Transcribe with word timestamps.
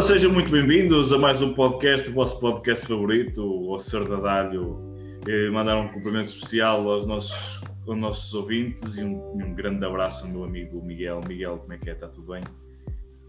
Ora, 0.00 0.06
sejam 0.06 0.32
muito 0.32 0.50
bem-vindos 0.50 1.12
a 1.12 1.18
mais 1.18 1.42
um 1.42 1.52
podcast, 1.52 2.08
o 2.08 2.14
vosso 2.14 2.40
podcast 2.40 2.86
favorito, 2.86 3.44
o 3.44 3.78
Ser 3.78 4.08
da 4.08 4.16
Dalho. 4.16 4.80
Eh, 5.28 5.50
mandar 5.50 5.76
um 5.76 5.88
cumprimento 5.88 6.24
especial 6.24 6.88
aos 6.88 7.06
nossos, 7.06 7.60
aos 7.86 7.98
nossos 7.98 8.32
ouvintes 8.32 8.96
e 8.96 9.04
um, 9.04 9.20
um, 9.34 9.54
grande 9.54 9.84
abraço 9.84 10.24
ao 10.24 10.30
meu 10.30 10.44
amigo 10.44 10.82
Miguel. 10.82 11.20
Miguel, 11.28 11.58
como 11.58 11.74
é 11.74 11.76
que 11.76 11.90
é? 11.90 11.92
Está 11.92 12.08
tudo 12.08 12.32
bem? 12.32 12.42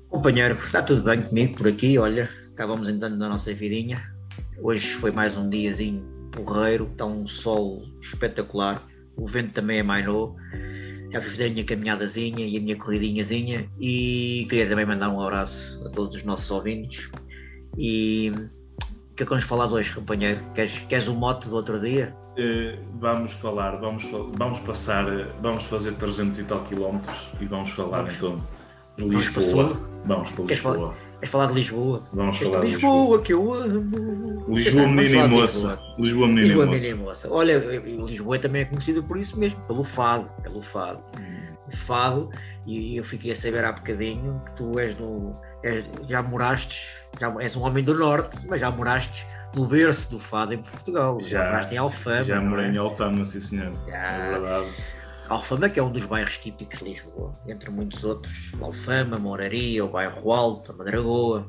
Companheiro, 0.07 0.57
está 0.65 0.81
tudo 0.81 1.03
bem 1.03 1.21
comigo 1.21 1.57
por 1.57 1.67
aqui. 1.67 1.97
Olha, 1.97 2.29
acabamos 2.53 2.87
entrando 2.87 3.17
na 3.17 3.27
nossa 3.27 3.53
vidinha. 3.53 4.01
Hoje 4.61 4.93
foi 4.93 5.11
mais 5.11 5.35
um 5.35 5.49
diazinho 5.49 6.01
porreiro, 6.31 6.87
está 6.89 7.05
um 7.05 7.27
sol 7.27 7.83
espetacular, 7.99 8.81
o 9.17 9.27
vento 9.27 9.51
também 9.51 9.79
é 9.79 9.83
mais 9.83 10.05
novo 10.05 10.37
já 11.11 11.21
fiz 11.21 11.41
a 11.41 11.49
minha 11.49 11.63
caminhadazinha 11.63 12.45
e 12.45 12.57
a 12.57 12.59
minha 12.59 12.75
corridinhazinha 12.75 13.69
e 13.79 14.45
queria 14.49 14.67
também 14.67 14.85
mandar 14.85 15.09
um 15.09 15.21
abraço 15.21 15.83
a 15.85 15.89
todos 15.89 16.15
os 16.15 16.23
nossos 16.23 16.49
ouvintes 16.49 17.11
e 17.77 18.31
o 19.11 19.15
que 19.15 19.23
é 19.23 19.25
que 19.25 19.29
vamos 19.29 19.43
falar 19.43 19.67
de 19.67 19.73
hoje, 19.73 19.93
companheiro? 19.93 20.41
Queres, 20.55 20.79
queres 20.87 21.07
o 21.07 21.13
mote 21.13 21.49
do 21.49 21.55
outro 21.55 21.79
dia? 21.79 22.15
Uh, 22.31 22.79
vamos 22.99 23.33
falar, 23.33 23.75
vamos, 23.77 24.05
vamos 24.37 24.59
passar, 24.59 25.05
vamos 25.41 25.63
fazer 25.65 25.93
300 25.95 26.39
e 26.39 26.43
tal 26.43 26.63
quilómetros 26.63 27.29
e 27.39 27.45
vamos 27.45 27.69
falar 27.71 27.97
vamos, 27.97 28.15
então 28.15 28.41
de 28.97 29.03
Lisboa. 29.03 29.77
Vamos 30.05 30.31
para 30.31 30.45
Lisboa. 30.45 30.95
Queres 31.21 31.31
falar 31.33 31.45
de 31.45 31.53
Lisboa? 31.53 32.01
Vamos 32.13 32.39
falar 32.39 32.61
de 32.61 32.65
Lisboa, 32.65 32.93
Lisboa, 32.93 33.21
que 33.21 33.33
eu 33.33 33.53
amo. 33.53 34.45
Lisboa, 34.49 34.87
menina 34.87 35.25
e 35.25 35.29
moça. 35.29 35.79
Lisboa, 35.99 36.27
menina 36.27 36.47
Lisboa, 36.47 36.65
e 36.65 36.69
moça. 36.69 36.87
e 36.87 36.93
moça. 36.95 37.27
Olha, 37.31 37.57
Lisboa 38.07 38.39
também 38.39 38.63
é 38.63 38.65
conhecida 38.65 39.03
por 39.03 39.17
isso 39.17 39.37
mesmo, 39.37 39.61
pelo 39.67 39.83
fado. 39.83 40.31
Pelo 40.41 40.63
fado. 40.63 40.99
Hum. 41.19 41.55
Fado, 41.85 42.31
e 42.65 42.97
eu 42.97 43.03
fiquei 43.03 43.31
a 43.31 43.35
saber 43.35 43.63
há 43.63 43.71
bocadinho 43.71 44.41
que 44.47 44.55
tu 44.55 44.79
és 44.79 44.97
no. 44.97 45.39
És, 45.63 45.87
já 46.07 46.23
moraste, 46.23 46.87
já 47.19 47.31
és 47.39 47.55
um 47.55 47.61
homem 47.61 47.83
do 47.83 47.93
norte, 47.93 48.47
mas 48.47 48.59
já 48.59 48.71
moraste 48.71 49.23
no 49.55 49.67
berço 49.67 50.09
do 50.09 50.19
fado 50.19 50.55
em 50.55 50.57
Portugal. 50.57 51.19
Já, 51.19 51.27
já 51.27 51.45
moraste 51.45 51.73
em 51.75 51.77
Alfama. 51.77 52.23
Já 52.23 52.41
morei 52.41 52.65
é? 52.65 52.69
em 52.71 52.77
Alfama, 52.77 53.23
sim 53.25 53.39
senhor. 53.39 53.73
Já. 53.87 53.95
É 53.95 54.29
verdade. 54.31 54.71
Alfama, 55.31 55.69
que 55.69 55.79
é 55.79 55.83
um 55.83 55.89
dos 55.89 56.03
bairros 56.03 56.37
típicos 56.37 56.79
de 56.79 56.83
Lisboa, 56.83 57.33
entre 57.47 57.71
muitos 57.71 58.03
outros, 58.03 58.51
Alfama, 58.59 59.17
Moraria, 59.17 59.85
o 59.85 59.87
bairro 59.87 60.29
Alto, 60.29 60.73
a 60.73 60.75
Madragoa, 60.75 61.47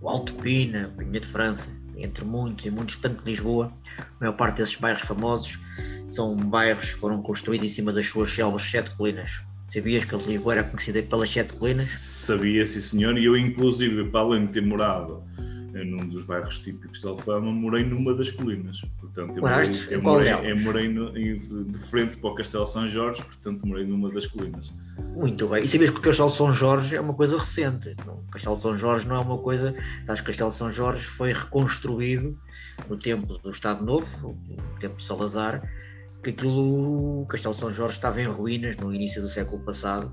o 0.00 0.08
Alto 0.08 0.32
Pina, 0.36 0.90
Pinha 0.96 1.20
de 1.20 1.28
França, 1.28 1.68
entre 1.94 2.24
muitos 2.24 2.64
e 2.64 2.70
muitos, 2.70 2.96
tanto 2.96 3.22
de 3.22 3.30
Lisboa, 3.30 3.70
a 3.98 4.04
maior 4.18 4.32
parte 4.32 4.56
desses 4.56 4.76
bairros 4.76 5.02
famosos 5.02 5.58
são 6.06 6.34
bairros 6.36 6.94
que 6.94 7.00
foram 7.00 7.20
construídos 7.20 7.66
em 7.66 7.74
cima 7.74 7.92
das 7.92 8.06
suas 8.06 8.30
selvas 8.30 8.62
sete 8.62 8.94
colinas. 8.96 9.42
Sabias 9.68 10.06
que 10.06 10.16
Lisboa 10.16 10.54
era 10.54 10.64
conhecida 10.64 11.02
pelas 11.02 11.28
sete 11.28 11.52
colinas? 11.52 11.82
Sabia, 11.82 12.64
sim 12.64 12.80
senhor, 12.80 13.18
e 13.18 13.26
eu 13.26 13.36
inclusive, 13.36 14.08
para 14.08 14.20
além 14.20 14.46
de 14.46 14.52
ter 14.52 14.62
morado 14.62 15.22
num 15.84 16.08
dos 16.08 16.24
bairros 16.24 16.58
típicos 16.58 17.00
de 17.00 17.06
Alfama, 17.06 17.52
morei 17.52 17.84
numa 17.84 18.14
das 18.14 18.30
colinas. 18.30 18.80
Portanto, 19.00 19.36
eu 19.36 19.42
morei, 19.42 19.70
eu 19.90 20.02
morei, 20.02 20.32
eu 20.32 20.60
morei 20.60 20.88
no, 20.88 21.12
de 21.12 21.78
frente 21.78 22.16
para 22.18 22.30
o 22.30 22.34
Castelo 22.34 22.66
São 22.66 22.88
Jorge, 22.88 23.22
portanto, 23.22 23.66
morei 23.66 23.84
numa 23.84 24.10
das 24.10 24.26
colinas. 24.26 24.72
Muito 25.14 25.48
bem. 25.48 25.64
E 25.64 25.68
sabias 25.68 25.90
que 25.90 25.98
o 25.98 26.00
Castelo 26.00 26.30
São 26.30 26.52
Jorge 26.52 26.96
é 26.96 27.00
uma 27.00 27.14
coisa 27.14 27.38
recente. 27.38 27.94
O 28.06 28.30
Castelo 28.30 28.58
São 28.58 28.76
Jorge 28.76 29.06
não 29.06 29.16
é 29.16 29.20
uma 29.20 29.38
coisa. 29.38 29.74
Sabes 30.04 30.20
que 30.20 30.26
o 30.26 30.30
Castelo 30.30 30.52
São 30.52 30.72
Jorge 30.72 31.02
foi 31.02 31.32
reconstruído 31.32 32.38
no 32.88 32.96
tempo 32.96 33.38
do 33.38 33.50
Estado 33.50 33.84
Novo, 33.84 34.38
no 34.48 34.78
tempo 34.78 34.96
de 34.96 35.04
Salazar, 35.04 35.62
que 36.22 36.30
aquilo, 36.30 37.22
o 37.22 37.26
Castelo 37.26 37.54
São 37.54 37.70
Jorge 37.70 37.94
estava 37.94 38.20
em 38.20 38.26
ruínas 38.26 38.76
no 38.76 38.94
início 38.94 39.22
do 39.22 39.28
século 39.28 39.62
passado 39.64 40.12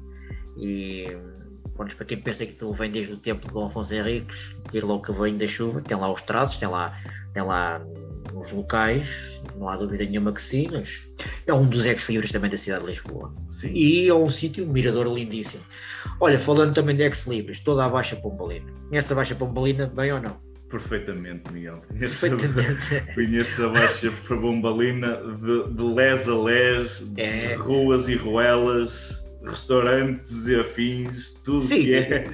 e 0.58 1.08
Pronto, 1.76 1.96
para 1.96 2.06
quem 2.06 2.22
pensa 2.22 2.46
que 2.46 2.54
aquilo 2.54 2.74
vem 2.74 2.92
desde 2.92 3.14
o 3.14 3.18
tempo 3.18 3.48
de 3.48 3.54
Dom 3.54 3.66
Afonso 3.66 3.94
Henriques, 3.94 4.56
tira 4.70 4.86
logo 4.86 5.04
que 5.04 5.12
vem 5.12 5.38
da 5.38 5.48
chuva, 5.48 5.82
tem 5.82 5.98
lá 5.98 6.12
os 6.12 6.22
traços, 6.22 6.58
tem 6.58 6.68
lá, 6.68 6.96
tem 7.34 7.44
lá 7.44 7.82
os 8.36 8.52
locais, 8.52 9.42
não 9.58 9.70
há 9.70 9.76
dúvida 9.76 10.06
nenhuma 10.06 10.32
que 10.32 10.42
sim, 10.42 10.68
mas 10.72 11.02
é 11.48 11.54
um 11.54 11.68
dos 11.68 11.86
ex-libris 11.86 12.32
também 12.32 12.50
da 12.50 12.58
cidade 12.58 12.84
de 12.84 12.92
Lisboa. 12.92 13.34
Sim. 13.50 13.72
E 13.74 14.08
é 14.08 14.14
um 14.14 14.30
sítio, 14.30 14.66
um 14.66 14.72
mirador 14.72 15.08
lindíssimo. 15.08 15.64
Olha, 16.20 16.40
falando 16.40 16.74
também 16.74 16.96
de 16.96 17.04
ex-libris, 17.04 17.60
toda 17.60 17.86
a 17.86 17.90
Baixa 17.90 18.16
Pombalina. 18.16 18.72
Conhece 18.90 19.12
a 19.12 19.16
Baixa 19.16 19.36
Pombalina, 19.36 19.88
bem 19.88 20.12
ou 20.12 20.22
não? 20.22 20.38
Perfeitamente, 20.70 21.52
Miguel. 21.52 21.82
Conheço, 21.88 22.30
Perfeitamente. 22.30 22.96
A, 22.96 23.02
conheço 23.14 23.66
a 23.66 23.70
Baixa 23.70 24.12
Pombalina 24.28 25.18
de, 25.18 25.74
de 25.74 25.84
les 25.84 26.28
a 26.28 26.36
les, 26.36 27.08
é. 27.18 27.56
ruas 27.56 28.10
e 28.10 28.16
ruelas 28.16 29.23
restaurantes 29.46 30.48
e 30.48 30.60
afins, 30.60 31.32
tudo 31.44 31.62
Sim, 31.62 31.84
que 31.84 31.96
é. 31.96 32.26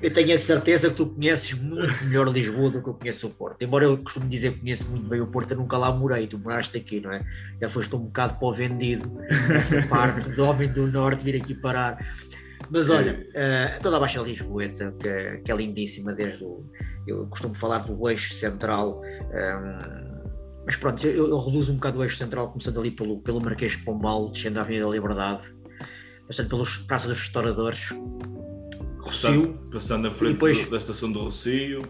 Eu 0.00 0.12
tenho 0.12 0.32
a 0.32 0.38
certeza 0.38 0.90
que 0.90 0.94
tu 0.94 1.06
conheces 1.06 1.54
muito 1.54 2.04
melhor 2.04 2.28
Lisboa 2.28 2.70
do 2.70 2.80
que 2.80 2.88
eu 2.88 2.94
conheço 2.94 3.26
o 3.26 3.30
Porto. 3.30 3.60
Embora 3.62 3.84
eu 3.84 3.98
costume 3.98 4.28
dizer 4.28 4.52
que 4.52 4.60
conheço 4.60 4.88
muito 4.88 5.08
bem 5.08 5.20
o 5.20 5.26
Porto, 5.26 5.50
eu 5.50 5.56
nunca 5.56 5.76
lá 5.76 5.90
morei, 5.90 6.28
tu 6.28 6.38
moraste 6.38 6.76
aqui, 6.76 7.00
não 7.00 7.12
é? 7.12 7.24
Já 7.60 7.68
foste 7.68 7.94
um 7.96 8.00
bocado 8.00 8.34
para 8.34 8.46
o 8.46 8.54
vendido, 8.54 9.18
essa 9.50 9.82
parte 9.88 10.30
do 10.30 10.44
homem 10.44 10.68
do 10.68 10.86
Norte 10.86 11.24
vir 11.24 11.34
aqui 11.34 11.52
parar. 11.52 11.98
Mas 12.70 12.90
olha, 12.90 13.26
uh, 13.30 13.82
toda 13.82 13.96
a 13.96 14.00
Baixa 14.00 14.20
Lisboeta, 14.20 14.94
que, 15.00 15.08
é, 15.08 15.36
que 15.38 15.50
é 15.50 15.56
lindíssima, 15.56 16.12
desde 16.12 16.44
o. 16.44 16.64
Eu 17.06 17.26
costumo 17.26 17.54
falar 17.54 17.78
do 17.78 18.08
eixo 18.08 18.34
central. 18.34 19.00
Um, 19.00 19.36
ehm, 19.36 20.08
mas 20.66 20.76
pronto, 20.76 21.06
eu, 21.06 21.28
eu, 21.28 21.38
reduzo 21.38 21.72
um 21.72 21.76
bocado 21.76 21.98
o 21.98 22.02
eixo 22.04 22.18
central, 22.18 22.50
começando 22.50 22.78
ali 22.78 22.90
pelo, 22.90 23.20
pelo 23.20 23.40
Marquês 23.40 23.72
de 23.72 23.78
Pombal, 23.78 24.28
descendo 24.30 24.58
a 24.58 24.62
Avenida 24.62 24.84
da 24.84 24.90
Liberdade, 24.92 25.42
passando 26.28 26.48
pelos 26.48 26.76
Praça 26.78 27.08
dos 27.08 27.18
Restauradores, 27.18 27.88
Rocio. 29.00 29.58
Passando 29.72 30.08
à 30.08 30.10
frente 30.10 30.34
depois, 30.34 30.68
da 30.68 30.76
estação 30.76 31.10
do 31.10 31.20
Rocio. 31.24 31.82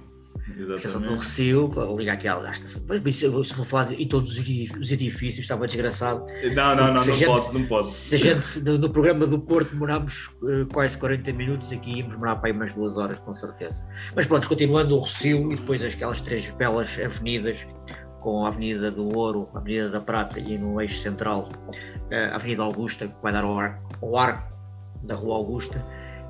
Exatamente. 0.57 0.77
Estação 0.77 1.01
do 1.03 1.15
Rocio, 1.15 1.97
ligar 1.99 2.15
aqui 2.15 2.29
à, 2.29 2.51
estação. 2.51 2.83
Mas 2.89 3.15
se 3.17 3.29
vou 3.29 3.45
falar 3.45 3.93
em 3.93 4.09
todos 4.09 4.39
os 4.39 4.93
edifícios, 4.93 5.41
estava 5.41 5.67
desgraçado. 5.67 6.25
Não, 6.55 6.77
não, 6.77 6.87
não, 6.87 6.95
não 6.95 7.05
gente, 7.05 7.27
pode, 7.27 7.53
não 7.53 7.67
pode. 7.67 7.87
Se 7.87 8.15
a 8.15 8.19
gente, 8.19 8.61
no, 8.61 8.79
no 8.79 8.89
programa 8.89 9.27
do 9.27 9.39
Porto, 9.39 9.73
demorámos 9.73 10.31
uh, 10.43 10.67
quase 10.73 10.97
40 10.97 11.33
minutos, 11.33 11.73
aqui 11.73 11.99
íamos 11.99 12.15
demorar 12.15 12.37
para 12.37 12.51
aí 12.51 12.57
umas 12.57 12.73
duas 12.73 12.97
horas, 12.97 13.19
com 13.19 13.35
certeza. 13.35 13.85
Mas 14.15 14.25
pronto, 14.25 14.49
continuando 14.49 14.95
o 14.95 15.01
Rocio 15.01 15.53
e 15.53 15.57
depois 15.57 15.83
aquelas 15.83 16.21
três 16.21 16.49
belas 16.53 16.99
avenidas, 16.99 17.59
com 18.21 18.45
a 18.45 18.49
Avenida 18.49 18.91
do 18.91 19.17
Ouro, 19.17 19.49
a 19.55 19.59
Avenida 19.59 19.91
da 19.91 20.01
Prata 20.01 20.39
e 20.39 20.59
no 20.59 20.81
eixo 20.81 21.01
central, 21.01 21.49
eh, 22.11 22.27
a 22.27 22.37
Avenida 22.37 22.63
Augusta, 22.63 23.07
que 23.07 23.15
vai 23.23 23.33
dar 23.33 23.45
ao 23.45 23.59
arco, 23.59 23.89
ao 24.03 24.17
arco 24.17 24.53
da 25.03 25.15
Rua 25.15 25.37
Augusta 25.37 25.85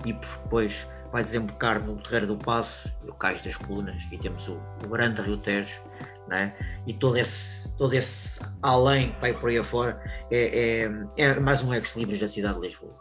e 0.05 0.13
depois 0.13 0.87
vai 1.13 1.23
desembocar 1.23 1.83
no 1.83 1.97
Terreiro 1.97 2.27
do 2.27 2.37
Passo, 2.37 2.93
no 3.05 3.15
Cais 3.15 3.43
das 3.43 3.57
Colunas, 3.57 4.03
e 4.13 4.19
temos 4.19 4.47
o, 4.49 4.61
o 4.85 4.89
grande 4.89 5.23
Rio 5.23 5.39
Tejo, 5.39 5.81
né? 6.29 6.55
e 6.87 6.93
todo 6.93 7.17
esse, 7.17 7.75
todo 7.77 7.95
esse 7.95 8.39
além 8.63 9.13
que 9.13 9.21
vai 9.21 9.33
por 9.33 9.49
aí 9.49 9.59
afora 9.59 9.99
é, 10.31 10.85
é, 11.17 11.23
é 11.23 11.41
mais 11.41 11.63
um 11.63 11.73
ex-libris 11.73 12.21
da 12.21 12.29
cidade 12.29 12.61
de 12.61 12.67
Lisboa. 12.67 12.93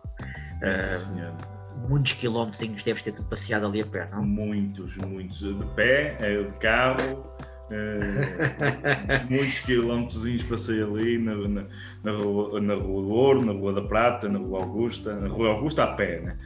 uh, 0.62 1.58
muitos 1.90 2.14
quilómetros 2.14 2.84
deves 2.84 3.02
ter 3.04 3.14
passeado 3.24 3.66
ali 3.66 3.82
a 3.82 3.86
pé, 3.86 4.08
não? 4.12 4.24
Muitos, 4.24 4.98
muitos. 4.98 5.40
De 5.40 5.66
pé, 5.76 6.18
é, 6.20 6.44
de 6.44 6.52
carro, 6.60 7.30
Uh, 7.70 9.30
muitos 9.30 9.60
quilómetros 9.60 10.44
passei 10.44 10.82
ali 10.82 11.18
na, 11.18 11.36
na, 11.36 11.66
na, 12.02 12.12
rua, 12.14 12.62
na 12.62 12.76
Rua 12.76 13.02
do 13.02 13.10
Ouro, 13.10 13.46
na 13.46 13.52
Rua 13.52 13.74
da 13.74 13.82
Prata, 13.82 14.30
na 14.30 14.40
Rua 14.40 14.62
Augusta, 14.62 15.14
na 15.16 15.28
Rua 15.28 15.50
Augusta 15.50 15.84
a 15.84 15.88
pé, 15.88 16.22
né? 16.22 16.38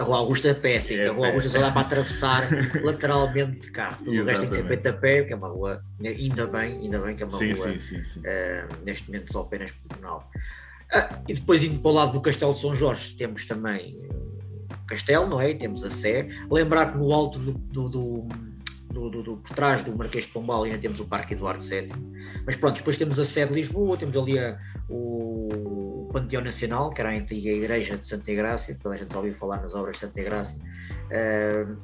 A 0.00 0.02
Rua 0.02 0.18
Augusta 0.18 0.50
a 0.50 0.54
pé, 0.56 0.80
sim, 0.80 0.96
é 0.96 1.06
a 1.06 1.12
Rua 1.12 1.22
pé. 1.22 1.28
Augusta 1.28 1.48
só 1.50 1.60
dá 1.60 1.70
para 1.70 1.82
atravessar 1.82 2.42
lateralmente 2.82 3.60
de 3.60 3.70
carro. 3.70 4.04
o 4.04 4.24
resto 4.24 4.40
tem 4.40 4.48
que 4.48 4.54
ser 4.56 4.64
feito 4.64 4.88
a 4.88 4.92
pé, 4.92 5.22
que 5.22 5.32
é 5.32 5.36
uma 5.36 5.48
rua, 5.48 5.80
ainda 6.04 6.46
bem, 6.48 6.78
ainda 6.78 6.98
bem 7.00 7.14
que 7.14 7.22
é 7.22 7.26
uma 7.26 7.38
sim, 7.38 7.52
rua 7.52 7.78
sim, 7.78 8.02
sim, 8.02 8.20
uh, 8.20 8.84
neste 8.84 9.08
momento 9.08 9.32
só 9.32 9.42
apenas 9.42 9.70
pedonal. 9.70 10.28
Uh, 10.92 11.22
e 11.28 11.34
depois 11.34 11.62
indo 11.62 11.78
para 11.78 11.90
o 11.90 11.94
lado 11.94 12.12
do 12.12 12.20
Castelo 12.20 12.52
de 12.52 12.60
São 12.60 12.74
Jorge, 12.74 13.14
temos 13.14 13.46
também 13.46 13.96
o 14.72 14.86
Castelo, 14.88 15.28
não 15.28 15.40
é? 15.40 15.54
temos 15.54 15.84
a 15.84 15.90
Sé. 15.90 16.26
Lembrar 16.50 16.90
que 16.90 16.98
no 16.98 17.12
alto 17.12 17.38
do, 17.38 17.52
do, 17.52 17.88
do 17.88 18.28
do, 18.98 19.10
do, 19.10 19.22
do, 19.22 19.36
por 19.36 19.54
trás 19.54 19.84
do 19.84 19.96
Marquês 19.96 20.24
de 20.24 20.32
Pombal 20.32 20.64
ainda 20.64 20.78
temos 20.78 20.98
o 20.98 21.06
Parque 21.06 21.34
Eduardo 21.34 21.62
VII. 21.62 21.92
Mas 22.44 22.56
pronto, 22.56 22.76
depois 22.76 22.96
temos 22.96 23.18
a 23.20 23.24
sede 23.24 23.52
de 23.52 23.54
Lisboa, 23.54 23.96
temos 23.96 24.16
ali 24.16 24.38
a, 24.38 24.58
o 24.88 26.08
Panteão 26.12 26.42
Nacional, 26.42 26.90
que 26.90 27.00
era 27.00 27.10
a 27.10 27.14
antiga 27.14 27.50
Igreja 27.50 27.96
de 27.96 28.06
Santa 28.06 28.32
Igrácia, 28.32 28.76
toda 28.82 28.96
a 28.96 28.98
gente 28.98 29.16
ouviu 29.16 29.34
falar 29.34 29.60
nas 29.60 29.74
obras 29.74 29.96
de 29.96 30.00
Santa 30.00 30.20
Igrácia. 30.20 30.58
Uh, 31.06 31.76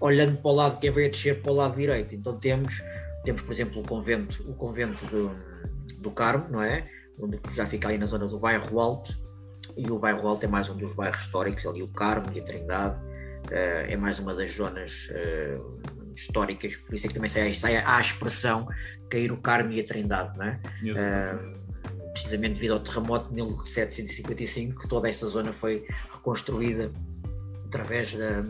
olhando 0.00 0.36
para 0.36 0.50
o 0.50 0.54
lado, 0.54 0.78
quem 0.78 0.90
veio 0.90 1.08
a 1.08 1.10
descer 1.10 1.40
para 1.40 1.52
o 1.52 1.54
lado 1.54 1.76
direito, 1.76 2.14
então 2.14 2.38
temos, 2.38 2.82
temos 3.24 3.40
por 3.42 3.52
exemplo, 3.52 3.80
o 3.80 3.86
convento, 3.86 4.42
o 4.50 4.54
convento 4.54 5.06
do, 5.06 5.30
do 5.98 6.10
Carmo, 6.10 6.46
não 6.50 6.62
é? 6.62 6.88
Onde 7.18 7.40
já 7.54 7.66
fica 7.66 7.88
ali 7.88 7.98
na 7.98 8.06
zona 8.06 8.26
do 8.26 8.38
bairro 8.38 8.78
Alto, 8.78 9.16
e 9.76 9.90
o 9.90 9.98
bairro 9.98 10.26
Alto 10.28 10.44
é 10.44 10.48
mais 10.48 10.68
um 10.68 10.76
dos 10.76 10.92
bairros 10.94 11.20
históricos, 11.20 11.64
ali 11.64 11.82
o 11.82 11.88
Carmo 11.88 12.26
e 12.34 12.40
a 12.40 12.42
Trindade. 12.42 13.00
Uh, 13.46 13.88
é 13.88 13.96
mais 13.96 14.20
uma 14.20 14.34
das 14.34 14.52
zonas 14.52 15.08
uh, 15.10 16.01
históricas, 16.20 16.76
por 16.76 16.94
isso 16.94 17.06
é 17.06 17.08
que 17.08 17.14
também 17.14 17.30
sai, 17.30 17.54
sai 17.54 17.76
a 17.76 18.00
expressão 18.00 18.68
cair 19.10 19.32
o 19.32 19.36
Carmo 19.36 19.72
e 19.72 19.80
a 19.80 19.84
Trindade, 19.84 20.36
não 20.38 20.46
é? 20.46 20.60
Uh, 20.82 21.62
precisamente 22.12 22.54
devido 22.54 22.72
ao 22.72 22.80
terremoto 22.80 23.28
de 23.28 23.34
1755, 23.34 24.80
que 24.80 24.88
toda 24.88 25.08
essa 25.08 25.26
zona 25.26 25.52
foi 25.52 25.86
reconstruída 26.10 26.92
através 27.66 28.14
da, 28.14 28.42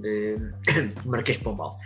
de 0.00 0.36
Marquês 1.04 1.38
de 1.38 1.44
Pombal. 1.44 1.76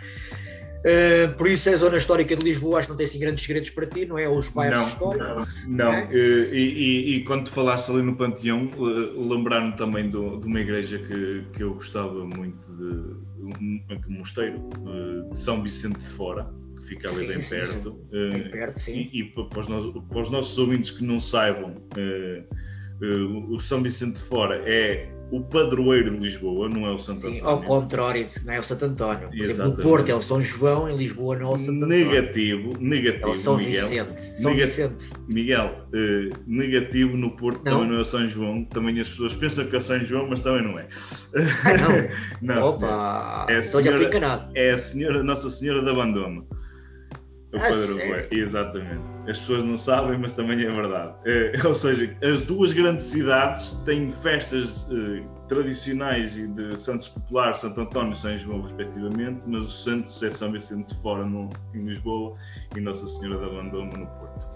Uh, 0.79 1.35
por 1.35 1.47
isso, 1.47 1.69
a 1.69 1.75
zona 1.75 1.97
histórica 1.97 2.35
de 2.35 2.43
Lisboa 2.43 2.79
acho 2.79 2.87
que 2.87 2.91
não 2.91 2.97
tem 2.97 3.05
assim 3.05 3.19
grandes 3.19 3.43
segredos 3.43 3.69
para 3.69 3.85
ti, 3.85 4.05
não 4.05 4.17
é? 4.17 4.29
Os 4.29 4.47
bairros 4.49 4.87
históricos. 4.87 5.67
Não, 5.67 5.85
não. 5.85 5.93
É? 5.93 6.05
Uh, 6.05 6.53
e, 6.53 6.55
e, 6.55 7.15
e, 7.15 7.23
quando 7.25 7.45
tu 7.45 7.51
falaste 7.51 7.91
ali 7.91 8.01
no 8.01 8.15
Panteão, 8.15 8.65
uh, 8.77 9.29
lembrar-me 9.29 9.73
também 9.75 10.09
do, 10.09 10.37
de 10.37 10.47
uma 10.47 10.59
igreja 10.59 10.97
que, 10.97 11.43
que 11.51 11.63
eu 11.63 11.73
gostava 11.73 12.25
muito 12.25 12.63
de 12.73 12.83
um, 13.43 13.81
um 14.07 14.11
mosteiro 14.13 14.69
de 15.29 15.37
São 15.37 15.61
Vicente 15.61 15.99
de 15.99 16.07
Fora, 16.07 16.49
que 16.77 16.85
fica 16.85 17.09
ali 17.09 17.19
sim, 17.19 17.27
bem, 17.27 17.41
sim, 17.41 17.49
perto. 17.49 17.99
Sim. 18.09 18.29
bem 18.29 18.51
perto. 18.51 18.79
sim. 18.79 19.09
E, 19.11 19.19
e 19.19 19.23
para, 19.25 19.59
os 19.59 19.67
nossos, 19.67 20.03
para, 20.09 20.21
os 20.21 20.31
nossos, 20.31 20.57
ouvintes 20.57 20.91
que 20.91 21.03
não 21.03 21.19
saibam, 21.19 21.75
o 23.49 23.59
São 23.59 23.83
Vicente 23.83 24.15
de 24.15 24.23
Fora 24.23 24.61
é 24.65 25.09
o 25.31 25.41
padroeiro 25.41 26.11
de 26.11 26.17
Lisboa, 26.17 26.67
não 26.69 26.87
é 26.87 26.91
o 26.91 26.97
Santo 26.97 27.21
Sim, 27.21 27.37
António. 27.37 27.47
Ao 27.47 27.61
contrário, 27.61 28.25
não 28.43 28.53
é 28.53 28.59
o 28.59 28.63
Santo 28.63 28.85
António. 28.85 29.29
Exemplo, 29.33 29.77
no 29.77 29.83
Porto 29.83 30.09
é 30.09 30.15
o 30.15 30.21
São 30.21 30.41
João, 30.41 30.89
em 30.89 30.97
Lisboa 30.97 31.37
não 31.37 31.51
é 31.51 31.55
o 31.55 31.57
Santo 31.57 31.85
António. 31.85 32.09
Negativo, 32.09 32.73
negativo. 32.79 33.27
É 33.27 33.29
o 33.29 33.33
São 33.33 33.57
Miguel. 33.57 33.81
Vicente. 33.81 34.21
São 34.21 34.55
Vicente. 34.55 35.09
Miguel, 35.27 35.87
uh, 35.87 36.37
negativo 36.47 37.15
no 37.15 37.31
Porto 37.35 37.63
não. 37.63 37.73
também 37.73 37.89
não 37.89 37.97
é 37.97 38.01
o 38.01 38.05
São 38.05 38.27
João. 38.27 38.63
Também 38.65 38.99
as 38.99 39.09
pessoas 39.09 39.35
pensam 39.35 39.65
que 39.65 39.75
é 39.75 39.79
São 39.79 39.99
João, 39.99 40.27
mas 40.27 40.39
também 40.39 40.63
não 40.63 40.79
é. 40.79 40.87
Ah, 41.35 41.77
não? 42.41 42.55
não, 42.55 42.63
Opa, 42.63 43.45
é 43.49 43.57
a 43.57 43.61
senhora, 43.61 43.81
então 43.81 43.83
já 43.83 43.97
fui 43.97 44.05
enganado. 44.07 44.51
É 44.55 44.71
a 44.71 44.77
senhora, 44.77 45.23
Nossa 45.23 45.49
Senhora 45.49 45.83
de 45.83 45.89
Abandono. 45.89 46.47
O 47.51 47.57
ah, 47.57 48.27
exatamente. 48.29 49.01
As 49.27 49.39
pessoas 49.39 49.63
não 49.63 49.75
sabem, 49.75 50.19
mas 50.19 50.33
também 50.33 50.61
é 50.63 50.69
verdade. 50.69 51.15
É, 51.25 51.53
ou 51.65 51.73
seja, 51.73 52.15
as 52.21 52.43
duas 52.45 52.73
grandes 52.73 53.05
cidades 53.05 53.73
têm 53.85 54.11
festas 54.11 54.87
eh, 54.91 55.23
tradicionais 55.47 56.37
e 56.37 56.47
de 56.47 56.77
santos 56.79 57.09
populares, 57.09 57.57
Santo 57.57 57.81
António 57.81 58.13
e 58.13 58.15
São 58.15 58.37
João, 58.37 58.61
respectivamente, 58.61 59.41
mas 59.47 59.65
os 59.65 59.83
santos 59.83 60.21
é 60.21 60.29
São 60.29 60.51
Vicente 60.51 60.93
de 60.93 61.01
Fora 61.01 61.25
no, 61.25 61.49
em 61.73 61.85
Lisboa 61.85 62.35
e 62.77 62.79
Nossa 62.79 63.07
Senhora 63.07 63.39
da 63.39 63.47
Abandono 63.47 63.97
no 63.97 64.05
Porto. 64.05 64.47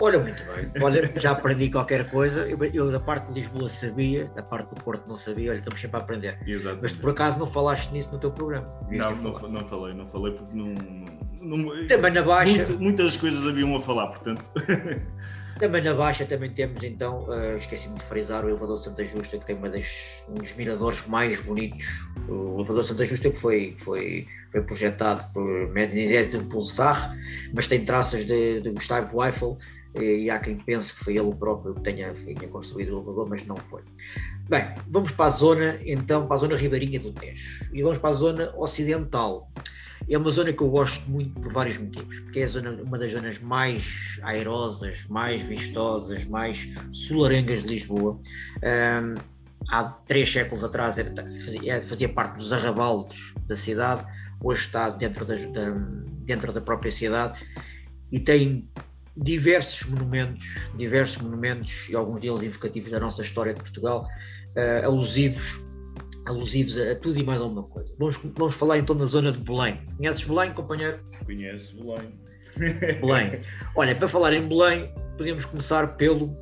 Olha, 0.00 0.18
muito 0.18 0.42
bem. 0.44 0.82
Olha, 0.82 1.12
já 1.20 1.30
aprendi 1.30 1.70
qualquer 1.70 2.10
coisa. 2.10 2.48
Eu, 2.48 2.58
eu, 2.64 2.90
da 2.90 2.98
parte 2.98 3.28
de 3.28 3.34
Lisboa 3.34 3.68
sabia, 3.68 4.28
da 4.34 4.42
parte 4.42 4.74
do 4.74 4.82
Porto 4.82 5.06
não 5.06 5.14
sabia. 5.14 5.52
Olha, 5.52 5.58
estamos 5.58 5.80
sempre 5.80 5.98
a 5.98 6.00
aprender. 6.00 6.38
Exatamente. 6.44 6.82
Mas 6.82 6.92
por 6.94 7.10
acaso 7.10 7.38
não 7.38 7.46
falaste 7.46 7.92
nisso 7.92 8.10
no 8.10 8.18
teu 8.18 8.32
programa? 8.32 8.66
Não, 8.90 9.14
não, 9.14 9.32
não, 9.48 9.64
falei, 9.64 9.94
não 9.94 10.06
falei 10.08 10.32
porque 10.32 10.56
não. 10.56 10.66
não 10.74 11.13
também 11.88 12.12
na 12.12 12.22
Baixa. 12.22 12.66
muitas 12.78 13.16
coisas 13.16 13.46
haviam 13.46 13.74
a 13.76 13.80
falar, 13.80 14.08
portanto. 14.08 14.50
Também 15.58 15.82
na 15.82 15.94
Baixa 15.94 16.24
também 16.24 16.50
temos 16.50 16.82
então, 16.82 17.26
uh, 17.28 17.56
esqueci-me 17.56 17.94
de 17.96 18.04
frisar, 18.04 18.44
o 18.44 18.48
elevador 18.48 18.78
de 18.78 18.84
Santa 18.84 19.04
Justa, 19.04 19.38
que 19.38 19.46
tem 19.46 19.54
uma 19.54 19.68
das, 19.68 20.24
um 20.28 20.34
dos 20.34 20.52
miradores 20.56 21.06
mais 21.06 21.40
bonitos. 21.40 21.86
O 22.28 22.56
elevador 22.58 22.80
de 22.80 22.88
Santa 22.88 23.06
Justa 23.06 23.30
que 23.30 23.38
foi, 23.38 23.76
foi, 23.78 24.26
foi 24.50 24.62
projetado 24.62 25.32
por 25.32 25.72
Medinizet 25.72 26.36
de 26.36 26.44
Pulsar, 26.46 27.16
mas 27.54 27.68
tem 27.68 27.84
traças 27.84 28.24
de, 28.24 28.62
de 28.62 28.70
Gustavo 28.70 29.24
Eiffel 29.24 29.56
e 30.00 30.28
há 30.30 30.38
quem 30.38 30.56
pense 30.56 30.92
que 30.92 31.04
foi 31.04 31.16
ele 31.16 31.34
próprio 31.34 31.74
que 31.74 31.82
tenha, 31.82 32.12
tenha 32.12 32.48
construído 32.48 32.90
o 32.90 32.96
elevador, 32.96 33.28
mas 33.28 33.44
não 33.46 33.56
foi. 33.56 33.82
Bem, 34.48 34.72
vamos 34.88 35.12
para 35.12 35.26
a 35.26 35.30
zona, 35.30 35.78
então, 35.84 36.26
para 36.26 36.36
a 36.36 36.38
zona 36.38 36.56
ribeirinha 36.56 36.98
do 37.00 37.12
Tejo. 37.12 37.64
E 37.72 37.82
vamos 37.82 37.98
para 37.98 38.10
a 38.10 38.12
zona 38.12 38.52
ocidental. 38.56 39.50
É 40.08 40.18
uma 40.18 40.30
zona 40.30 40.52
que 40.52 40.62
eu 40.62 40.68
gosto 40.68 41.08
muito 41.08 41.40
por 41.40 41.52
vários 41.52 41.78
motivos, 41.78 42.18
porque 42.20 42.40
é 42.40 42.46
zona, 42.46 42.70
uma 42.82 42.98
das 42.98 43.12
zonas 43.12 43.38
mais 43.38 44.18
airosas, 44.22 45.06
mais 45.08 45.40
vistosas, 45.40 46.24
mais 46.26 46.68
solarengas 46.92 47.62
de 47.62 47.68
Lisboa. 47.68 48.20
Um, 48.62 49.14
há 49.70 49.84
três 49.84 50.30
séculos 50.30 50.62
atrás 50.62 50.98
era, 50.98 51.14
fazia, 51.16 51.82
fazia, 51.82 52.08
parte 52.08 52.36
dos 52.36 52.52
arrabaldos 52.52 53.32
da 53.46 53.56
cidade, 53.56 54.04
hoje 54.42 54.62
está 54.62 54.90
dentro 54.90 55.24
da, 55.24 55.36
da, 55.36 55.70
dentro 56.24 56.52
da 56.52 56.60
própria 56.60 56.90
cidade 56.90 57.42
e 58.12 58.20
tem 58.20 58.68
diversos 59.16 59.88
monumentos, 59.88 60.46
diversos 60.76 61.22
monumentos 61.22 61.88
e 61.88 61.94
alguns 61.94 62.20
deles 62.20 62.42
invocativos 62.42 62.90
da 62.90 63.00
nossa 63.00 63.22
história 63.22 63.54
de 63.54 63.60
Portugal, 63.60 64.08
uh, 64.56 64.86
alusivos, 64.86 65.60
alusivos 66.26 66.76
a, 66.78 66.92
a, 66.92 66.96
tudo 66.96 67.18
e 67.18 67.22
mais 67.22 67.40
alguma 67.40 67.62
coisa. 67.64 67.94
Vamos, 67.98 68.16
vamos 68.36 68.54
falar 68.54 68.78
então 68.78 68.96
da 68.96 69.04
zona 69.04 69.30
de 69.30 69.38
Belém. 69.38 69.80
Conheces 69.96 70.24
Belém, 70.24 70.52
companheiro? 70.52 71.00
Conheço 71.24 71.76
Belém. 71.76 72.18
Belém. 73.00 73.40
Olha, 73.76 73.94
para 73.94 74.08
falar 74.08 74.32
em 74.32 74.46
Belém, 74.46 74.92
podemos 75.16 75.44
começar 75.44 75.96
pelo, 75.96 76.34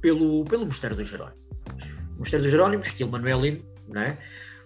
pelo, 0.00 0.44
pelo 0.44 0.66
Mosteiro 0.66 0.96
dos 0.96 1.08
Jerónimos. 1.08 1.44
O 2.14 2.18
Mosteiro 2.18 2.42
dos 2.42 2.50
Jerónimos, 2.50 2.86
estilo 2.86 3.10
manuelino, 3.10 3.64
não 3.88 4.02
é? 4.02 4.18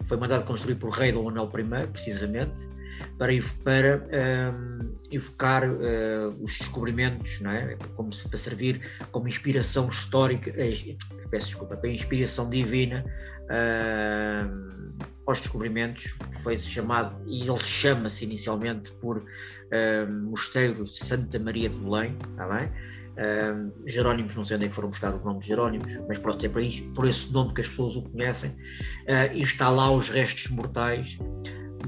Foi 0.04 0.16
mandado 0.16 0.44
construir 0.44 0.76
por 0.76 0.90
rei 0.90 1.12
Dom 1.12 1.24
Manuel 1.24 1.50
I, 1.54 1.86
precisamente, 1.88 2.68
para, 3.16 3.32
para 3.64 4.04
um, 4.52 4.94
evocar 5.10 5.68
uh, 5.68 6.28
os 6.40 6.58
descobrimentos, 6.58 7.40
não 7.40 7.50
é? 7.50 7.76
Como 7.96 8.12
se, 8.12 8.28
para 8.28 8.38
servir 8.38 8.80
como 9.10 9.28
inspiração 9.28 9.88
histórica, 9.88 10.50
eh, 10.56 10.96
peço 11.30 11.48
desculpa, 11.48 11.76
para 11.76 11.90
inspiração 11.90 12.48
divina 12.48 13.04
uh, 13.44 15.04
aos 15.26 15.40
descobrimentos, 15.40 16.14
foi 16.42 16.58
chamado, 16.58 17.16
e 17.26 17.48
ele 17.48 17.58
chama-se 17.58 18.24
inicialmente 18.24 18.90
por 18.92 19.18
uh, 19.18 20.12
Mosteiro 20.24 20.84
de 20.84 20.96
Santa 20.96 21.38
Maria 21.38 21.68
de 21.68 21.76
Belém, 21.76 22.16
está 22.30 22.48
bem? 22.48 22.70
Uh, 23.18 23.72
Jerónimos, 23.84 24.36
não 24.36 24.44
sei 24.44 24.56
onde 24.56 24.66
é 24.66 24.68
que 24.68 24.74
foram 24.74 24.90
buscar 24.90 25.12
o 25.12 25.24
nome 25.24 25.40
de 25.40 25.48
Jerónimos, 25.48 25.92
mas 26.06 26.18
pronto, 26.18 26.46
é 26.46 26.48
por, 26.48 26.62
isso, 26.62 26.84
por 26.94 27.04
esse 27.04 27.32
nome 27.32 27.52
que 27.52 27.62
as 27.62 27.68
pessoas 27.68 27.96
o 27.96 28.02
conhecem, 28.02 28.50
uh, 28.50 29.34
e 29.34 29.42
está 29.42 29.68
lá 29.70 29.90
os 29.90 30.08
restos 30.08 30.48
mortais 30.50 31.18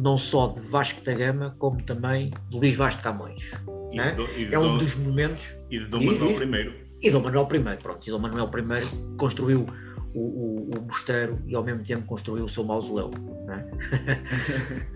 não 0.00 0.16
só 0.16 0.48
de 0.48 0.60
Vasco 0.60 1.02
da 1.02 1.14
Gama, 1.14 1.54
como 1.58 1.82
também 1.82 2.30
de 2.48 2.56
Luís 2.56 2.74
Vaz 2.74 2.96
de 2.96 3.02
Camões. 3.02 3.50
É? 3.92 4.12
Do, 4.12 4.26
é 4.54 4.58
um 4.58 4.78
dos 4.78 4.94
momentos. 4.94 5.54
E 5.70 5.78
de 5.78 5.86
Dom 5.86 6.04
Manuel 6.04 6.42
I. 6.42 6.74
E 7.02 7.10
Dom 7.10 7.20
Manuel 7.20 7.48
I, 7.52 7.76
pronto. 7.82 8.06
E 8.06 8.10
Dom 8.10 8.18
Manuel 8.18 8.48
I 8.48 9.16
construiu 9.16 9.66
o, 10.14 10.20
o, 10.20 10.70
o 10.76 10.82
mosteiro 10.82 11.38
e 11.46 11.54
ao 11.54 11.64
mesmo 11.64 11.84
tempo 11.84 12.06
construiu 12.06 12.44
o 12.44 12.48
seu 12.48 12.64
mausoléu. 12.64 13.10
É? 13.48 14.90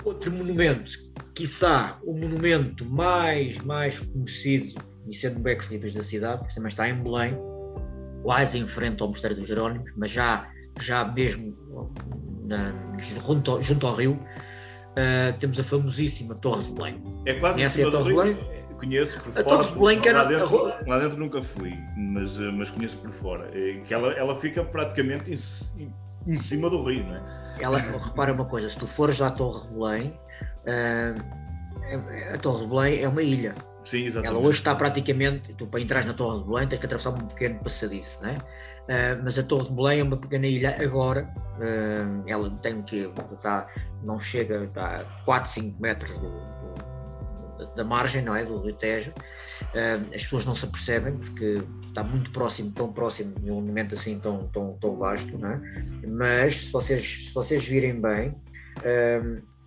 Outro 0.04 0.32
monumento, 0.32 0.92
quiçá 1.34 1.98
o 2.02 2.12
monumento 2.12 2.84
mais, 2.84 3.60
mais 3.62 4.00
conhecido, 4.00 4.74
e 5.06 5.14
sendo 5.14 5.40
um 5.40 5.48
ex 5.48 5.68
da 5.94 6.02
cidade, 6.02 6.46
que 6.46 6.54
também 6.54 6.68
está 6.68 6.88
em 6.88 6.94
Belém, 6.94 7.36
quase 8.22 8.58
em 8.58 8.66
frente 8.66 9.02
ao 9.02 9.08
Mosteiro 9.08 9.36
dos 9.36 9.46
Jerónimos, 9.46 9.90
mas 9.96 10.10
já, 10.10 10.50
já 10.80 11.04
mesmo 11.04 11.54
na, 12.44 12.72
junto, 13.26 13.50
ao, 13.50 13.62
junto 13.62 13.86
ao 13.86 13.94
rio, 13.94 14.12
uh, 14.12 15.38
temos 15.38 15.58
a 15.60 15.64
famosíssima 15.64 16.34
Torre 16.36 16.64
de 16.64 16.72
Belém. 16.72 17.02
É 17.26 17.34
quase 17.34 17.56
Conhece 17.56 17.82
a 17.82 17.90
Torre 17.90 18.04
de 18.04 18.16
Belém? 18.16 18.64
Conheço 18.78 19.20
por 19.20 19.28
a 19.28 19.32
fora. 19.32 19.44
Torre 19.44 19.68
de 19.68 19.78
Belém 19.78 20.00
que 20.00 20.08
era... 20.08 20.22
lá, 20.22 20.28
dentro, 20.28 20.64
lá 20.86 20.98
dentro 20.98 21.18
nunca 21.18 21.42
fui, 21.42 21.72
mas, 21.96 22.38
eh, 22.38 22.50
mas 22.50 22.70
conheço 22.70 22.98
por 22.98 23.12
fora. 23.12 23.50
É 23.52 23.78
que 23.78 23.94
ela, 23.94 24.12
ela 24.12 24.34
fica 24.34 24.64
praticamente 24.64 25.30
em, 25.30 25.92
em 26.26 26.38
cima 26.38 26.68
do 26.68 26.82
rio, 26.82 27.04
não 27.04 27.16
é? 27.16 27.44
Ela, 27.60 27.78
repara 27.78 28.32
uma 28.32 28.44
coisa, 28.44 28.68
se 28.68 28.76
tu 28.76 28.86
fores 28.86 29.20
à 29.22 29.30
Torre 29.30 29.68
de 29.68 29.74
Belém, 29.74 30.20
uh, 30.66 32.34
a 32.34 32.38
Torre 32.38 32.62
de 32.62 32.66
Belém 32.66 33.02
é 33.02 33.08
uma 33.08 33.22
ilha. 33.22 33.54
Sim, 33.84 34.06
exatamente. 34.06 34.34
Ela 34.34 34.46
hoje 34.46 34.58
está 34.58 34.74
praticamente, 34.74 35.52
tu 35.54 35.66
para 35.66 35.80
entrar 35.80 36.04
na 36.04 36.14
Torre 36.14 36.40
de 36.40 36.48
Belém 36.48 36.68
tens 36.68 36.78
que 36.78 36.86
atravessar 36.86 37.10
um 37.10 37.26
pequeno 37.28 37.60
passadiço, 37.60 38.22
não 38.22 38.30
é? 38.30 38.36
Uh, 38.36 39.22
mas 39.22 39.38
a 39.38 39.42
Torre 39.42 39.68
de 39.68 39.72
Belém 39.72 40.00
é 40.00 40.02
uma 40.02 40.16
pequena 40.16 40.46
ilha 40.46 40.76
agora, 40.82 41.28
uh, 41.58 42.24
ela 42.26 42.50
tem 42.62 42.82
que 42.82 43.10
está, 43.32 43.66
não 44.02 44.18
chega 44.18 44.70
a 44.76 45.04
4, 45.24 45.50
5 45.50 45.80
metros 45.80 46.10
do, 46.18 46.30
do, 46.30 47.74
da 47.76 47.84
margem, 47.84 48.22
não 48.22 48.34
é? 48.34 48.44
Do, 48.44 48.58
do 48.58 48.72
Tejo. 48.72 49.10
Uh, 49.10 50.14
as 50.14 50.22
pessoas 50.22 50.44
não 50.46 50.54
se 50.54 50.64
apercebem 50.64 51.16
porque 51.18 51.62
está 51.88 52.02
muito 52.02 52.30
próximo, 52.30 52.72
tão 52.72 52.92
próximo 52.92 53.34
de 53.38 53.50
um 53.50 53.60
momento 53.60 53.94
assim 53.94 54.18
tão, 54.18 54.48
tão, 54.48 54.78
tão 54.80 54.96
vasto, 54.96 55.36
não 55.38 55.50
é? 55.50 55.60
Mas 56.06 56.56
se 56.56 56.72
vocês, 56.72 57.26
se 57.26 57.34
vocês 57.34 57.66
virem 57.66 58.00
bem, 58.00 58.34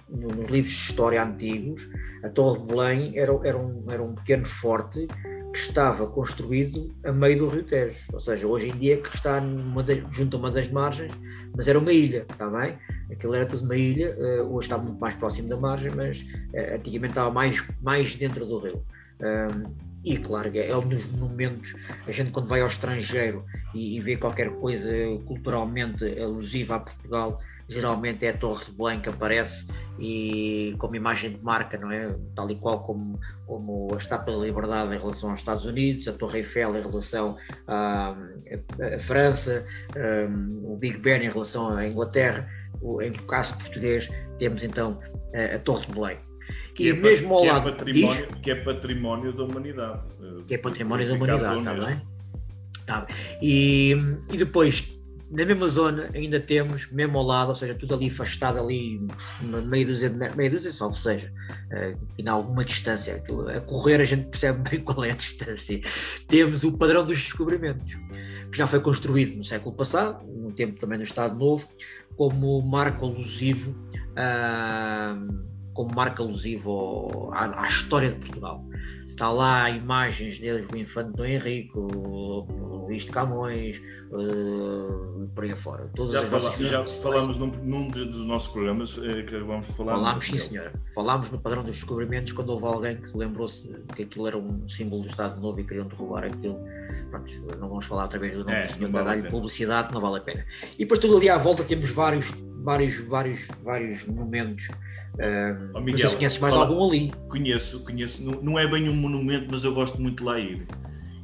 nos 0.09 0.47
livros 0.47 0.73
de 0.73 0.79
história 0.89 1.23
antigos, 1.23 1.87
a 2.23 2.29
Torre 2.29 2.59
de 2.59 2.65
Belém 2.65 3.17
era, 3.17 3.31
era, 3.43 3.57
um, 3.57 3.83
era 3.89 4.01
um 4.01 4.15
pequeno 4.15 4.45
forte 4.45 5.07
que 5.53 5.59
estava 5.59 6.07
construído 6.07 6.93
a 7.03 7.11
meio 7.11 7.39
do 7.39 7.47
Rio 7.47 7.63
Tejo, 7.63 7.99
ou 8.13 8.19
seja, 8.19 8.45
hoje 8.45 8.69
em 8.69 8.77
dia 8.77 8.97
que 8.97 9.13
está 9.13 9.39
de, 9.39 10.05
junto 10.11 10.37
a 10.37 10.39
uma 10.39 10.51
das 10.51 10.69
margens, 10.69 11.11
mas 11.55 11.67
era 11.67 11.79
uma 11.79 11.91
ilha, 11.91 12.25
está 12.29 12.47
bem? 12.47 12.77
Aquilo 13.11 13.33
era 13.33 13.45
tudo 13.45 13.63
uma 13.63 13.75
ilha, 13.75 14.15
uh, 14.17 14.53
hoje 14.53 14.67
está 14.67 14.77
muito 14.77 14.99
mais 14.99 15.15
próximo 15.15 15.49
da 15.49 15.57
margem, 15.57 15.91
mas 15.95 16.21
uh, 16.21 16.75
antigamente 16.75 17.11
estava 17.11 17.31
mais, 17.31 17.63
mais 17.81 18.13
dentro 18.15 18.45
do 18.45 18.59
rio. 18.59 18.83
Um, 19.19 19.73
e 20.03 20.17
claro, 20.17 20.51
é 20.55 20.77
um 20.77 20.87
dos 20.87 21.07
momentos, 21.11 21.75
a 22.05 22.11
gente 22.11 22.31
quando 22.31 22.47
vai 22.47 22.61
ao 22.61 22.67
estrangeiro 22.67 23.43
e, 23.73 23.97
e 23.97 23.99
vê 23.99 24.15
qualquer 24.15 24.51
coisa 24.51 24.89
culturalmente 25.25 26.05
alusiva 26.19 26.75
a 26.75 26.79
Portugal, 26.79 27.41
geralmente 27.67 28.25
é 28.25 28.29
a 28.29 28.38
Torre 28.38 28.65
de 28.65 28.71
Belém 28.71 29.00
que 29.01 29.09
aparece 29.09 29.67
e 30.00 30.75
como 30.77 30.95
imagem 30.95 31.31
de 31.31 31.43
marca, 31.43 31.77
não 31.77 31.91
é? 31.91 32.15
Tal 32.36 32.50
e 32.50 32.55
qual 32.55 32.81
como, 32.83 33.19
como 33.45 33.89
a 33.93 33.97
Estátua 33.97 34.38
da 34.38 34.45
Liberdade 34.45 34.95
em 34.95 34.97
relação 34.97 35.31
aos 35.31 35.39
Estados 35.39 35.65
Unidos, 35.65 36.07
a 36.07 36.13
Torre 36.13 36.39
Eiffel 36.39 36.77
em 36.77 36.81
relação 36.81 37.38
à, 37.67 38.15
à 38.95 39.00
França, 39.00 39.65
um, 39.95 40.74
o 40.74 40.77
Big 40.77 40.97
Ben 41.00 41.24
em 41.24 41.29
relação 41.29 41.75
à 41.75 41.86
Inglaterra, 41.86 42.50
o, 42.81 43.01
em 43.01 43.12
caso 43.12 43.57
português 43.57 44.09
temos 44.38 44.63
então 44.63 45.00
a, 45.36 45.55
a 45.55 45.59
Torre 45.59 45.86
de 45.88 45.91
Belém. 45.93 46.17
Que 46.74 46.83
e 46.83 46.89
é 46.91 46.93
mesmo 46.93 47.33
ao 47.33 47.41
que 47.41 47.47
é 47.47 47.51
lado 47.51 47.69
é 47.69 47.71
património, 47.71 48.27
diz, 48.27 48.41
que 48.41 48.51
é 48.51 48.55
património 48.55 49.33
da 49.33 49.43
humanidade. 49.43 50.01
Que 50.47 50.53
é 50.53 50.57
património 50.57 51.07
da 51.07 51.13
humanidade, 51.15 51.59
está 51.59 51.74
bem? 51.74 52.01
Tá. 52.86 53.07
E, 53.41 53.97
e 54.31 54.38
depois 54.38 54.97
na 55.29 55.46
mesma 55.46 55.67
zona 55.67 56.10
ainda 56.13 56.39
temos, 56.39 56.89
mesmo 56.91 57.17
ao 57.17 57.25
lado, 57.25 57.50
ou 57.50 57.55
seja, 57.55 57.75
tudo 57.75 57.96
ali 57.96 58.10
afastado 58.10 58.60
ali, 58.60 59.05
meia 59.41 59.86
dúzia 59.86 60.10
de 60.10 60.17
meia 60.36 60.50
dúzia, 60.50 60.72
só 60.72 60.91
seja, 60.91 61.31
uh, 61.72 61.98
em 62.17 62.27
alguma 62.27 62.63
distância, 62.63 63.15
aquilo, 63.15 63.48
a 63.50 63.60
correr 63.62 64.00
a 64.00 64.05
gente 64.05 64.27
percebe 64.27 64.69
bem 64.69 64.79
qual 64.84 65.03
é 65.03 65.12
a 65.12 65.15
distância. 65.15 65.81
Temos 66.27 66.63
o 66.63 66.77
padrão 66.77 67.05
dos 67.05 67.22
descobrimentos, 67.22 67.93
que 68.51 68.57
já 68.57 68.65
foi 68.65 68.79
construído 68.79 69.38
no 69.38 69.43
século 69.43 69.75
passado, 69.75 70.25
num 70.25 70.51
tempo 70.51 70.79
também 70.79 70.98
no 70.98 71.03
Estado 71.03 71.38
Novo, 71.38 71.67
como 72.15 72.62
marco 72.62 73.05
alusivo, 73.05 73.72
uh, 74.12 75.48
como 75.74 75.93
marco 75.93 76.24
alusivo 76.24 77.31
à, 77.34 77.63
à 77.63 77.67
história 77.67 78.12
de 78.12 78.15
Portugal 78.15 78.65
está 79.17 79.31
lá 79.31 79.67
imagens 79.71 80.39
deles 80.39 80.67
do 80.67 80.77
Infante 80.77 81.17
Dom 81.17 81.25
Henrique, 81.25 81.71
o, 81.75 82.45
Luís 82.88 83.01
de 83.01 83.12
Camões, 83.12 83.81
uh, 84.12 85.27
por 85.33 85.43
aí 85.43 85.51
afora. 85.51 85.89
Todas 85.95 86.13
já, 86.13 86.39
fala, 86.39 86.51
já 86.51 86.86
falámos 86.86 87.38
num, 87.38 87.47
num, 87.47 87.88
dos 87.89 88.24
nossos 88.25 88.50
programas 88.50 88.97
eh, 88.97 89.24
que 89.24 89.39
vamos 89.39 89.67
falar. 89.69 89.93
Falámos, 89.95 90.25
sim, 90.25 90.38
senhora. 90.38 90.71
Falámos 90.95 91.31
no 91.31 91.39
padrão 91.39 91.63
dos 91.63 91.75
descobrimentos 91.75 92.31
quando 92.31 92.50
houve 92.50 92.65
alguém 92.65 92.97
que 92.97 93.17
lembrou-se 93.17 93.67
que 93.95 94.03
aquilo 94.03 94.27
era 94.27 94.38
um 94.38 94.69
símbolo 94.69 95.01
do 95.01 95.09
Estado 95.09 95.41
Novo 95.41 95.59
e 95.59 95.63
queriam 95.65 95.88
derrubar 95.88 96.24
aquilo. 96.24 96.59
Pronto, 97.09 97.33
não 97.59 97.69
vamos 97.69 97.86
falar 97.86 98.03
outra 98.03 98.19
vez 98.19 98.33
do 98.33 98.39
nome 98.39 98.53
é, 98.53 98.65
do 98.65 98.71
senhor 98.71 98.91
vale 98.91 99.24
publicidade, 99.24 99.93
não 99.93 100.00
vale 100.00 100.17
a 100.17 100.21
pena. 100.21 100.45
E 100.75 100.79
depois 100.79 101.00
tudo 101.00 101.17
ali 101.17 101.29
à 101.29 101.38
volta 101.38 101.63
temos 101.63 101.89
vários, 101.89 102.31
vários, 102.67 103.00
vários, 103.00 103.47
vários 103.63 104.05
momentos 104.05 104.67
Uh, 105.17 105.71
oh, 105.74 105.79
Miguel, 105.79 106.09
se 106.09 106.15
conheces 106.15 106.38
mais 106.38 106.53
fala, 106.53 106.67
algum 106.67 106.88
ali. 106.88 107.12
Conheço, 107.27 107.79
conheço. 107.83 108.24
Não, 108.24 108.39
não, 108.39 108.59
é 108.59 108.67
bem 108.67 108.88
um 108.88 108.93
monumento, 108.93 109.47
mas 109.50 109.63
eu 109.63 109.74
gosto 109.74 110.00
muito 110.00 110.17
de 110.17 110.24
lá 110.24 110.38
ir. 110.38 110.67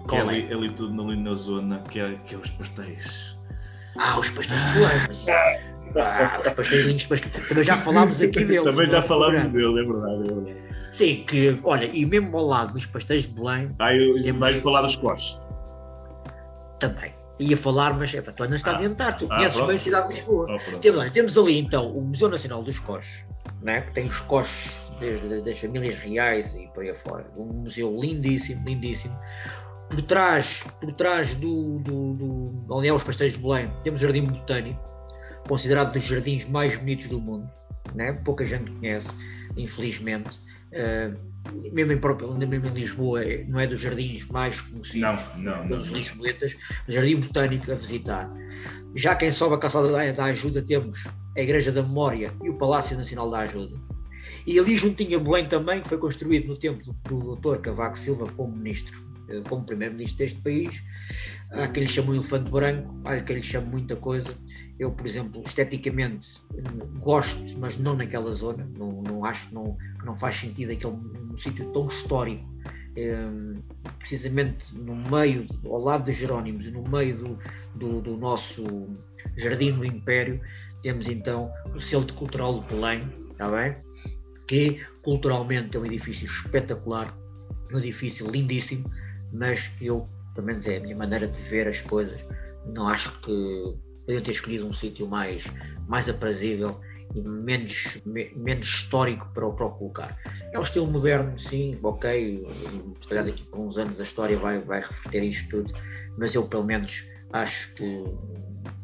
Que 0.09 0.15
é, 0.15 0.19
ali, 0.19 0.47
é 0.49 0.53
ali 0.55 0.71
tudo 0.71 0.99
ali 0.99 1.15
na 1.15 1.35
zona, 1.35 1.77
que 1.91 1.99
é, 1.99 2.15
que 2.25 2.33
é 2.33 2.37
os 2.39 2.49
pastéis. 2.49 3.37
Ah, 3.95 4.17
os 4.17 4.31
pastéis 4.31 4.59
de. 5.25 5.31
Ah, 5.99 6.41
os 6.41 6.53
pastéis 6.53 7.03
pastéis. 7.05 7.47
Também 7.47 7.63
já 7.63 7.77
falámos 7.77 8.19
aqui 8.19 8.39
deles. 8.45 8.63
Também 8.63 8.89
já 8.89 8.99
falámos 8.99 9.51
deles, 9.51 9.77
é 9.77 9.83
verdade, 9.83 10.23
é 10.23 10.33
verdade. 10.33 10.57
Sim, 10.89 11.23
que, 11.27 11.59
olha, 11.63 11.85
e 11.85 12.03
mesmo 12.03 12.35
ao 12.35 12.47
lado 12.47 12.73
dos 12.73 12.87
pastéis 12.87 13.27
de 13.27 13.33
Belém. 13.33 13.69
Ah, 13.77 13.95
eu 13.95 14.19
temos... 14.23 14.39
vais 14.39 14.59
falar 14.59 14.81
dos 14.81 14.95
coches. 14.95 15.39
Também 16.79 17.13
ia 17.39 17.57
falar, 17.57 17.93
mas 17.97 18.13
é 18.13 18.21
para 18.21 18.33
tu 18.33 18.43
andas 18.43 18.63
a 18.65 18.71
adiantar, 18.71 19.17
tu 19.17 19.27
ah, 19.29 19.35
conheces 19.35 19.61
bem 19.61 19.75
a 19.75 19.79
cidade 19.79 20.07
de 20.09 20.15
Lisboa. 20.15 20.47
Oh, 20.49 20.77
temos, 20.77 21.11
temos 21.11 21.37
ali 21.37 21.59
então 21.59 21.91
o 21.91 22.01
Museu 22.01 22.29
Nacional 22.29 22.63
dos 22.63 22.79
Coches, 22.79 23.25
né, 23.61 23.81
que 23.81 23.91
tem 23.93 24.05
os 24.05 24.19
coches 24.21 24.85
desde 24.99 25.41
das 25.41 25.57
famílias 25.57 25.97
reais 25.99 26.53
e 26.53 26.67
por 26.73 26.83
aí 26.83 26.91
afora. 26.91 27.25
Um 27.35 27.45
museu 27.45 27.95
lindíssimo, 27.99 28.63
lindíssimo. 28.67 29.17
Por 29.89 30.01
trás, 30.03 30.63
por 30.79 30.91
trás 30.93 31.35
do, 31.35 31.79
do, 31.79 32.13
do 32.13 32.65
onde 32.69 32.87
é 32.87 32.93
os 32.93 33.03
pastéis 33.03 33.33
de 33.33 33.39
Belém, 33.39 33.71
temos 33.83 34.01
o 34.01 34.03
Jardim 34.03 34.25
Botânico, 34.25 34.79
considerado 35.47 35.93
dos 35.93 36.03
jardins 36.03 36.47
mais 36.47 36.77
bonitos 36.77 37.07
do 37.09 37.19
mundo. 37.19 37.49
Né? 37.93 38.13
Pouca 38.13 38.45
gente 38.45 38.71
conhece, 38.71 39.09
infelizmente. 39.57 40.39
Uh, 40.73 41.33
mesmo 41.71 41.91
em, 41.91 41.97
próprio, 41.97 42.33
mesmo 42.33 42.67
em 42.67 42.73
Lisboa, 42.73 43.21
não 43.47 43.59
é 43.59 43.67
dos 43.67 43.79
jardins 43.79 44.25
mais 44.27 44.61
conhecidos 44.61 45.27
não, 45.37 45.55
não, 45.57 45.67
pelos 45.67 45.87
lisboetas, 45.87 46.55
o 46.87 46.91
Jardim 46.91 47.17
Botânico 47.17 47.71
a 47.71 47.75
visitar. 47.75 48.29
Já 48.95 49.15
quem 49.15 49.31
sobe 49.31 49.55
a 49.55 49.57
Calçada 49.57 49.89
da 50.13 50.23
Ajuda 50.25 50.61
temos 50.61 51.05
a 51.35 51.41
Igreja 51.41 51.71
da 51.71 51.81
Memória 51.81 52.31
e 52.43 52.49
o 52.49 52.57
Palácio 52.57 52.97
Nacional 52.97 53.29
da 53.29 53.39
Ajuda. 53.39 53.75
E 54.45 54.59
ali 54.59 54.77
juntinho 54.77 55.19
a 55.19 55.21
Belém 55.21 55.47
também, 55.47 55.81
que 55.81 55.89
foi 55.89 55.97
construído 55.97 56.47
no 56.47 56.57
tempo 56.57 56.93
do 57.03 57.35
Dr. 57.35 57.59
Cavaco 57.59 57.97
Silva 57.97 58.27
como 58.35 58.55
ministro, 58.55 59.01
eh, 59.01 59.12
como 59.41 59.65
primeiro-ministro 59.65 60.19
deste 60.19 60.39
país. 60.41 60.81
Há 61.51 61.67
quem 61.67 61.83
lhe 61.83 61.89
chama 61.89 62.11
o 62.11 62.15
elefante 62.15 62.49
branco, 62.49 62.95
há 63.05 63.19
quem 63.19 63.37
lhe 63.37 63.43
chama 63.43 63.67
muita 63.67 63.95
coisa. 63.95 64.33
Eu, 64.79 64.91
por 64.91 65.05
exemplo, 65.05 65.43
esteticamente 65.45 66.41
gosto, 66.99 67.43
mas 67.59 67.77
não 67.77 67.95
naquela 67.95 68.31
zona. 68.33 68.67
Não, 68.77 69.01
não 69.03 69.25
acho 69.25 69.47
que 69.47 69.53
não, 69.53 69.77
não 70.03 70.15
faz 70.17 70.35
sentido 70.35 70.71
aquele 70.71 70.93
um 70.93 71.37
sítio 71.37 71.71
tão 71.71 71.87
histórico 71.87 72.53
um, 72.97 73.61
precisamente 73.97 74.75
no 74.75 74.95
meio, 74.95 75.47
ao 75.65 75.79
lado 75.79 76.05
de 76.05 76.11
Jerónimos 76.11 76.65
e 76.65 76.71
no 76.71 76.87
meio 76.87 77.15
do, 77.15 77.39
do, 77.75 78.01
do, 78.01 78.17
nosso 78.17 78.63
Jardim 79.35 79.71
do 79.73 79.85
Império, 79.85 80.39
temos 80.81 81.07
então 81.07 81.51
o 81.73 81.79
Centro 81.79 82.13
Cultural 82.15 82.59
de 82.59 82.67
Belém, 82.67 83.09
está 83.31 83.49
bem? 83.49 83.75
Que 84.47 84.81
culturalmente 85.01 85.75
é 85.75 85.79
um 85.79 85.85
edifício 85.85 86.25
espetacular, 86.25 87.15
um 87.73 87.79
edifício 87.79 88.29
lindíssimo, 88.29 88.89
mas 89.33 89.67
que 89.67 89.87
eu, 89.87 90.07
pelo 90.35 90.47
menos 90.47 90.67
é 90.67 90.77
a 90.77 90.79
minha 90.79 90.95
maneira 90.95 91.27
de 91.27 91.41
ver 91.41 91.67
as 91.67 91.81
coisas, 91.81 92.25
não 92.67 92.87
acho 92.87 93.19
que 93.21 93.75
podiam 94.05 94.21
ter 94.21 94.31
escolhido 94.31 94.67
um 94.67 94.73
sítio 94.73 95.07
mais, 95.07 95.45
mais 95.87 96.07
aprazível 96.07 96.79
e 97.15 97.21
menos, 97.21 97.99
me, 98.05 98.31
menos 98.35 98.67
histórico 98.67 99.27
para, 99.33 99.49
para 99.49 99.65
o 99.65 99.71
colocar. 99.71 100.17
É 100.51 100.59
um 100.59 100.61
estilo 100.61 100.87
moderno, 100.87 101.37
sim, 101.39 101.77
ok, 101.81 102.47
se 103.01 103.07
calhar 103.07 103.25
daqui 103.25 103.43
por 103.43 103.59
uns 103.59 103.77
anos 103.77 103.99
a 103.99 104.03
história 104.03 104.37
vai, 104.37 104.59
vai 104.59 104.79
refletir 104.79 105.23
isto 105.23 105.49
tudo, 105.49 105.73
mas 106.17 106.33
eu 106.35 106.43
pelo 106.43 106.63
menos 106.63 107.05
acho 107.33 107.73
que 107.73 108.03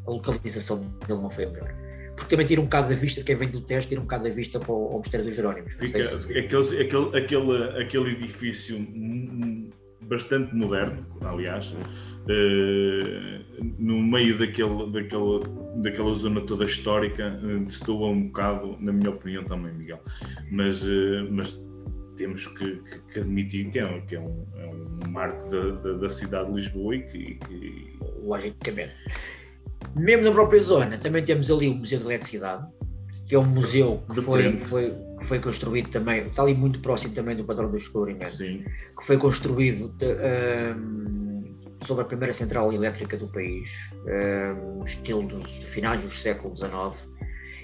a 0.07 0.11
localização 0.11 0.81
dele 1.07 1.21
não 1.21 1.29
foi 1.29 1.45
a 1.45 1.49
melhor 1.49 1.79
porque 2.19 2.31
também 2.31 2.45
tira 2.45 2.59
um 2.59 2.65
bocado 2.65 2.89
da 2.89 2.95
vista, 2.95 3.23
quem 3.23 3.33
vem 3.33 3.47
do 3.47 3.61
teste, 3.61 3.89
tira 3.89 4.01
um 4.01 4.03
bocado 4.03 4.25
da 4.25 4.29
vista 4.29 4.59
para 4.59 4.73
o, 4.73 4.97
Mosteiro 4.97 5.25
dos 5.25 5.35
Jerónimos. 5.37 5.71
Fica, 5.71 6.03
se... 6.03 6.37
aquele, 6.37 6.81
aquele, 6.81 7.17
aquele, 7.17 7.81
aquele 7.81 8.11
edifício 8.11 8.77
bastante 10.09 10.53
moderno, 10.55 11.05
aliás, 11.21 11.71
uh, 11.71 13.45
no 13.77 14.01
meio 14.01 14.37
daquele, 14.37 14.91
daquele, 14.91 15.43
daquela 15.77 16.11
zona 16.11 16.41
toda 16.41 16.65
histórica, 16.65 17.39
uh, 17.43 17.63
destoa 17.65 18.09
um 18.09 18.27
bocado, 18.27 18.75
na 18.79 18.91
minha 18.91 19.11
opinião 19.11 19.43
também, 19.45 19.71
Miguel. 19.73 20.01
Mas, 20.51 20.83
uh, 20.83 21.27
mas 21.29 21.61
temos 22.17 22.47
que, 22.47 22.75
que, 22.77 22.99
que, 23.13 23.19
admitir 23.19 23.69
que 23.69 23.79
é, 23.79 24.01
que 24.01 24.15
é 24.15 24.19
um, 24.19 24.45
é 24.57 24.65
um 24.65 25.09
marco 25.09 25.49
da, 25.49 25.69
da, 25.75 25.93
da, 25.93 26.09
cidade 26.09 26.49
de 26.49 26.55
Lisboa 26.55 26.95
e 26.95 27.03
que, 27.03 27.35
que... 27.35 27.99
Logicamente. 28.23 28.93
Mesmo 29.95 30.25
na 30.25 30.31
própria 30.31 30.61
zona, 30.61 30.97
também 30.97 31.23
temos 31.23 31.49
ali 31.49 31.69
o 31.69 31.75
Museu 31.75 31.99
de 31.99 32.05
Eletricidade, 32.05 32.67
que 33.29 33.35
é 33.35 33.39
um 33.39 33.45
museu 33.45 34.01
que 34.11 34.21
foi, 34.21 34.57
que 34.57 34.65
foi, 34.65 34.97
que 35.19 35.25
foi 35.25 35.39
construído 35.39 35.89
também, 35.89 36.25
está 36.25 36.41
ali 36.41 36.55
muito 36.55 36.79
próximo 36.81 37.13
também 37.13 37.35
do 37.35 37.43
padrão 37.43 37.69
dos 37.69 37.83
descobrimentos, 37.83 38.37
Sim. 38.37 38.65
que 38.97 39.05
foi 39.05 39.17
construído 39.17 39.89
de, 39.99 40.15
um, 40.75 41.55
sobre 41.85 42.03
a 42.03 42.07
primeira 42.07 42.33
central 42.33 42.73
elétrica 42.73 43.15
do 43.17 43.27
país, 43.27 43.71
um, 44.03 44.83
estilo 44.83 45.27
dos 45.27 45.47
finais 45.65 46.01
do 46.01 46.09
século 46.09 46.55
XIX, 46.55 46.97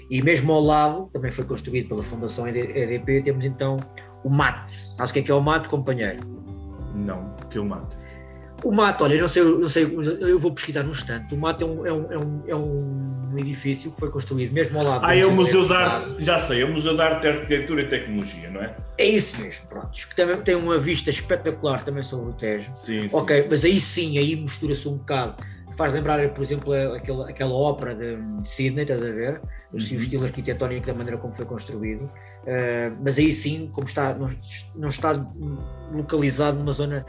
e 0.08 0.22
mesmo 0.22 0.52
ao 0.52 0.60
lado, 0.60 1.10
também 1.12 1.32
foi 1.32 1.44
construído 1.44 1.88
pela 1.88 2.02
Fundação 2.04 2.46
EDP, 2.46 3.22
temos 3.22 3.44
então 3.44 3.76
o 4.22 4.30
MAT. 4.30 4.70
Sabes 4.94 5.10
o 5.10 5.14
que 5.14 5.18
é, 5.18 5.22
que 5.24 5.30
é 5.32 5.34
o 5.34 5.42
MAT, 5.42 5.66
companheiro? 5.66 6.20
Não, 6.94 7.34
o 7.42 7.46
que 7.48 7.58
é 7.58 7.60
o 7.60 7.64
MAT? 7.64 7.96
O 8.64 8.72
mato, 8.72 9.04
olha, 9.04 9.20
não 9.20 9.28
sei, 9.28 9.44
não 9.44 9.68
sei, 9.68 9.84
eu 9.84 10.38
vou 10.38 10.52
pesquisar 10.52 10.82
no 10.82 10.90
instante. 10.90 11.34
O 11.34 11.38
mato 11.38 11.64
é 11.64 11.66
um, 11.66 11.86
é 11.86 11.92
um, 11.92 12.12
é 12.12 12.18
um, 12.18 12.42
é 12.48 12.56
um 12.56 13.38
edifício 13.38 13.90
que 13.92 14.00
foi 14.00 14.10
construído 14.10 14.52
mesmo 14.52 14.78
ao 14.78 14.84
lado. 14.84 15.04
Ah, 15.04 15.16
é 15.16 15.24
o 15.24 15.32
Museu 15.32 15.66
de 15.66 15.74
Arte, 15.74 16.24
já 16.24 16.38
sei, 16.38 16.62
é 16.62 16.64
o 16.64 16.72
Museu 16.72 16.94
de 16.94 17.02
Arte, 17.02 17.28
Arquitetura 17.28 17.82
e 17.82 17.88
Tecnologia, 17.88 18.50
não 18.50 18.62
é? 18.62 18.74
É 18.98 19.04
isso 19.06 19.40
mesmo, 19.40 19.66
pronto. 19.66 19.90
Que 19.92 20.16
também 20.16 20.40
tem 20.40 20.54
uma 20.54 20.78
vista 20.78 21.10
espetacular 21.10 21.84
também 21.84 22.02
sobre 22.02 22.30
o 22.30 22.32
Tejo. 22.32 22.72
Sim, 22.76 23.06
Ok, 23.12 23.42
sim, 23.42 23.48
mas 23.50 23.64
aí 23.64 23.80
sim, 23.80 24.18
aí 24.18 24.34
mistura-se 24.36 24.88
um 24.88 24.96
bocado 24.96 25.36
faz 25.76 25.92
lembrar, 25.92 26.26
por 26.30 26.42
exemplo, 26.42 26.72
aquela, 26.94 27.28
aquela 27.28 27.52
ópera 27.52 27.94
de 27.94 28.48
Sydney, 28.48 28.82
estás 28.82 29.02
a 29.02 29.10
ver? 29.12 29.40
Uhum. 29.72 29.78
o 29.78 29.78
estilo 29.78 30.24
arquitetónico 30.24 30.86
da 30.86 30.94
maneira 30.94 31.18
como 31.18 31.34
foi 31.34 31.44
construído. 31.44 32.10
Uh, 32.46 32.96
mas 33.04 33.18
aí 33.18 33.34
sim, 33.34 33.68
como 33.72 33.88
está, 33.88 34.14
não, 34.14 34.28
não, 34.76 34.88
está 34.88 35.12
localizado 35.92 36.58
numa 36.60 36.70
zona 36.70 37.04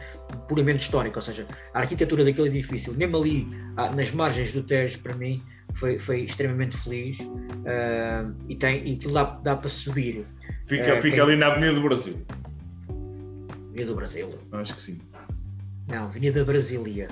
puramente 0.48 0.79
histórica, 0.79 1.20
ou 1.20 1.22
seja, 1.22 1.46
a 1.75 1.79
arquitetura 1.79 2.25
daquele 2.25 2.48
edifício, 2.48 2.91
mesmo 2.96 3.17
ali 3.17 3.48
ah, 3.75 3.91
nas 3.91 4.12
margens 4.12 4.51
do 4.51 4.63
Tejo, 4.63 4.98
para 5.00 5.15
mim, 5.15 5.44
foi, 5.75 6.00
foi 6.00 6.22
extremamente 6.22 6.75
feliz 6.77 7.20
uh, 7.20 8.34
e, 8.50 8.56
tem, 8.56 8.88
e 8.88 8.96
aquilo 8.96 9.13
dá, 9.13 9.24
dá 9.44 9.56
para 9.56 9.70
subir. 9.70 10.25
Fica, 10.65 10.98
uh, 10.98 11.01
fica 11.03 11.17
quem... 11.17 11.20
ali 11.20 11.36
na 11.36 11.48
Avenida 11.48 11.74
do 11.74 11.84
Brasil. 11.84 12.25
Avenida 13.67 13.86
do 13.86 13.96
Brasil? 13.96 14.39
Acho 14.53 14.74
que 14.74 14.82
sim. 14.82 15.00
Não, 15.88 16.06
Avenida 16.06 16.44
Brasília. 16.44 17.10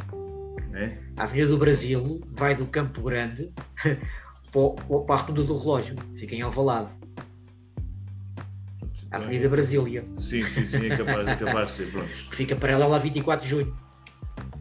É? 0.74 0.98
A 1.15 1.24
Avenida 1.24 1.50
do 1.50 1.58
Brasil 1.60 2.22
vai 2.32 2.55
do 2.55 2.65
Campo 2.65 3.01
Grande 3.01 3.51
para, 4.51 5.01
para 5.03 5.15
a 5.15 5.17
rotunda 5.20 5.44
do 5.44 5.55
relógio, 5.55 5.96
fica 6.17 6.34
em 6.34 6.41
Alvalade. 6.41 6.89
A 9.15 9.17
Avenida 9.17 9.48
Brasília. 9.48 10.05
Sim, 10.17 10.43
sim, 10.43 10.65
sim, 10.65 10.88
é 10.88 10.98
capaz, 10.98 11.27
é 11.27 11.36
capaz 11.36 11.72
de 11.72 11.77
ser, 11.77 11.91
pronto. 11.91 12.10
Que 12.29 12.36
fica 12.36 12.55
paralela 12.55 12.98
a 12.98 13.00
24 13.00 13.45
de 13.45 13.50
junho. 13.50 13.77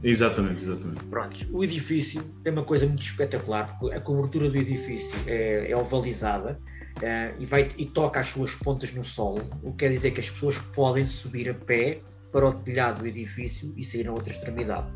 Exatamente, 0.05 0.63
exatamente. 0.63 1.03
Prontos, 1.05 1.49
o 1.51 1.65
edifício 1.65 2.23
tem 2.45 2.53
uma 2.53 2.63
coisa 2.63 2.87
muito 2.87 3.03
espetacular, 3.03 3.77
a 3.93 4.01
cobertura 4.01 4.49
do 4.49 4.57
edifício 4.57 5.17
é, 5.27 5.71
é 5.71 5.77
ovalizada 5.77 6.61
uh, 6.99 7.43
e, 7.43 7.47
vai, 7.47 7.73
e 7.77 7.87
toca 7.87 8.21
as 8.21 8.29
suas 8.29 8.55
pontas 8.55 8.93
no 8.93 9.03
solo, 9.03 9.43
o 9.63 9.73
que 9.73 9.79
quer 9.79 9.91
dizer 9.91 10.13
que 10.13 10.21
as 10.21 10.31
pessoas 10.31 10.59
podem 10.59 11.05
subir 11.05 11.49
a 11.49 11.55
pé 11.55 12.01
para 12.31 12.47
o 12.47 12.53
telhado 12.53 13.01
do 13.01 13.07
edifício 13.07 13.73
e 13.77 13.83
sair 13.83 14.05
na 14.05 14.13
outra 14.13 14.33
extremidade. 14.33 14.87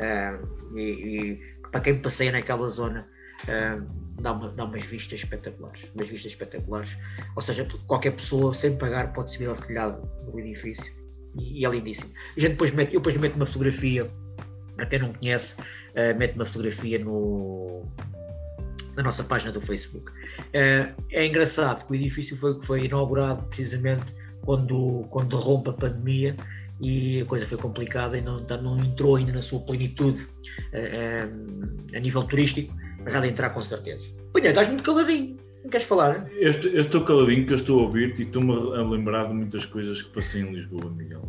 Uh, 0.00 0.76
e, 0.76 0.82
e, 0.82 1.56
para 1.70 1.80
quem 1.80 1.98
passeia 1.98 2.32
naquela 2.32 2.68
zona, 2.68 3.08
uh, 3.48 3.86
dá, 4.20 4.32
uma, 4.32 4.50
dá 4.50 4.64
umas 4.64 4.82
vistas 4.82 5.20
espetaculares. 5.20 5.90
Umas 5.94 6.08
vistas 6.08 6.32
espetaculares. 6.32 6.96
Ou 7.34 7.42
seja, 7.42 7.66
qualquer 7.86 8.12
pessoa, 8.12 8.52
sem 8.54 8.76
pagar, 8.76 9.12
pode 9.12 9.32
subir 9.32 9.48
ao 9.48 9.56
telhado 9.56 10.08
do 10.30 10.38
edifício. 10.38 10.92
E, 11.38 11.60
e 11.60 11.66
é 11.66 11.68
lindíssimo. 11.68 12.10
A 12.36 12.40
gente 12.40 12.52
depois 12.52 12.70
mete, 12.70 12.94
eu 12.94 13.00
depois 13.00 13.16
meto 13.16 13.36
uma 13.36 13.46
fotografia, 13.46 14.10
para 14.76 14.86
quem 14.86 14.98
não 14.98 15.12
conhece, 15.12 15.56
uh, 15.60 16.16
mete 16.18 16.34
uma 16.34 16.46
fotografia 16.46 16.98
no, 16.98 17.82
na 18.96 19.02
nossa 19.02 19.22
página 19.22 19.52
do 19.52 19.60
Facebook. 19.60 20.10
Uh, 20.10 21.02
é 21.12 21.26
engraçado 21.26 21.86
que 21.86 21.92
o 21.92 21.94
edifício 21.94 22.36
foi, 22.36 22.60
foi 22.64 22.84
inaugurado 22.84 23.42
precisamente 23.44 24.14
quando, 24.42 25.06
quando 25.10 25.36
rompe 25.36 25.70
a 25.70 25.72
pandemia 25.72 26.36
e 26.80 27.20
a 27.20 27.24
coisa 27.24 27.46
foi 27.46 27.58
complicada 27.58 28.18
e 28.18 28.20
não, 28.20 28.40
não 28.62 28.78
entrou 28.78 29.16
ainda 29.16 29.32
na 29.32 29.42
sua 29.42 29.60
plenitude 29.60 30.22
uh, 30.22 31.96
a 31.96 32.00
nível 32.00 32.22
turístico 32.24 32.74
mas 33.06 33.14
há 33.14 33.20
de 33.20 33.28
entrar 33.28 33.50
com 33.50 33.62
certeza. 33.62 34.10
Olha, 34.34 34.48
estás 34.48 34.66
muito 34.66 34.82
caladinho. 34.82 35.36
Não 35.62 35.70
queres 35.70 35.86
falar? 35.86 36.28
Eu 36.32 36.50
estou, 36.50 36.70
eu 36.72 36.80
estou 36.80 37.04
caladinho 37.04 37.46
que 37.46 37.52
eu 37.52 37.54
estou 37.54 37.78
a 37.78 37.82
ouvir-te 37.84 38.22
e 38.22 38.26
estou-me 38.26 38.52
a 38.52 38.82
lembrar 38.82 39.28
de 39.28 39.34
muitas 39.34 39.64
coisas 39.64 40.02
que 40.02 40.10
passei 40.10 40.42
em 40.42 40.52
Lisboa, 40.52 40.90
Miguel. 40.90 41.22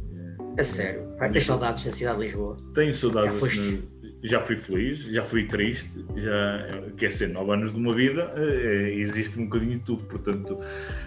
É, 0.57 0.61
a 0.61 0.63
sério? 0.63 1.07
Vai 1.19 1.31
ter 1.31 1.41
saudades 1.41 1.85
da 1.85 1.91
cidade 1.91 2.17
de 2.17 2.25
Lisboa? 2.25 2.57
Tenho 2.73 2.91
saudades 2.91 3.39
já, 3.39 3.45
assim, 3.45 3.83
já 4.23 4.39
fui 4.39 4.55
feliz, 4.55 4.99
já 4.99 5.21
fui 5.21 5.45
triste, 5.45 6.03
já 6.15 6.81
quer 6.97 7.11
ser 7.11 7.29
nove 7.29 7.53
anos 7.53 7.71
de 7.71 7.79
uma 7.79 7.93
vida, 7.93 8.33
é, 8.35 8.93
existe 8.95 9.39
um 9.39 9.45
bocadinho 9.45 9.73
de 9.73 9.79
tudo, 9.79 10.03
portanto, 10.05 10.59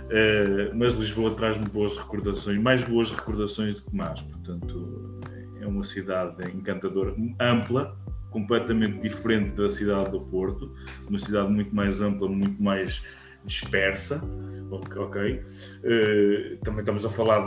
é, 0.09 0.71
mas 0.75 0.95
Lisboa 0.95 1.35
traz-me 1.35 1.69
boas 1.69 1.97
recordações, 1.97 2.59
mais 2.59 2.85
boas 2.85 3.11
recordações 3.11 3.81
do 3.81 3.91
que 3.91 3.97
más, 3.97 4.23
portanto, 4.23 5.21
é 5.61 5.67
uma 5.67 5.85
cidade 5.85 6.51
encantadora, 6.57 7.15
ampla, 7.41 7.97
completamente 8.31 8.99
diferente 8.99 9.57
da 9.57 9.69
cidade 9.69 10.11
do 10.11 10.21
Porto, 10.21 10.73
uma 11.09 11.19
cidade 11.19 11.51
muito 11.51 11.75
mais 11.75 12.01
ampla, 12.01 12.29
muito 12.29 12.63
mais 12.63 13.05
dispersa, 13.45 14.23
ok? 14.71 15.43
Também 16.63 16.81
estamos 16.81 17.05
a 17.05 17.11
falar 17.11 17.45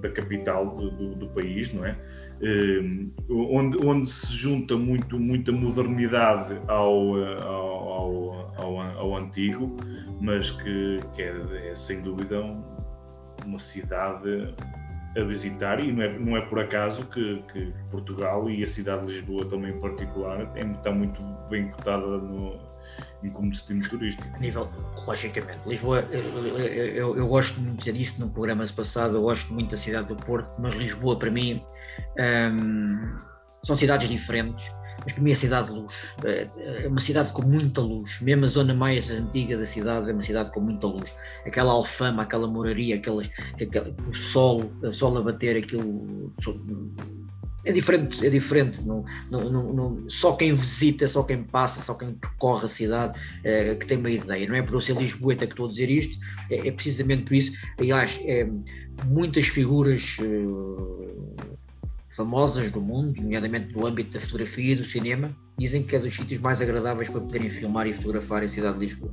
da 0.00 0.08
capital 0.10 0.76
do, 0.76 0.90
do, 0.90 1.14
do, 1.16 1.28
país, 1.28 1.72
não 1.72 1.84
é? 1.84 1.98
Uh, 2.38 3.10
onde, 3.30 3.78
onde 3.84 4.08
se 4.08 4.34
junta 4.36 4.76
muito, 4.76 5.18
muita 5.18 5.50
modernidade 5.52 6.60
ao, 6.68 7.16
ao, 7.42 8.52
ao, 8.58 8.80
ao 8.80 9.16
antigo, 9.16 9.74
mas 10.20 10.50
que, 10.50 11.00
que 11.14 11.22
é, 11.22 11.70
é 11.70 11.74
sem 11.74 12.02
dúvida 12.02 12.42
uma 13.44 13.58
cidade 13.58 14.54
a 15.16 15.24
visitar 15.24 15.82
e 15.82 15.90
não 15.90 16.02
é, 16.02 16.18
não 16.18 16.36
é 16.36 16.42
por 16.42 16.58
acaso 16.58 17.06
que, 17.06 17.42
que, 17.52 17.72
Portugal 17.90 18.50
e 18.50 18.62
a 18.62 18.66
cidade 18.66 19.06
de 19.06 19.12
Lisboa 19.12 19.46
também 19.46 19.70
em 19.70 19.80
particular 19.80 20.52
está 20.54 20.90
muito 20.90 21.22
bem 21.48 21.70
cotada 21.70 22.06
no, 22.18 22.58
como 23.32 23.50
destino 23.50 23.80
turístico. 23.88 24.28
A 24.34 24.38
nível, 24.38 24.70
logicamente, 25.06 25.58
Lisboa, 25.66 26.00
eu, 26.10 26.58
eu, 26.58 27.16
eu 27.16 27.28
gosto 27.28 27.60
muito, 27.60 27.90
disse 27.92 28.20
no 28.20 28.28
programa 28.28 28.64
passado, 28.76 29.16
eu 29.16 29.22
gosto 29.22 29.52
muito 29.54 29.70
da 29.70 29.76
cidade 29.76 30.08
do 30.08 30.16
Porto, 30.16 30.50
mas 30.58 30.74
Lisboa 30.74 31.18
para 31.18 31.30
mim 31.30 31.62
hum, 32.18 33.18
são 33.62 33.76
cidades 33.76 34.08
diferentes 34.08 34.70
mas 35.06 35.12
para 35.12 35.22
mim 35.22 35.30
é 35.30 35.34
cidade 35.34 35.68
de 35.68 35.72
luz. 35.72 35.94
É, 36.24 36.48
é 36.84 36.88
uma 36.88 37.00
cidade 37.00 37.32
com 37.32 37.42
muita 37.42 37.80
luz. 37.80 38.20
Mesmo 38.20 38.44
a 38.44 38.48
zona 38.48 38.74
mais 38.74 39.08
antiga 39.08 39.56
da 39.56 39.64
cidade 39.64 40.10
é 40.10 40.12
uma 40.12 40.22
cidade 40.22 40.50
com 40.50 40.60
muita 40.60 40.88
luz. 40.88 41.14
Aquela 41.46 41.70
alfama, 41.72 42.22
aquela 42.22 42.48
moraria, 42.48 42.96
aquelas, 42.96 43.30
aquele, 43.54 43.94
o 44.08 44.14
sol, 44.14 44.64
o 44.82 44.92
sol 44.92 45.16
a 45.18 45.22
bater, 45.22 45.56
aquilo. 45.56 46.32
É 47.64 47.70
diferente, 47.70 48.26
é 48.26 48.30
diferente. 48.30 48.80
Não, 48.82 49.04
não, 49.30 49.72
não, 49.72 50.10
só 50.10 50.32
quem 50.32 50.54
visita, 50.54 51.06
só 51.06 51.22
quem 51.22 51.44
passa, 51.44 51.80
só 51.80 51.94
quem 51.94 52.12
percorre 52.12 52.64
a 52.64 52.68
cidade 52.68 53.18
é, 53.44 53.76
que 53.76 53.86
tem 53.86 53.98
uma 53.98 54.10
ideia. 54.10 54.48
Não 54.48 54.56
é 54.56 54.62
por 54.62 54.74
eu 54.74 54.80
ser 54.80 54.96
lisboeta 54.96 55.46
que 55.46 55.52
estou 55.52 55.66
a 55.66 55.70
dizer 55.70 55.88
isto, 55.88 56.18
é, 56.50 56.66
é 56.66 56.72
precisamente 56.72 57.22
por 57.22 57.34
isso. 57.34 57.52
Aliás, 57.78 58.18
é, 58.24 58.48
muitas 59.06 59.46
figuras. 59.46 60.16
É, 60.20 61.56
famosas 62.16 62.70
do 62.70 62.80
mundo, 62.80 63.20
nomeadamente 63.20 63.74
no 63.74 63.86
âmbito 63.86 64.14
da 64.14 64.20
fotografia 64.20 64.72
e 64.72 64.76
do 64.76 64.84
cinema, 64.84 65.36
dizem 65.58 65.82
que 65.82 65.94
é 65.94 65.98
dos 65.98 66.14
sítios 66.14 66.40
mais 66.40 66.62
agradáveis 66.62 67.08
para 67.08 67.20
poderem 67.20 67.50
filmar 67.50 67.86
e 67.86 67.92
fotografar 67.92 68.42
em 68.42 68.48
cidade 68.48 68.78
de 68.78 68.84
Lisboa. 68.86 69.12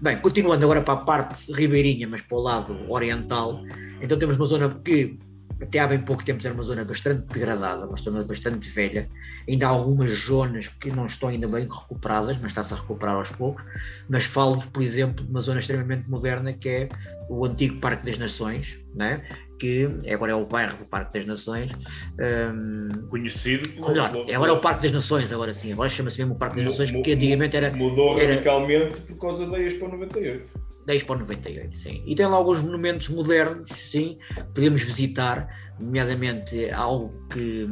Bem, 0.00 0.18
continuando 0.18 0.64
agora 0.64 0.80
para 0.80 0.94
a 0.94 1.04
parte 1.04 1.52
ribeirinha, 1.52 2.08
mas 2.08 2.22
para 2.22 2.36
o 2.36 2.40
lado 2.40 2.90
oriental, 2.90 3.62
então 4.00 4.18
temos 4.18 4.36
uma 4.36 4.46
zona 4.46 4.80
que 4.82 5.18
até 5.60 5.78
há 5.78 5.86
bem 5.86 6.00
pouco 6.00 6.24
tempo 6.24 6.44
era 6.44 6.54
uma 6.54 6.62
zona 6.62 6.84
bastante 6.84 7.26
degradada, 7.32 7.86
uma 7.86 7.96
zona 7.96 8.22
bastante 8.22 8.68
velha. 8.68 9.08
Ainda 9.48 9.66
há 9.66 9.70
algumas 9.70 10.10
zonas 10.12 10.68
que 10.68 10.90
não 10.90 11.06
estão 11.06 11.28
ainda 11.28 11.48
bem 11.48 11.64
recuperadas, 11.64 12.36
mas 12.38 12.52
está-se 12.52 12.74
a 12.74 12.76
recuperar 12.76 13.16
aos 13.16 13.30
poucos. 13.30 13.64
Mas 14.08 14.24
falo, 14.24 14.62
por 14.72 14.82
exemplo, 14.82 15.24
de 15.24 15.30
uma 15.30 15.40
zona 15.40 15.58
extremamente 15.58 16.08
moderna 16.08 16.52
que 16.52 16.68
é 16.68 16.88
o 17.28 17.44
antigo 17.44 17.80
Parque 17.80 18.06
das 18.06 18.18
Nações, 18.18 18.80
né? 18.94 19.22
que 19.58 19.88
agora 20.08 20.30
é 20.30 20.34
o 20.36 20.46
bairro 20.46 20.78
do 20.78 20.84
Parque 20.84 21.14
das 21.14 21.26
Nações. 21.26 21.72
Um, 22.20 23.08
Conhecido 23.08 23.68
pelo, 23.70 23.88
melhor, 23.88 24.12
agora 24.32 24.52
é 24.52 24.54
o 24.54 24.60
Parque 24.60 24.82
das 24.82 24.92
Nações, 24.92 25.32
agora 25.32 25.52
sim, 25.52 25.72
agora 25.72 25.88
chama-se 25.88 26.18
mesmo 26.18 26.34
o 26.34 26.38
Parque 26.38 26.56
das 26.56 26.66
Nações, 26.66 26.92
porque 26.92 27.12
antigamente 27.12 27.56
era. 27.56 27.72
Mudou 27.72 28.18
era, 28.18 28.34
radicalmente 28.34 29.00
por 29.00 29.18
causa 29.18 29.46
da 29.46 29.58
Expo 29.58 29.88
98 29.88 30.67
da 30.88 30.94
Expo 30.94 31.14
98, 31.14 31.76
sim. 31.76 32.02
E 32.06 32.14
tem 32.14 32.24
lá 32.24 32.36
alguns 32.36 32.62
monumentos 32.62 33.10
modernos, 33.10 33.68
sim, 33.68 34.18
podemos 34.54 34.80
visitar, 34.80 35.46
nomeadamente 35.78 36.70
algo 36.70 37.12
que, 37.28 37.68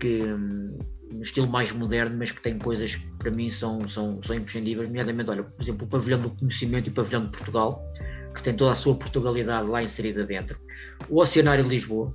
que 0.00 0.22
no 0.24 1.22
estilo 1.22 1.46
mais 1.46 1.70
moderno, 1.70 2.16
mas 2.18 2.32
que 2.32 2.42
tem 2.42 2.58
coisas 2.58 2.96
que 2.96 3.08
para 3.12 3.30
mim 3.30 3.48
são, 3.48 3.86
são, 3.86 4.20
são 4.24 4.34
imprescindíveis, 4.34 4.88
nomeadamente, 4.88 5.30
olha, 5.30 5.44
por 5.44 5.62
exemplo, 5.62 5.86
o 5.86 5.88
Pavilhão 5.88 6.18
do 6.18 6.30
Conhecimento 6.30 6.88
e 6.88 6.90
o 6.90 6.94
Pavilhão 6.94 7.26
de 7.26 7.30
Portugal, 7.30 7.80
que 8.34 8.42
tem 8.42 8.52
toda 8.52 8.72
a 8.72 8.74
sua 8.74 8.96
Portugalidade 8.96 9.68
lá 9.68 9.80
inserida 9.80 10.26
dentro. 10.26 10.58
O 11.08 11.20
Oceanário 11.20 11.62
de 11.62 11.70
Lisboa, 11.70 12.12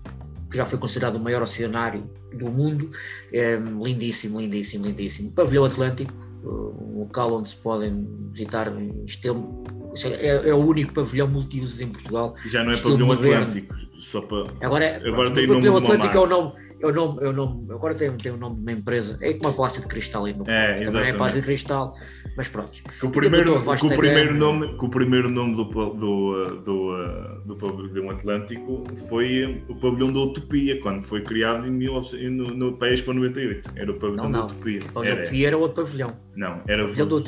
que 0.52 0.58
já 0.58 0.66
foi 0.66 0.78
considerado 0.78 1.16
o 1.16 1.20
maior 1.22 1.42
oceanário 1.42 2.04
do 2.34 2.52
mundo, 2.52 2.92
é 3.32 3.56
lindíssimo, 3.56 4.42
lindíssimo, 4.42 4.86
lindíssimo. 4.86 5.30
O 5.30 5.32
Pavilhão 5.32 5.64
Atlântico, 5.64 6.14
um 6.44 7.00
local 7.00 7.34
onde 7.34 7.50
se 7.50 7.56
podem 7.56 8.08
visitar 8.32 8.72
estilo 9.06 9.64
é, 10.04 10.50
é, 10.50 10.54
o 10.54 10.58
único 10.58 10.94
pavilhão 10.94 11.28
multiusos 11.28 11.80
em 11.80 11.88
Portugal. 11.88 12.36
Já 12.50 12.64
não 12.64 12.72
é 12.72 12.78
pavilhão 12.78 13.08
moderno. 13.08 13.48
Atlântico, 13.48 13.76
só 14.00 14.22
para. 14.22 14.46
Agora, 14.62 14.86
é, 14.86 15.08
agora 15.08 15.32
tem 15.32 15.46
o 15.46 15.54
pavilhão 15.54 15.78
Atlântico 15.78 16.18
é 16.18 16.20
o 16.20 16.28
nome. 16.28 16.52
É 16.84 16.88
o 16.88 16.92
nome, 16.92 17.24
é 17.24 17.30
o 17.30 17.32
nome, 17.32 17.72
agora 17.72 17.96
tem, 17.96 18.12
tem 18.18 18.34
o 18.34 18.36
nome 18.36 18.58
de 18.58 18.62
uma 18.62 18.72
empresa, 18.74 19.18
é 19.22 19.34
como 19.36 19.64
a 19.64 19.68
de 19.70 19.88
Cristal 19.88 20.26
aí 20.26 20.34
no 20.34 20.44
é, 20.50 20.86
Agora 20.86 21.08
é 21.08 21.14
Palácio 21.14 21.40
de 21.40 21.46
Cristal, 21.46 21.96
mas 22.36 22.50
pronto. 22.50 22.84
Com 23.00 23.08
o 23.08 23.10
primeiro, 23.10 23.56
o 23.56 23.96
primeiro, 23.96 24.36
nome, 24.36 24.76
o 24.78 24.90
primeiro 24.90 25.30
nome 25.30 25.56
do, 25.56 25.64
do, 25.64 26.46
do, 26.62 27.42
do 27.46 27.56
pavilhão 27.56 28.10
Atlântico 28.10 28.84
foi 29.08 29.64
o 29.70 29.76
pavilhão 29.76 30.12
da 30.12 30.20
Utopia, 30.20 30.78
quando 30.82 31.02
foi 31.02 31.22
criado 31.22 31.66
em 31.66 31.78
19, 31.78 32.30
no, 32.30 32.46
no 32.48 32.78
país 32.78 33.02
para 33.02 33.14
98. 33.14 33.72
Era 33.78 33.90
o 33.90 33.96
pavilhão 33.96 34.26
não, 34.26 34.32
não. 34.32 34.40
da 34.48 34.54
Utopia. 34.54 34.82
O 34.82 34.92
pavilhão 34.92 35.16
da 35.16 35.22
Utopia 35.22 35.48
era 35.48 35.58
outro 35.58 35.84
pavilhão. 35.86 36.12
Não, 36.36 36.62
era 36.68 36.84
o 36.84 36.88
pavilhão 36.90 37.08
do 37.08 37.24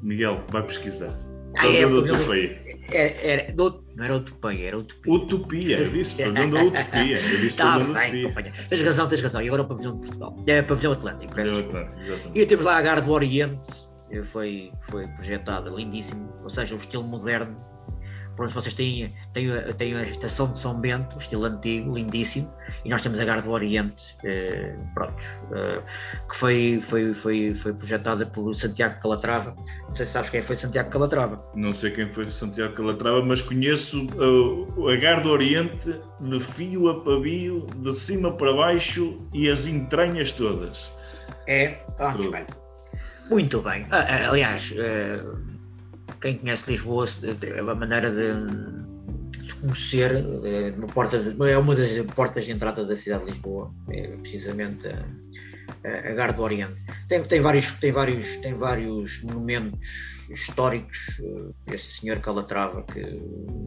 Miguel, 0.00 0.44
vai 0.48 0.62
pesquisar. 0.62 1.25
É, 1.56 1.86
do 1.86 1.98
Utopia. 1.98 2.56
Era, 2.90 3.20
era, 3.20 3.52
do, 3.52 3.84
não 3.96 4.04
era 4.04 4.16
Utopia, 4.16 4.68
era 4.68 4.78
Utopia. 4.78 5.12
Utopia, 5.12 5.78
eu 5.78 5.90
disse 5.90 6.16
da 6.16 6.42
Utopia. 6.42 7.18
Eu 7.18 7.40
disse 7.40 7.56
tá 7.56 7.78
bem, 7.78 8.22
companheiro. 8.24 8.56
Tens 8.68 8.82
razão, 8.82 9.08
tens 9.08 9.20
razão. 9.20 9.42
E 9.42 9.46
agora 9.46 9.62
o 9.62 9.68
pavilhão 9.68 9.94
de 9.94 10.06
Portugal. 10.06 10.44
É 10.46 10.62
pavilhão 10.62 10.92
Atlântico, 10.92 11.34
Pavilhão 11.34 11.58
Atlântico, 11.58 12.00
exatamente. 12.00 12.40
E 12.40 12.46
temos 12.46 12.64
lá 12.64 12.76
a 12.76 12.82
Gara 12.82 13.00
do 13.00 13.10
Oriente, 13.10 13.70
foi, 14.24 14.70
foi 14.82 15.06
projetada 15.08 15.70
lindíssimo, 15.70 16.32
ou 16.42 16.48
seja, 16.48 16.74
o 16.74 16.78
estilo 16.78 17.04
moderno 17.04 17.56
Pronto, 18.36 18.52
vocês 18.52 18.74
têm, 18.74 19.14
têm, 19.32 19.48
têm 19.78 19.94
a 19.94 20.02
estação 20.02 20.50
de 20.50 20.58
São 20.58 20.78
Bento, 20.78 21.18
estilo 21.18 21.46
antigo, 21.46 21.96
lindíssimo, 21.96 22.52
e 22.84 22.90
nós 22.90 23.02
temos 23.02 23.18
a 23.18 23.24
Garra 23.24 23.40
do 23.40 23.50
Oriente, 23.50 24.14
eh, 24.24 24.76
pronto, 24.94 25.24
eh, 25.54 25.82
que 26.28 26.36
foi, 26.36 26.82
foi, 26.86 27.14
foi, 27.14 27.54
foi 27.54 27.72
projetada 27.72 28.26
por 28.26 28.54
Santiago 28.54 29.00
Calatrava. 29.00 29.56
Não 29.86 29.94
sei 29.94 30.04
se 30.04 30.12
sabes 30.12 30.28
quem 30.28 30.42
foi 30.42 30.54
Santiago 30.54 30.90
Calatrava. 30.90 31.42
Não 31.54 31.72
sei 31.72 31.90
quem 31.90 32.08
foi 32.08 32.30
Santiago 32.30 32.74
Calatrava, 32.74 33.22
mas 33.24 33.40
conheço 33.40 34.06
uh, 34.16 34.88
a 34.90 34.96
Garra 34.96 35.22
do 35.22 35.30
Oriente 35.30 35.98
de 36.20 36.38
fio 36.38 36.90
a 36.90 37.02
pavio, 37.02 37.66
de 37.76 37.92
cima 37.94 38.30
para 38.32 38.52
baixo 38.52 39.18
e 39.32 39.48
as 39.48 39.66
entranhas 39.66 40.32
todas. 40.32 40.92
É, 41.46 41.78
ah, 41.98 42.12
bem. 42.12 42.44
Muito 43.30 43.62
bem. 43.62 43.86
Ah, 43.90 44.06
ah 44.08 44.28
aliás, 44.28 44.72
uh, 44.72 45.55
quem 46.20 46.38
conhece 46.38 46.70
Lisboa, 46.70 47.06
a 47.58 47.74
maneira 47.74 48.10
de, 48.10 49.46
de 49.46 49.54
conhecer, 49.54 50.12
é 50.44 50.74
uma, 50.76 50.86
porta 50.86 51.18
de, 51.18 51.50
é 51.50 51.58
uma 51.58 51.74
das 51.74 51.90
portas 52.14 52.44
de 52.44 52.52
entrada 52.52 52.84
da 52.84 52.96
cidade 52.96 53.24
de 53.24 53.30
Lisboa, 53.32 53.72
é 53.90 54.08
precisamente 54.16 54.86
a, 54.86 56.10
a 56.10 56.14
Gar 56.14 56.32
do 56.32 56.42
Oriente. 56.42 56.82
Tem, 57.08 57.22
tem, 57.22 57.40
vários, 57.40 57.70
tem, 57.72 57.92
vários, 57.92 58.36
tem 58.38 58.54
vários 58.54 59.22
monumentos 59.22 60.15
históricos, 60.30 61.20
eh, 61.20 61.74
esse 61.74 62.00
senhor 62.00 62.18
Calatrava, 62.20 62.82
que 62.82 63.00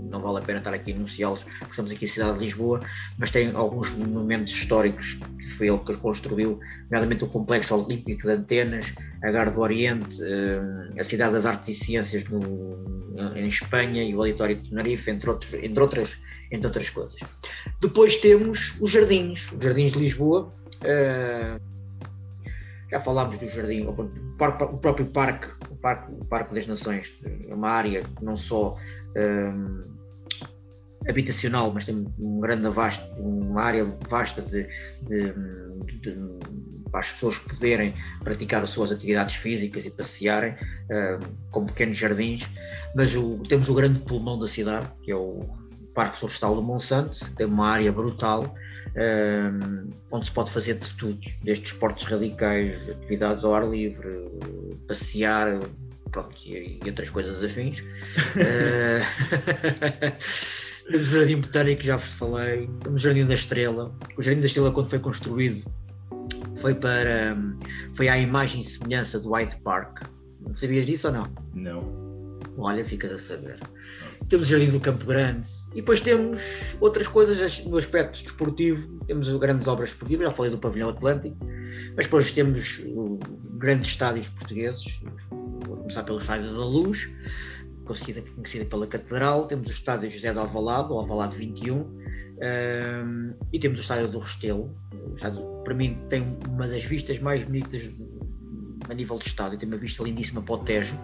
não 0.10 0.22
vale 0.22 0.40
a 0.40 0.42
pena 0.42 0.60
estar 0.60 0.74
aqui 0.74 0.92
a 0.92 0.96
enunciá-los, 0.96 1.44
porque 1.44 1.72
estamos 1.72 1.92
aqui 1.92 2.06
na 2.06 2.12
cidade 2.12 2.34
de 2.34 2.46
Lisboa, 2.46 2.82
mas 3.18 3.32
tem 3.32 3.52
alguns 3.56 3.96
monumentos 3.96 4.54
históricos 4.54 5.14
que 5.38 5.50
foi 5.52 5.68
ele 5.68 5.80
que 5.80 5.96
construiu, 5.98 6.60
nomeadamente 6.86 7.24
o 7.24 7.28
Complexo 7.28 7.76
Olímpico 7.76 8.24
de 8.24 8.34
Antenas, 8.34 8.94
a 9.24 9.32
Gar 9.32 9.52
do 9.52 9.62
Oriente, 9.62 10.18
eh, 10.24 11.00
a 11.00 11.04
Cidade 11.04 11.34
das 11.34 11.46
Artes 11.46 11.70
e 11.70 11.74
Ciências 11.74 12.26
no, 12.30 13.00
em 13.36 13.48
Espanha 13.48 14.04
e 14.04 14.16
o 14.16 14.20
Auditório 14.20 14.56
de 14.56 14.70
Tenerife, 14.70 15.10
entre, 15.12 15.32
entre, 15.62 15.80
outras, 15.80 16.18
entre 16.52 16.68
outras 16.68 16.90
coisas. 16.90 17.20
Depois 17.82 18.18
temos 18.18 18.76
os 18.80 18.92
jardins, 18.92 19.52
os 19.52 19.64
jardins 19.64 19.92
de 19.92 20.00
Lisboa, 20.00 20.54
uh, 20.84 21.79
já 22.92 23.00
falámos 23.00 23.38
do 23.38 23.48
jardim, 23.48 23.86
o, 23.86 23.94
próprio 24.78 25.06
parque, 25.08 25.48
o 25.70 25.76
parque, 25.76 26.12
o 26.12 26.26
parque 26.26 26.56
das 26.56 26.68
Nações, 26.68 27.14
é 27.48 27.54
uma 27.54 27.70
área 27.70 28.04
não 28.22 28.36
só 28.36 28.76
um, 29.16 29.84
habitacional, 31.08 31.72
mas 31.72 31.86
tem 31.86 32.08
um 32.18 32.40
grande 32.40 32.70
vasto, 32.70 33.04
uma 33.20 33.62
área 33.62 33.86
vasta 34.08 34.42
de, 34.42 34.68
de, 35.04 35.34
de, 36.02 36.18
para 36.92 37.00
as 37.00 37.12
pessoas 37.14 37.38
poderem 37.38 37.94
praticar 38.24 38.64
as 38.64 38.72
suas 38.72 38.92
atividades 38.92 39.36
físicas 39.36 39.86
e 39.86 39.92
passearem 39.92 40.56
um, 40.92 41.52
com 41.52 41.66
pequenos 41.66 41.98
jardins, 41.98 42.50
mas 42.96 43.16
o, 43.16 43.38
temos 43.48 43.70
o 43.70 43.74
grande 43.74 44.00
pulmão 44.00 44.40
da 44.40 44.48
cidade, 44.48 44.90
que 45.04 45.12
é 45.12 45.16
o 45.16 45.48
Parque 45.94 46.18
Florestal 46.18 46.56
do 46.56 46.62
Monsanto, 46.62 47.20
tem 47.36 47.46
uma 47.46 47.70
área 47.70 47.92
brutal, 47.92 48.56
onde 50.12 50.26
se 50.26 50.32
pode 50.32 50.52
fazer 50.52 50.76
de 50.76 50.92
tudo, 50.94 51.20
desde 51.44 51.66
esportes 51.66 52.06
radicais, 52.06 52.90
atividades 52.90 53.44
ao 53.44 53.54
ar 53.54 53.70
livre, 53.70 54.30
passear, 54.88 55.60
pronto, 56.12 56.36
e, 56.46 56.80
e 56.84 56.90
outras 56.90 57.10
coisas 57.10 57.44
afins. 57.44 57.80
uh, 57.80 57.86
o 60.94 61.04
Jardim 61.04 61.38
Botânico 61.38 61.84
já 61.84 61.98
vos 61.98 62.10
falei, 62.14 62.70
o 62.90 62.98
Jardim 62.98 63.26
da 63.26 63.36
Estrela. 63.36 63.96
O 64.18 64.22
Jardim 64.22 64.42
da 64.42 64.48
Estrela, 64.48 64.72
quando 64.72 64.90
foi 64.90 65.00
construído, 65.00 65.64
foi 66.56 66.74
para 66.74 67.38
foi 67.94 68.08
à 68.08 68.18
imagem 68.18 68.62
e 68.62 68.64
semelhança 68.64 69.20
do 69.20 69.32
Hyde 69.32 69.56
Park. 69.58 70.04
Sabias 70.56 70.86
disso 70.86 71.08
ou 71.08 71.14
não? 71.14 71.24
Não. 71.54 72.40
Olha, 72.58 72.84
ficas 72.84 73.12
a 73.12 73.20
saber 73.20 73.60
temos 74.30 74.48
o 74.48 74.52
Jardim 74.52 74.72
do 74.72 74.80
Campo 74.80 75.06
Grande 75.06 75.50
e 75.72 75.78
depois 75.78 76.00
temos 76.00 76.42
outras 76.80 77.08
coisas 77.08 77.64
no 77.66 77.78
aspecto 77.78 78.22
desportivo, 78.22 79.00
temos 79.08 79.30
grandes 79.38 79.68
obras 79.68 79.90
esportivas, 79.90 80.28
já 80.28 80.34
falei 80.34 80.52
do 80.52 80.58
Pavilhão 80.58 80.90
Atlântico, 80.90 81.38
mas 81.96 82.06
depois 82.06 82.32
temos 82.32 82.82
grandes 83.58 83.90
estádios 83.90 84.30
portugueses, 84.30 85.02
vou 85.30 85.78
começar 85.78 86.04
pelo 86.04 86.20
Estádio 86.20 86.54
da 86.54 86.66
Luz, 86.66 87.10
conhecida, 87.86 88.22
conhecida 88.36 88.66
pela 88.66 88.86
Catedral, 88.86 89.48
temos 89.48 89.68
o 89.68 89.74
Estádio 89.74 90.12
José 90.12 90.32
de 90.32 90.40
Alvalade, 90.40 90.92
o 90.92 91.00
Alvalade 91.00 91.36
21, 91.36 91.76
um, 91.76 93.34
e 93.52 93.60
temos 93.60 93.80
o 93.80 93.82
Estádio 93.82 94.08
do 94.10 94.20
Restelo, 94.20 94.76
o 95.12 95.16
estádio, 95.16 95.42
para 95.64 95.74
mim 95.74 96.00
tem 96.08 96.38
uma 96.48 96.68
das 96.68 96.84
vistas 96.84 97.20
mais 97.20 97.44
bonitas 97.44 97.90
a 98.88 98.94
nível 98.94 99.18
de 99.18 99.28
estádio, 99.28 99.58
tem 99.58 99.68
uma 99.68 99.78
vista 99.78 100.04
lindíssima 100.04 100.42
para 100.42 100.56
o 100.56 100.58
Tejo, 100.60 100.98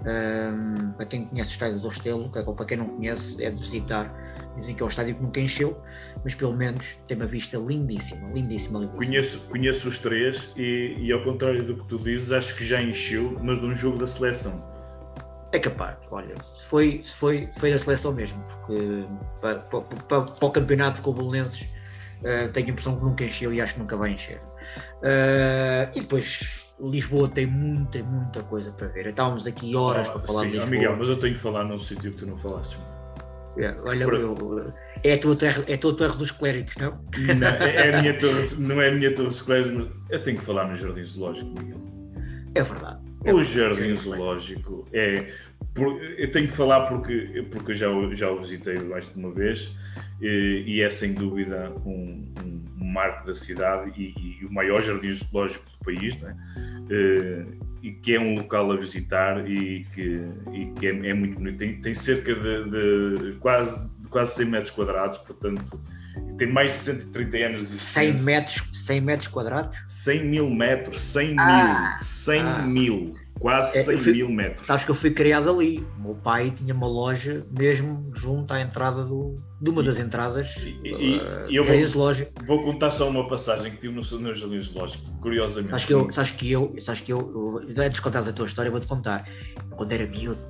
um, 0.00 0.92
para 0.92 1.06
quem 1.06 1.26
conhece 1.26 1.50
o 1.50 1.52
estádio 1.52 1.80
do 1.80 1.88
Restelo, 1.88 2.30
é 2.34 2.40
ou 2.40 2.54
para 2.54 2.66
quem 2.66 2.76
não 2.76 2.86
conhece, 2.86 3.42
é 3.42 3.50
de 3.50 3.58
visitar. 3.58 4.12
Dizem 4.56 4.74
que 4.74 4.82
é 4.82 4.84
um 4.84 4.88
estádio 4.88 5.14
que 5.14 5.22
nunca 5.22 5.40
encheu, 5.40 5.80
mas 6.22 6.34
pelo 6.34 6.54
menos 6.54 6.98
tem 7.08 7.16
uma 7.16 7.26
vista 7.26 7.56
lindíssima, 7.56 8.28
lindíssima. 8.32 8.80
lindíssima. 8.80 8.96
Conheço, 8.96 9.40
conheço 9.48 9.88
os 9.88 9.98
três 9.98 10.50
e, 10.56 10.96
e, 10.98 11.12
ao 11.12 11.22
contrário 11.24 11.64
do 11.64 11.76
que 11.76 11.84
tu 11.88 11.98
dizes, 11.98 12.32
acho 12.32 12.54
que 12.54 12.64
já 12.64 12.80
encheu, 12.82 13.38
mas 13.42 13.60
de 13.60 13.66
um 13.66 13.74
jogo 13.74 13.98
da 13.98 14.06
seleção. 14.06 14.62
É 15.52 15.58
capaz, 15.58 15.96
olha, 16.10 16.34
foi, 16.68 17.00
foi, 17.04 17.48
foi 17.58 17.70
da 17.70 17.78
seleção 17.78 18.12
mesmo, 18.12 18.42
porque 18.42 19.06
para, 19.40 19.60
para, 19.60 19.80
para, 19.82 20.22
para 20.22 20.46
o 20.46 20.50
campeonato 20.50 21.00
com 21.00 21.10
o 21.10 21.14
Bolonenses 21.14 21.68
uh, 22.24 22.50
tenho 22.52 22.66
a 22.66 22.70
impressão 22.70 22.96
que 22.96 23.04
nunca 23.04 23.24
encheu 23.24 23.52
e 23.52 23.60
acho 23.60 23.74
que 23.74 23.80
nunca 23.80 23.96
vai 23.96 24.10
encher. 24.10 24.38
Uh, 24.38 25.90
e 25.94 26.00
depois 26.00 26.63
Lisboa 26.80 27.28
tem 27.28 27.46
muita, 27.46 28.02
muita 28.02 28.42
coisa 28.42 28.72
para 28.72 28.88
ver. 28.88 29.06
Estávamos 29.06 29.46
aqui 29.46 29.76
horas 29.76 30.08
ah, 30.08 30.12
para 30.12 30.22
falar 30.22 30.40
sim, 30.42 30.46
de 30.46 30.52
Lisboa. 30.56 30.70
Miguel, 30.70 30.96
mas 30.96 31.08
eu 31.08 31.16
tenho 31.16 31.34
que 31.34 31.40
falar 31.40 31.64
num 31.64 31.78
sítio 31.78 32.10
que 32.12 32.18
tu 32.18 32.26
não 32.26 32.36
falaste. 32.36 32.78
É, 33.56 33.76
olha, 33.84 34.04
Por... 34.04 34.14
eu, 34.14 34.72
é, 35.04 35.14
a 35.14 35.18
tua 35.18 35.36
terra, 35.36 35.64
é 35.68 35.74
a 35.74 35.78
tua 35.78 35.96
torre 35.96 36.16
dos 36.16 36.32
clérigos, 36.32 36.74
não? 36.76 36.98
Não, 37.38 37.46
é, 37.46 37.88
é 37.88 37.94
a 37.94 38.02
minha 38.02 38.14
torre, 38.18 38.42
não 38.58 38.82
é 38.82 38.88
a 38.88 38.90
minha 38.90 39.14
torre 39.14 39.28
dos 39.28 39.40
clérigos, 39.42 39.72
mas 39.72 40.10
eu 40.10 40.22
tenho 40.22 40.38
que 40.38 40.44
falar 40.44 40.66
no 40.66 40.74
Jardim 40.74 41.04
Zoológico, 41.04 41.50
Miguel. 41.50 41.80
É 42.54 42.62
verdade. 42.62 43.00
É 43.24 43.32
o 43.32 43.36
verdade, 43.36 43.52
Jardim 43.54 43.96
Zoológico 43.96 44.88
é. 44.92 45.32
Por, 45.74 46.00
eu 46.00 46.30
tenho 46.30 46.46
que 46.46 46.54
falar 46.54 46.86
porque, 46.86 47.44
porque 47.50 47.72
eu 47.72 47.74
já, 47.74 47.88
já 48.12 48.30
o 48.30 48.38
visitei 48.38 48.78
mais 48.78 49.10
de 49.10 49.18
uma 49.18 49.32
vez 49.32 49.72
e, 50.20 50.62
e 50.66 50.80
é 50.80 50.88
sem 50.88 51.12
dúvida 51.12 51.72
um, 51.84 52.32
um, 52.44 52.84
marco 52.84 53.26
da 53.26 53.34
cidade 53.34 53.92
e, 53.96 54.14
e, 54.40 54.44
o 54.44 54.52
maior 54.52 54.80
jardim 54.80 55.12
zoológico 55.12 55.64
do 55.68 55.84
país, 55.84 56.16
né? 56.20 56.36
e 57.84 57.92
que 57.92 58.14
é 58.14 58.18
um 58.18 58.34
local 58.34 58.72
a 58.72 58.76
visitar 58.76 59.46
e 59.46 59.84
que, 59.92 60.24
e 60.52 60.66
que 60.78 60.86
é, 60.86 61.10
é 61.10 61.12
muito 61.12 61.34
bonito. 61.34 61.58
Tem, 61.58 61.78
tem 61.80 61.92
cerca 61.92 62.34
de, 62.34 62.70
de, 62.70 63.32
quase, 63.36 63.86
de 63.98 64.08
quase 64.08 64.36
100 64.36 64.46
metros 64.46 64.70
quadrados, 64.70 65.18
portanto, 65.18 65.78
tem 66.38 66.48
mais 66.48 66.72
de 66.72 66.78
130 66.78 67.36
anos 67.36 67.70
de 67.70 67.78
100 67.78 68.12
metros, 68.22 68.62
100 68.72 69.00
metros 69.00 69.28
quadrados? 69.28 69.78
100 69.86 70.24
mil 70.24 70.50
metros, 70.50 71.00
100 71.00 71.38
ah, 71.38 71.96
mil, 71.98 72.00
100 72.00 72.40
ah. 72.40 72.58
mil 72.62 73.24
quase 73.40 73.82
100 73.84 73.94
é, 73.94 73.98
fui, 73.98 74.12
mil 74.12 74.28
metros. 74.28 74.66
Sabes 74.66 74.84
que 74.84 74.90
eu 74.90 74.94
fui 74.94 75.10
criado 75.10 75.50
ali. 75.50 75.86
O 75.98 76.02
meu 76.02 76.14
pai 76.14 76.50
tinha 76.50 76.72
uma 76.74 76.86
loja 76.86 77.46
mesmo 77.56 78.10
junto 78.14 78.52
à 78.52 78.60
entrada 78.60 79.04
do, 79.04 79.38
de 79.60 79.70
uma 79.70 79.82
das 79.82 79.98
entradas 79.98 80.56
e, 80.56 80.92
uh, 80.92 81.50
e 81.50 81.56
eu 81.56 81.64
vou, 81.64 81.84
zoológico. 81.84 82.32
vou 82.46 82.62
contar 82.62 82.90
só 82.90 83.08
uma 83.08 83.26
passagem 83.28 83.72
que 83.72 83.78
tive 83.78 83.94
no, 83.94 84.18
no 84.18 84.34
Jardim 84.34 84.60
Zoológico, 84.60 85.04
curiosamente. 85.20 85.70
Sabes 85.70 85.84
que 85.84 85.92
eu, 85.92 86.12
sabes 86.12 86.30
que 86.30 86.52
eu, 86.52 86.74
sabes 86.80 87.00
que 87.00 87.12
eu, 87.12 87.60
antes 87.76 87.94
de 87.94 88.02
contares 88.02 88.28
a 88.28 88.32
tua 88.32 88.46
história, 88.46 88.70
vou-te 88.70 88.86
contar. 88.86 89.28
Quando 89.76 89.92
era 89.92 90.06
miúdo, 90.06 90.40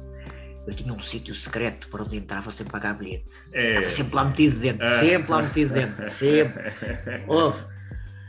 eu 0.67 0.75
tinha 0.75 0.93
um 0.93 1.01
sítio 1.01 1.35
secreto 1.35 1.89
para 1.89 2.03
onde 2.03 2.17
entrava 2.17 2.51
sem 2.51 2.67
pagar 2.67 2.95
bilhete. 2.95 3.25
É. 3.53 3.71
Estava 3.71 3.91
sempre 3.91 4.17
lá 4.17 4.25
metido 4.25 4.59
dentro, 4.59 4.87
ah. 4.87 4.99
sempre 4.99 5.31
lá 5.31 5.43
metido 5.43 5.75
dentro, 5.75 6.11
sempre. 6.11 6.73
Ouve, 7.29 7.63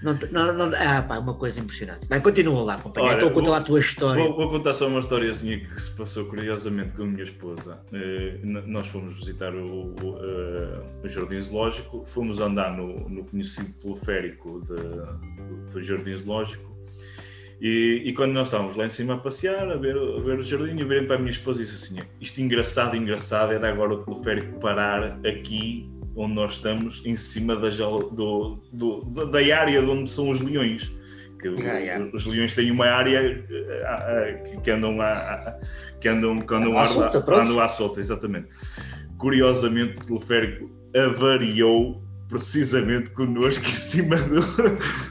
não, 0.06 0.14
não, 0.32 0.54
não, 0.54 0.78
ah, 0.78 1.02
pá, 1.02 1.18
uma 1.18 1.34
coisa 1.34 1.60
impressionante. 1.60 2.06
Bem, 2.08 2.22
continua 2.22 2.62
lá, 2.62 2.78
companheiro. 2.78 3.16
Estou 3.16 3.30
a 3.30 3.34
contar 3.34 3.58
a 3.58 3.62
tua 3.62 3.80
história. 3.80 4.24
Vou, 4.24 4.36
vou, 4.36 4.50
contar 4.50 4.74
só 4.74 4.88
uma 4.88 5.00
historiazinha 5.00 5.60
que 5.60 5.82
se 5.82 5.90
passou 5.92 6.26
curiosamente 6.26 6.94
com 6.94 7.04
a 7.04 7.06
minha 7.08 7.24
esposa. 7.24 7.80
Uh, 7.92 8.46
nós 8.68 8.88
fomos 8.88 9.16
visitar 9.16 9.54
o, 9.56 9.96
o, 10.02 10.10
uh, 10.10 10.84
o, 11.04 11.10
Jardim 11.10 11.40
Zoológico, 11.40 12.04
fomos 12.06 12.40
andar 12.40 12.76
no, 12.78 13.10
no 13.10 13.24
conhecido 13.24 13.72
teleférico 13.82 14.62
de, 14.62 14.76
do, 14.76 15.70
do 15.72 15.82
Jardim 15.82 16.16
Zoológico. 16.16 16.75
E, 17.62 18.02
e, 18.06 18.14
quando 18.14 18.34
nós 18.34 18.48
estávamos 18.48 18.76
lá 18.76 18.86
em 18.86 18.90
cima 18.90 19.14
a 19.14 19.18
passear, 19.18 19.70
a 19.70 19.78
ver, 19.78 19.96
a 19.96 20.20
ver 20.20 20.40
o 20.40 20.42
jardim, 20.42 20.80
eu 20.80 20.88
virei 20.88 21.06
para 21.06 21.16
a 21.16 21.20
minha 21.20 21.32
esposa 21.32 21.62
e 21.62 21.66
disse 21.66 21.76
assim: 21.76 22.06
Isto 22.20 22.42
engraçado, 22.42 22.98
engraçado 22.98 23.54
era 23.54 23.70
agora 23.70 23.94
o 23.94 24.04
teleférico 24.04 24.60
parar 24.60 25.20
aqui 25.26 25.90
onde 26.16 26.34
nós 26.34 26.54
estamos, 26.54 27.02
em 27.06 27.16
cima 27.16 27.56
da, 27.56 27.70
do, 27.70 28.62
do, 28.72 29.26
da 29.26 29.40
área 29.40 29.82
onde 29.82 30.10
são 30.10 30.30
os 30.30 30.42
leões. 30.42 30.92
Que 31.40 31.50
yeah, 31.50 31.80
yeah. 31.80 32.10
Os 32.14 32.26
leões 32.26 32.54
têm 32.54 32.72
uma 32.72 32.88
área 32.88 33.22
uh, 33.22 34.58
uh, 34.58 34.62
que 34.62 34.72
andam 34.72 35.02
a, 35.02 35.60
que 36.00 36.08
andam, 36.08 36.40
que 36.40 36.54
andam, 36.54 36.80
à, 36.80 36.86
solta, 36.86 37.18
andam 37.18 37.60
à 37.60 37.68
solta, 37.68 38.00
exatamente. 38.00 38.48
Curiosamente, 39.18 39.98
o 39.98 40.06
teleférico 40.06 40.72
avariou 40.96 42.05
precisamente 42.28 43.10
connosco 43.12 43.66
em 43.68 43.72
cima 43.72 44.16
do, 44.18 44.42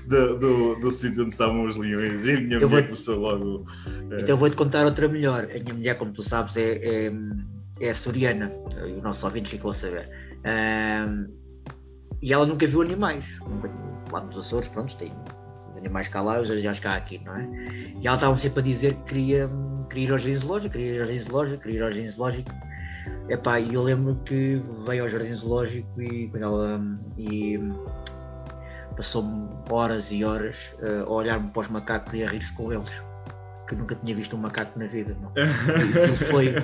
do, 0.08 0.38
do, 0.38 0.80
do 0.80 0.92
sítio 0.92 1.22
onde 1.22 1.32
estavam 1.32 1.64
os 1.64 1.76
leões 1.76 2.26
e 2.26 2.32
a 2.32 2.40
minha 2.40 2.58
eu 2.58 2.68
mulher 2.68 2.82
vou, 2.82 2.82
começou 2.82 3.18
logo. 3.18 3.66
Uh... 3.86 4.20
Então 4.20 4.36
vou-te 4.36 4.56
contar 4.56 4.84
outra 4.84 5.08
melhor. 5.08 5.44
A 5.44 5.58
minha 5.58 5.74
mulher, 5.74 5.98
como 5.98 6.12
tu 6.12 6.22
sabes, 6.22 6.56
é, 6.56 6.72
é, 7.06 7.12
é 7.80 7.90
açoriana, 7.90 8.50
e 8.86 8.92
o 8.92 9.02
nosso 9.02 9.24
ouvinte 9.26 9.50
ficou 9.50 9.70
a 9.70 9.74
saber. 9.74 10.08
Um, 10.44 11.44
e 12.24 12.32
ela 12.32 12.46
nunca 12.46 12.66
viu 12.66 12.80
animais. 12.80 13.38
Lá 14.10 14.20
nos 14.20 14.38
Açores, 14.38 14.68
pronto, 14.68 14.96
tem 14.96 15.12
animais 15.76 16.08
cá 16.08 16.22
lá, 16.22 16.40
os 16.40 16.50
animais 16.50 16.78
cá 16.80 16.94
aqui, 16.94 17.20
não 17.24 17.36
é? 17.36 17.48
E 18.00 18.06
ela 18.06 18.16
estava 18.16 18.38
sempre 18.38 18.60
a 18.60 18.62
dizer 18.62 18.94
que 18.94 19.02
queria, 19.04 19.50
queria 19.90 20.04
ir 20.04 20.12
ao 20.12 20.18
jardim 20.18 20.36
zoológico, 20.36 20.72
queria 20.72 20.94
ir 20.94 21.00
ao 21.00 21.06
jardim 21.06 21.22
zoológico, 21.22 21.62
queria 21.62 21.76
ir 21.76 21.82
ao 21.82 21.90
jardim 21.90 22.08
zoológico. 22.08 22.50
Epá, 23.28 23.58
eu 23.60 23.82
lembro 23.82 24.16
que 24.24 24.62
veio 24.86 25.02
ao 25.02 25.08
jardim 25.08 25.34
zoológico 25.34 26.02
e, 26.02 26.30
ela, 26.34 26.80
e 27.16 27.58
passou-me 28.94 29.48
horas 29.70 30.10
e 30.12 30.22
horas 30.24 30.76
uh, 30.80 31.08
a 31.08 31.10
olhar-me 31.10 31.50
para 31.50 31.60
os 31.60 31.68
macacos 31.68 32.12
e 32.12 32.22
a 32.22 32.28
rir-se 32.28 32.52
com 32.54 32.72
eles. 32.72 33.02
Que 33.66 33.74
nunca 33.74 33.94
tinha 33.94 34.14
visto 34.14 34.36
um 34.36 34.38
macaco 34.38 34.78
na 34.78 34.86
vida. 34.86 35.16
Não. 35.20 35.32
Aquilo 35.34 36.16
foi. 36.16 36.54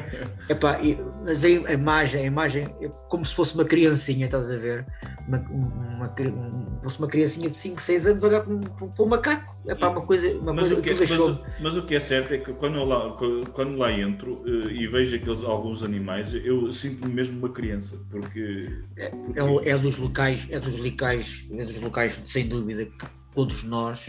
Epá, 0.48 0.78
mas 1.24 1.44
a 1.44 1.48
imagem, 1.48 2.22
a 2.22 2.26
imagem, 2.26 2.68
como 3.08 3.24
se 3.24 3.34
fosse 3.34 3.54
uma 3.54 3.64
criancinha, 3.64 4.26
estás 4.26 4.50
a 4.50 4.56
ver? 4.56 4.86
Uma, 5.26 5.38
uma, 5.50 6.08
uma, 6.08 6.80
fosse 6.82 6.98
uma 6.98 7.08
criancinha 7.08 7.48
de 7.48 7.56
5, 7.56 7.80
6 7.80 8.06
anos 8.06 8.24
olhar 8.24 8.42
para 8.42 8.52
um, 8.52 9.08
macaco. 9.08 9.56
Epá, 9.66 9.88
uma 9.88 10.02
coisa, 10.02 10.30
uma 10.38 10.52
mas, 10.52 10.72
coisa 10.72 10.74
o 10.74 10.82
que, 10.82 10.94
que 10.94 11.12
é- 11.12 11.16
mas, 11.18 11.40
mas, 11.60 11.76
o 11.76 11.82
que 11.82 11.94
é 11.94 12.00
certo 12.00 12.34
é 12.34 12.38
que 12.38 12.52
quando, 12.54 12.76
eu 12.76 12.84
lá, 12.84 13.16
quando 13.52 13.76
lá 13.76 13.92
entro 13.92 14.42
uh, 14.42 14.70
e 14.70 14.86
vejo 14.86 15.16
aqueles, 15.16 15.42
alguns 15.42 15.82
animais, 15.82 16.34
eu 16.34 16.70
sinto-me 16.72 17.12
mesmo 17.12 17.38
uma 17.38 17.50
criança, 17.50 17.98
porque. 18.10 18.68
É, 18.96 19.08
porque... 19.10 19.40
É, 19.40 19.72
é, 19.72 19.78
dos 19.78 19.96
locais, 19.96 20.46
é 20.50 20.58
dos 20.58 20.76
locais, 20.78 21.46
é 21.52 21.64
dos 21.64 21.80
locais, 21.80 22.20
sem 22.24 22.48
dúvida, 22.48 22.84
que 22.84 23.19
todos 23.34 23.62
nós, 23.64 24.06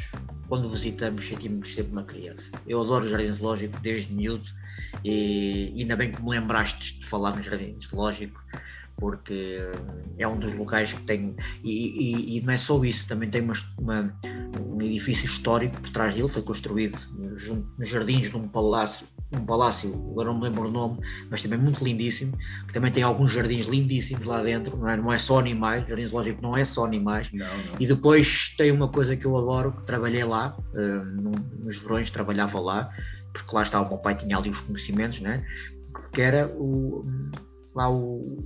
quando 0.47 0.69
visitamos, 0.69 1.25
sentimos 1.25 1.73
sempre 1.73 1.91
uma 1.91 2.03
criança. 2.03 2.51
Eu 2.67 2.81
adoro 2.81 3.05
o 3.05 3.09
Jardim 3.09 3.31
Zoológico 3.31 3.79
desde 3.79 4.13
miúdo 4.13 4.49
e 5.03 5.73
ainda 5.77 5.95
bem 5.95 6.11
que 6.11 6.21
me 6.21 6.29
lembraste 6.29 6.99
de 6.99 7.05
falar 7.05 7.35
no 7.35 7.43
Jardim 7.43 7.77
Zoológico, 7.81 8.43
porque 8.97 9.57
é 10.17 10.27
um 10.27 10.37
dos 10.37 10.53
locais 10.53 10.93
que 10.93 11.01
tem. 11.03 11.35
E, 11.63 11.71
e, 11.71 12.37
e 12.37 12.41
não 12.41 12.53
é 12.53 12.57
só 12.57 12.83
isso, 12.83 13.07
também 13.07 13.29
tem 13.29 13.41
uma, 13.41 13.53
uma, 13.77 14.19
um 14.59 14.81
edifício 14.81 15.25
histórico 15.25 15.79
por 15.81 15.89
trás 15.91 16.13
dele, 16.13 16.29
foi 16.29 16.41
construído 16.41 16.97
junto, 17.37 17.67
nos 17.77 17.89
jardins 17.89 18.29
de 18.29 18.37
um 18.37 18.47
palácio 18.47 19.07
um 19.33 19.45
palácio, 19.45 19.93
agora 20.11 20.29
não 20.29 20.39
me 20.39 20.43
lembro 20.43 20.67
o 20.67 20.71
nome, 20.71 20.99
mas 21.29 21.41
também 21.41 21.57
muito 21.57 21.83
lindíssimo, 21.83 22.37
que 22.67 22.73
também 22.73 22.91
tem 22.91 23.03
alguns 23.03 23.31
jardins 23.31 23.65
lindíssimos 23.65 24.25
lá 24.25 24.41
dentro, 24.41 24.77
não 24.77 24.89
é, 24.89 24.97
não 24.97 25.13
é 25.13 25.17
só 25.17 25.39
animais, 25.39 25.85
o 25.85 25.89
jardim 25.89 26.05
zoológico 26.05 26.41
não 26.41 26.57
é 26.57 26.65
só 26.65 26.85
animais. 26.85 27.31
Não, 27.31 27.45
não. 27.45 27.75
E 27.79 27.87
depois 27.87 28.53
tem 28.57 28.71
uma 28.71 28.89
coisa 28.89 29.15
que 29.15 29.25
eu 29.25 29.37
adoro, 29.37 29.71
que 29.71 29.83
trabalhei 29.83 30.23
lá, 30.23 30.57
uh, 30.73 31.63
nos 31.63 31.77
verões 31.77 32.11
trabalhava 32.11 32.59
lá, 32.59 32.89
porque 33.31 33.55
lá 33.55 33.61
está 33.61 33.81
o 33.81 33.87
meu 33.87 33.97
pai 33.97 34.15
tinha 34.15 34.37
ali 34.37 34.49
os 34.49 34.59
conhecimentos, 34.59 35.21
né? 35.21 35.45
que 36.13 36.21
era 36.21 36.47
o, 36.47 37.05
lá 37.73 37.89
o, 37.89 38.37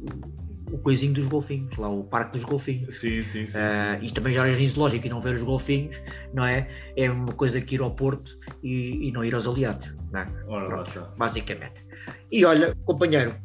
o 0.71 0.77
coisinho 0.77 1.13
dos 1.13 1.27
golfinhos, 1.27 1.75
lá 1.77 1.89
o 1.89 2.03
Parque 2.03 2.33
dos 2.33 2.43
Golfinhos. 2.43 2.95
Sim, 2.95 3.21
sim, 3.21 3.45
sim. 3.45 3.57
Uh, 3.59 3.99
sim. 3.99 4.05
E 4.05 4.11
também 4.11 4.33
já 4.33 4.47
era 4.47 4.67
zoológico 4.67 5.05
e 5.05 5.09
não 5.09 5.21
ver 5.21 5.35
os 5.35 5.43
golfinhos, 5.43 6.01
não 6.33 6.45
é? 6.45 6.67
É 6.95 7.09
uma 7.09 7.33
coisa 7.33 7.61
que 7.61 7.75
ir 7.75 7.81
ao 7.81 7.91
Porto 7.91 8.37
e, 8.63 9.07
e 9.07 9.11
não 9.11 9.23
ir 9.23 9.35
aos 9.35 9.47
aliados, 9.47 9.93
não 10.11 10.21
é? 10.21 10.27
Ora, 10.47 10.67
Pronto, 10.67 11.07
basicamente. 11.17 11.85
E 12.31 12.43
olha, 12.45 12.75
companheiro, 12.85 13.35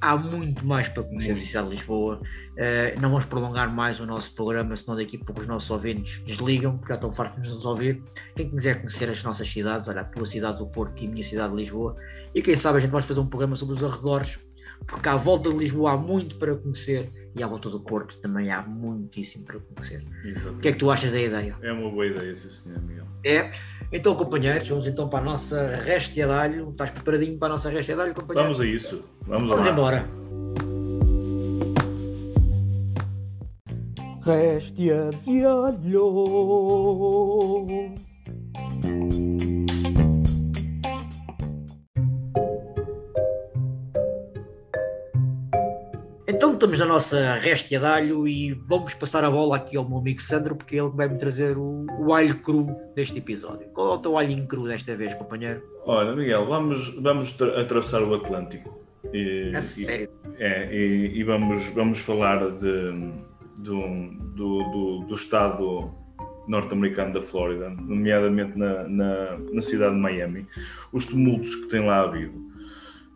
há 0.00 0.16
muito 0.16 0.66
mais 0.66 0.88
para 0.88 1.02
conhecer 1.04 1.32
a 1.32 1.36
cidade 1.36 1.68
de 1.68 1.74
Lisboa. 1.76 2.20
Uh, 2.54 3.00
não 3.00 3.08
vamos 3.08 3.24
prolongar 3.24 3.72
mais 3.72 4.00
o 4.00 4.06
nosso 4.06 4.32
programa, 4.34 4.76
senão 4.76 4.96
daqui 4.96 5.16
a 5.20 5.24
pouco 5.24 5.40
os 5.40 5.46
nossos 5.46 5.70
ouvintes 5.70 6.20
desligam, 6.24 6.76
porque 6.76 6.92
já 6.92 6.96
estão 6.96 7.12
fartos 7.12 7.42
de 7.42 7.54
nos 7.54 7.64
ouvir. 7.64 8.02
Quem 8.36 8.50
quiser 8.50 8.76
conhecer 8.76 9.08
as 9.08 9.22
nossas 9.22 9.48
cidades, 9.48 9.88
olha, 9.88 10.02
a 10.02 10.04
tua 10.04 10.26
cidade 10.26 10.58
do 10.58 10.66
Porto 10.66 11.02
e 11.02 11.06
a 11.06 11.10
minha 11.10 11.24
cidade 11.24 11.50
de 11.50 11.60
Lisboa, 11.60 11.96
e 12.34 12.42
quem 12.42 12.56
sabe 12.56 12.78
a 12.78 12.80
gente 12.80 12.90
vai 12.90 13.02
fazer 13.02 13.20
um 13.20 13.26
programa 13.26 13.56
sobre 13.56 13.76
os 13.76 13.84
arredores 13.84 14.38
porque 14.86 15.08
à 15.08 15.16
volta 15.16 15.50
de 15.50 15.56
Lisboa 15.56 15.92
há 15.92 15.96
muito 15.96 16.36
para 16.36 16.54
conhecer 16.54 17.10
e 17.34 17.42
à 17.42 17.46
volta 17.46 17.68
do 17.68 17.80
Porto 17.80 18.16
também 18.18 18.50
há 18.50 18.62
muitíssimo 18.62 19.44
para 19.44 19.58
conhecer. 19.58 20.04
Exatamente. 20.24 20.58
O 20.58 20.60
que 20.60 20.68
é 20.68 20.72
que 20.72 20.78
tu 20.78 20.90
achas 20.90 21.10
da 21.10 21.20
ideia? 21.20 21.56
É 21.62 21.72
uma 21.72 21.90
boa 21.90 22.06
ideia, 22.06 22.34
sim 22.34 22.48
senhor 22.48 22.80
Miguel. 22.82 23.06
É. 23.24 23.50
Então, 23.92 24.14
companheiros, 24.14 24.68
vamos 24.68 24.86
então 24.86 25.08
para 25.08 25.20
a 25.20 25.22
nossa 25.22 25.66
réstia 25.66 26.26
de 26.26 26.32
alho. 26.32 26.70
Estás 26.70 26.90
preparadinho 26.90 27.38
para 27.38 27.48
a 27.48 27.50
nossa 27.50 27.70
réstia 27.70 27.94
de 27.94 28.00
alho, 28.02 28.14
companheiro? 28.14 28.48
Vamos 28.48 28.60
a 28.60 28.66
isso. 28.66 29.04
Vamos, 29.26 29.48
vamos 29.48 29.66
embora. 29.66 30.06
Réstia 34.24 35.10
de 35.24 35.44
alho. 35.44 36.04
Então 46.34 46.52
estamos 46.52 46.80
na 46.80 46.86
nossa 46.86 47.36
réstia 47.36 47.78
de 47.78 47.86
alho 47.86 48.26
e 48.26 48.52
vamos 48.66 48.92
passar 48.92 49.22
a 49.22 49.30
bola 49.30 49.54
aqui 49.54 49.76
ao 49.76 49.88
meu 49.88 49.98
amigo 49.98 50.20
Sandro, 50.20 50.56
porque 50.56 50.74
ele 50.74 50.90
vai-me 50.90 51.16
trazer 51.16 51.56
o, 51.56 51.86
o, 52.00 52.12
alho 52.12 52.34
cru 52.40 52.74
deste 52.92 53.18
episódio. 53.18 53.68
Qual 53.68 53.92
é 53.92 53.94
o 53.94 53.98
teu 53.98 54.18
alho 54.18 54.44
cru 54.48 54.64
desta 54.64 54.96
vez, 54.96 55.14
companheiro? 55.14 55.62
Olha, 55.86 56.12
Miguel, 56.16 56.44
vamos, 56.44 56.88
vamos 57.00 57.40
atravessar 57.40 58.02
o 58.02 58.12
Atlântico. 58.16 58.84
E, 59.12 59.52
é 59.54 59.60
sério? 59.60 60.10
E, 60.36 60.42
é, 60.42 60.74
e, 60.74 61.20
e, 61.20 61.22
vamos, 61.22 61.68
vamos 61.68 62.00
falar 62.00 62.50
de, 62.50 63.12
do, 63.58 64.10
do, 64.34 64.58
do, 64.64 64.98
do 65.06 65.14
estado 65.14 65.94
norte-americano 66.48 67.12
da 67.12 67.22
Flórida, 67.22 67.70
nomeadamente 67.70 68.58
na, 68.58 68.82
na, 68.88 69.38
na, 69.52 69.60
cidade 69.60 69.94
de 69.94 70.00
Miami, 70.00 70.48
os 70.92 71.06
tumultos 71.06 71.54
que 71.54 71.68
tem 71.68 71.86
lá 71.86 72.00
havido. 72.00 72.42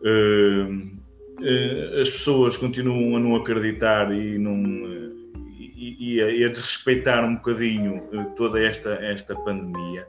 Uh, 0.02 0.97
as 2.00 2.10
pessoas 2.10 2.56
continuam 2.56 3.16
a 3.16 3.20
não 3.20 3.36
acreditar 3.36 4.12
e, 4.12 4.36
eh, 4.36 5.10
e, 5.58 6.14
e, 6.14 6.22
a, 6.22 6.30
e 6.30 6.44
a, 6.44 6.48
desrespeitar 6.48 7.24
um 7.24 7.36
bocadinho 7.36 8.08
eh, 8.12 8.24
toda 8.36 8.60
esta, 8.60 8.94
esta 8.94 9.34
pandemia. 9.34 10.06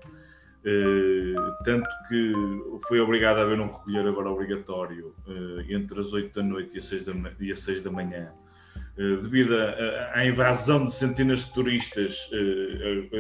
tanto 1.63 1.89
que 2.08 2.34
foi 2.88 3.00
obrigado 3.00 3.38
a 3.38 3.42
haver 3.42 3.60
um 3.60 3.68
recolher 3.68 4.08
agora 4.08 4.30
obrigatório 4.30 5.13
entre 5.70 6.00
as 6.00 6.12
8 6.12 6.36
da 6.36 6.44
noite 6.44 6.76
e 6.76 6.78
as 6.80 6.86
6 6.86 7.06
da, 7.06 7.13
e 7.39 7.52
as 7.52 7.60
6 7.60 7.84
da 7.84 7.92
manhã. 7.92 8.32
devido 8.98 9.56
à 10.13 10.26
invasão 10.26 10.86
de 10.86 10.94
centenas 10.94 11.46
de 11.46 11.54
turistas 11.54 12.30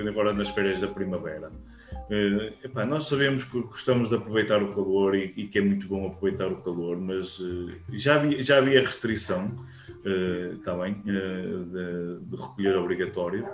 agora 0.07 0.33
nas 0.33 0.49
férias 0.49 0.79
da 0.79 0.87
primavera. 0.87 1.49
Uh, 2.09 2.65
epá, 2.65 2.85
nós 2.85 3.07
sabemos 3.07 3.43
que 3.43 3.61
gostamos 3.61 4.09
de 4.09 4.15
aproveitar 4.15 4.63
o 4.63 4.73
calor 4.73 5.15
e, 5.15 5.31
e, 5.37 5.47
que 5.47 5.59
é 5.59 5.61
muito 5.61 5.87
bom 5.87 6.07
aproveitar 6.07 6.47
o 6.47 6.55
calor, 6.55 6.97
mas 6.97 7.39
uh, 7.39 7.71
já, 7.91 8.15
havia, 8.15 8.41
já 8.41 8.57
havia 8.57 8.81
restrição 8.81 9.55
uh, 9.89 10.57
também 10.63 10.95
de, 11.05 12.19
de, 12.25 12.35
recolher 12.35 12.75
obrigatório, 12.77 13.47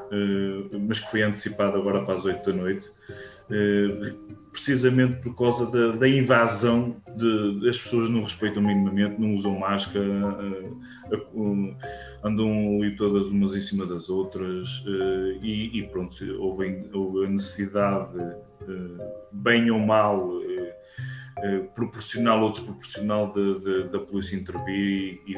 mas 0.87 1.01
que 1.01 1.11
foi 1.11 1.23
antecipada 1.23 1.77
agora 1.77 2.05
para 2.05 2.13
as 2.13 2.23
8 2.23 2.49
da 2.49 2.55
noite, 2.55 2.89
precisamente 4.51 5.21
por 5.21 5.35
causa 5.35 5.65
da, 5.65 5.97
da 5.97 6.07
invasão 6.07 6.95
de, 7.15 7.65
das 7.65 7.77
pessoas 7.77 8.09
não 8.09 8.21
respeitam 8.21 8.63
minimamente, 8.63 9.19
não 9.19 9.35
usam 9.35 9.59
máscara, 9.59 10.05
andam 12.23 12.81
ali 12.81 12.95
todas 12.95 13.29
umas 13.29 13.55
em 13.55 13.61
cima 13.61 13.85
das 13.85 14.09
outras 14.09 14.83
e, 15.41 15.77
e 15.77 15.83
pronto, 15.87 16.15
houve, 16.39 16.89
houve 16.93 17.25
a 17.25 17.29
necessidade 17.29 18.17
eh, 18.67 19.25
bem 19.31 19.69
ou 19.69 19.79
mal, 19.79 20.41
eh, 20.41 20.75
eh, 21.37 21.59
proporcional 21.75 22.41
ou 22.41 22.51
desproporcional 22.51 23.33
de, 23.33 23.59
de, 23.59 23.83
da 23.89 23.99
polícia 23.99 24.35
intervir 24.35 25.21
e, 25.27 25.35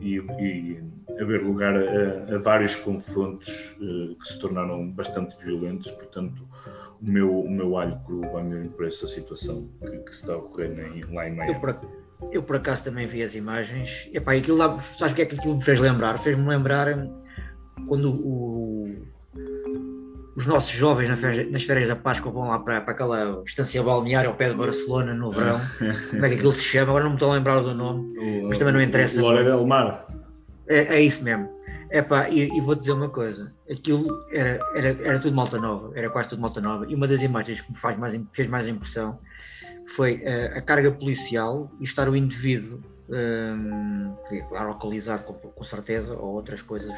e, 0.00 0.16
e 0.16 0.82
haver 1.20 1.42
lugar 1.44 1.74
a, 1.76 2.36
a 2.36 2.38
vários 2.38 2.76
confrontos 2.76 3.76
que 3.78 4.28
se 4.28 4.38
tornaram 4.38 4.88
bastante 4.90 5.36
violentos. 5.44 5.90
Portanto, 5.90 6.46
o 7.02 7.10
meu, 7.10 7.40
o 7.40 7.50
meu 7.50 7.78
alho 7.78 7.98
cru 8.06 8.20
vai 8.32 8.42
mesmo 8.42 8.70
por 8.70 8.86
essa 8.86 9.06
situação 9.06 9.68
que, 9.80 9.98
que 9.98 10.12
está 10.12 10.34
a 10.34 10.36
ocorrer 10.36 10.70
em, 10.70 11.14
lá 11.14 11.28
em 11.28 11.34
Miami. 11.34 11.54
Eu 11.54 11.60
por, 11.60 11.80
eu 12.32 12.42
por 12.42 12.56
acaso 12.56 12.84
também 12.84 13.06
vi 13.06 13.22
as 13.22 13.34
imagens. 13.34 14.08
Epá, 14.12 14.34
aquilo 14.34 14.58
lá, 14.58 14.78
sabes 14.98 15.12
o 15.12 15.16
que 15.16 15.22
é 15.22 15.26
que 15.26 15.36
aquilo 15.36 15.56
me 15.56 15.64
fez 15.64 15.80
lembrar? 15.80 16.18
Fez-me 16.18 16.46
lembrar 16.46 16.86
quando 17.88 18.10
o, 18.10 18.94
os 20.36 20.46
nossos 20.46 20.70
jovens 20.70 21.08
nas 21.50 21.64
férias 21.64 21.88
da 21.88 21.96
Páscoa 21.96 22.30
vão 22.30 22.48
lá 22.48 22.58
para, 22.58 22.80
para 22.80 22.92
aquela 22.92 23.42
estância 23.46 23.82
balneária 23.82 24.28
ao 24.28 24.34
pé 24.34 24.50
de 24.50 24.54
Barcelona 24.54 25.14
no 25.14 25.32
verão. 25.32 25.60
Como 26.10 26.24
é 26.24 26.28
que 26.28 26.34
aquilo 26.36 26.52
se 26.52 26.62
chama? 26.62 26.90
Agora 26.90 27.04
não 27.04 27.10
me 27.10 27.16
estou 27.16 27.30
a 27.30 27.34
lembrar 27.34 27.60
do 27.60 27.74
nome, 27.74 28.18
o, 28.18 28.48
mas 28.48 28.58
também 28.58 28.74
não 28.74 28.82
interessa. 28.82 29.20
Lore 29.20 29.44
del 29.44 29.66
Mar. 29.66 30.06
É, 30.68 30.96
é, 30.96 31.02
isso 31.02 31.24
mesmo. 31.24 31.48
Epá, 31.90 32.28
e, 32.28 32.48
e 32.56 32.60
vou 32.60 32.74
dizer 32.74 32.92
uma 32.92 33.08
coisa: 33.08 33.52
aquilo 33.70 34.24
era, 34.30 34.60
era, 34.74 34.88
era 35.02 35.18
tudo 35.18 35.34
malta 35.34 35.58
nova, 35.58 35.90
era 35.96 36.08
quase 36.10 36.28
tudo 36.28 36.42
malta 36.42 36.60
nova. 36.60 36.86
E 36.88 36.94
uma 36.94 37.08
das 37.08 37.22
imagens 37.22 37.60
que 37.60 37.72
me 37.72 37.78
faz 37.78 37.96
mais, 37.96 38.18
fez 38.32 38.48
mais 38.48 38.68
impressão 38.68 39.18
foi 39.88 40.16
uh, 40.18 40.58
a 40.58 40.60
carga 40.60 40.92
policial 40.92 41.70
e 41.80 41.84
estar 41.84 42.08
o 42.08 42.14
indivíduo, 42.14 42.80
um, 43.08 44.14
localizado 44.50 45.24
com, 45.24 45.34
com 45.34 45.64
certeza, 45.64 46.14
ou 46.14 46.34
outras 46.34 46.62
coisas 46.62 46.94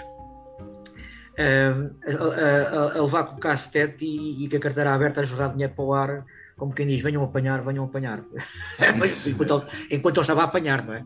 a, 1.39 2.93
a, 2.95 2.99
a, 2.99 3.03
levar 3.03 3.25
com 3.25 3.37
o 3.37 3.41
cacetete 3.41 4.05
e, 4.05 4.45
e 4.45 4.49
com 4.49 4.57
a 4.57 4.61
carteira 4.61 4.95
aberta 4.95 5.23
a 5.23 5.25
jogar 5.25 5.49
dinheiro 5.53 5.73
para 5.75 5.85
o 5.85 5.95
ar, 5.95 6.25
como 6.57 6.73
quem 6.73 6.87
diz, 6.87 7.01
venham 7.01 7.25
apanhar, 7.25 7.63
venham 7.63 7.85
apanhar. 7.85 8.23
enquanto, 9.27 9.55
ele, 9.55 9.97
enquanto 9.97 10.17
ele 10.17 10.23
estava 10.23 10.43
a 10.43 10.45
apanhar, 10.45 10.85
não 10.85 10.95
é? 10.95 11.05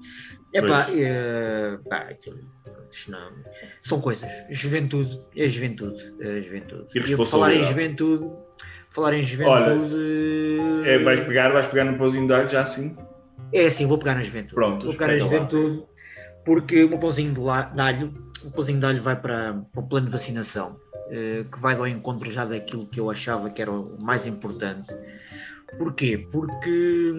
É 0.52 0.62
pá, 0.62 0.86
é, 0.90 1.78
pá 2.86 3.10
não, 3.10 3.32
são 3.82 4.00
coisas. 4.00 4.30
Juventude 4.50 5.20
é 5.36 5.46
juventude. 5.46 6.14
É 6.20 6.40
juventude. 6.40 6.86
E, 6.94 6.98
e 6.98 7.26
falar 7.26 7.54
em 7.54 7.64
juventude, 7.64 8.30
falar 8.90 9.14
em 9.14 9.22
juventude. 9.22 9.98
Olha, 10.80 10.88
é, 10.88 11.02
vais 11.02 11.20
pegar, 11.20 11.50
vais 11.50 11.66
pegar 11.66 11.84
no 11.84 11.98
pãozinho 11.98 12.26
de 12.26 12.32
alho 12.32 12.48
já 12.48 12.62
assim? 12.62 12.96
É 13.52 13.66
assim, 13.66 13.86
vou 13.86 13.98
pegar 13.98 14.14
na 14.14 14.22
juventude. 14.22 14.54
Pronto, 14.54 14.86
vou 14.86 14.92
pegar 14.94 15.08
na 15.08 15.18
juventude, 15.18 15.78
lá. 15.78 15.86
porque 16.44 16.84
o 16.84 16.88
meu 16.88 16.98
pãozinho 16.98 17.34
de, 17.34 17.40
de 17.40 17.80
alho 17.80 18.26
o 18.44 18.50
Pozinho 18.50 18.78
de 18.78 18.86
Alho 18.86 19.02
vai 19.02 19.16
para, 19.16 19.54
para, 19.72 19.80
o 19.80 19.88
plano 19.88 20.06
de 20.06 20.12
vacinação, 20.12 20.76
eh, 21.10 21.44
que 21.50 21.58
vai 21.58 21.74
ao 21.74 21.88
encontro 21.88 22.30
já 22.30 22.44
daquilo 22.44 22.86
que 22.86 23.00
eu 23.00 23.10
achava 23.10 23.50
que 23.50 23.60
era 23.60 23.72
o 23.72 24.00
mais 24.00 24.24
importante, 24.24 24.94
Porquê? 25.78 26.26
Porque 26.30 27.12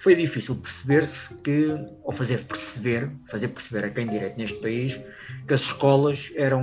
foi 0.00 0.14
difícil 0.14 0.56
perceber-se 0.56 1.34
que, 1.44 1.76
ou 2.04 2.12
fazer 2.12 2.38
perceber, 2.44 3.10
fazer 3.30 3.48
perceber 3.48 3.84
a 3.84 3.90
quem 3.90 4.06
direito 4.06 4.38
neste 4.38 4.58
país, 4.58 4.98
que 5.46 5.52
as 5.52 5.60
escolas 5.60 6.32
eram 6.36 6.62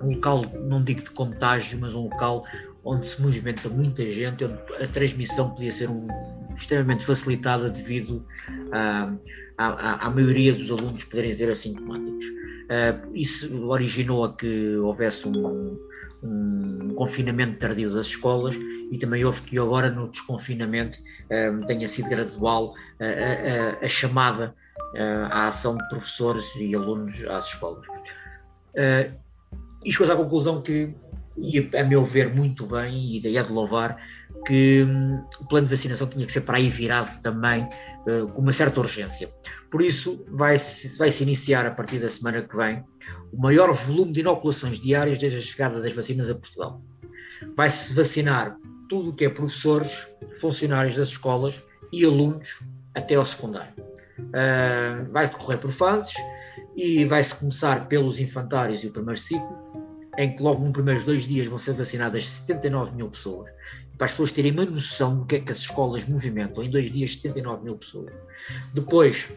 um 0.00 0.14
local, 0.14 0.46
não 0.66 0.82
digo 0.82 1.02
de 1.02 1.10
contágio, 1.10 1.78
mas 1.78 1.94
um 1.94 2.04
local 2.04 2.46
onde 2.82 3.04
se 3.04 3.20
movimenta 3.20 3.68
muita 3.68 4.08
gente, 4.08 4.44
onde 4.44 4.58
a 4.82 4.88
transmissão 4.88 5.50
podia 5.50 5.70
ser 5.70 5.90
um, 5.90 6.08
extremamente 6.56 7.04
facilitada 7.04 7.68
devido 7.68 8.24
à, 8.72 10.06
à, 10.06 10.10
maioria 10.10 10.54
dos 10.54 10.70
alunos 10.70 11.04
poderem 11.04 11.34
ser 11.34 11.50
assintomáticos. 11.50 12.26
Uh, 12.26 13.14
isso 13.14 13.66
originou 13.66 14.24
a 14.24 14.34
que 14.34 14.76
houvesse 14.76 15.28
um, 15.28 15.78
um 16.22 16.94
confinamento 16.94 17.58
tardio 17.58 17.92
das 17.92 18.06
escolas 18.06 18.56
e 18.90 18.98
também 18.98 19.24
houve 19.24 19.42
que 19.42 19.58
agora 19.58 19.90
no 19.90 20.08
desconfinamento 20.08 20.98
um, 21.30 21.66
tenha 21.66 21.86
sido 21.88 22.08
gradual 22.08 22.74
a, 23.00 23.04
a, 23.82 23.84
a 23.84 23.88
chamada 23.88 24.54
à 25.30 25.46
ação 25.48 25.76
de 25.76 25.86
professores 25.88 26.46
e 26.56 26.74
alunos 26.74 27.22
às 27.24 27.48
escolas. 27.48 27.84
E 29.84 29.92
chegou 29.92 30.12
à 30.12 30.16
conclusão 30.16 30.62
que, 30.62 30.94
e 31.36 31.70
a 31.76 31.84
meu 31.84 32.04
ver 32.04 32.34
muito 32.34 32.66
bem, 32.66 33.16
e 33.16 33.20
daí 33.20 33.36
é 33.36 33.42
de 33.42 33.52
louvar, 33.52 33.96
que 34.46 34.84
um, 34.84 35.22
o 35.40 35.46
plano 35.46 35.66
de 35.66 35.74
vacinação 35.74 36.06
tinha 36.06 36.24
que 36.24 36.32
ser 36.32 36.40
para 36.40 36.56
aí 36.56 36.70
virado 36.70 37.20
também 37.22 37.68
com 38.34 38.40
uma 38.40 38.52
certa 38.52 38.80
urgência. 38.80 39.28
Por 39.70 39.82
isso, 39.82 40.24
vai-se 40.30 40.96
vai 40.96 41.10
-se 41.10 41.22
iniciar 41.22 41.66
a 41.66 41.70
partir 41.70 41.98
da 41.98 42.08
semana 42.08 42.42
que 42.42 42.56
vem 42.56 42.82
o 43.32 43.40
maior 43.40 43.72
volume 43.72 44.12
de 44.12 44.20
inoculações 44.20 44.80
diárias 44.80 45.18
desde 45.18 45.38
a 45.38 45.42
chegada 45.42 45.80
das 45.80 45.92
vacinas 45.92 46.30
a 46.30 46.34
Portugal. 46.34 46.82
Vai-se 47.56 47.94
vacinar 47.94 48.56
tudo 48.88 49.10
o 49.10 49.12
que 49.12 49.24
é 49.24 49.28
professores, 49.28 50.08
funcionários 50.40 50.96
das 50.96 51.10
escolas 51.10 51.62
e 51.92 52.04
alunos 52.04 52.48
até 52.94 53.14
ao 53.14 53.24
secundário. 53.24 53.74
Uh, 54.18 55.10
vai 55.12 55.28
decorrer 55.28 55.58
por 55.58 55.70
fases 55.70 56.14
e 56.76 57.04
vai-se 57.04 57.34
começar 57.34 57.88
pelos 57.88 58.20
infantários 58.20 58.82
e 58.82 58.88
o 58.88 58.90
primeiro 58.90 59.20
ciclo, 59.20 59.56
em 60.16 60.34
que 60.34 60.42
logo 60.42 60.62
nos 60.64 60.72
primeiros 60.72 61.04
dois 61.04 61.22
dias 61.22 61.46
vão 61.46 61.58
ser 61.58 61.74
vacinadas 61.74 62.28
79 62.28 62.94
mil 62.94 63.08
pessoas. 63.10 63.48
Para 63.96 64.06
as 64.06 64.12
pessoas 64.12 64.32
terem 64.32 64.52
uma 64.52 64.64
noção 64.64 65.18
do 65.18 65.26
que 65.26 65.36
é 65.36 65.40
que 65.40 65.52
as 65.52 65.58
escolas 65.58 66.04
movimentam, 66.06 66.62
em 66.62 66.70
dois 66.70 66.90
dias 66.90 67.14
79 67.14 67.64
mil 67.64 67.76
pessoas. 67.76 68.12
Depois, 68.72 69.28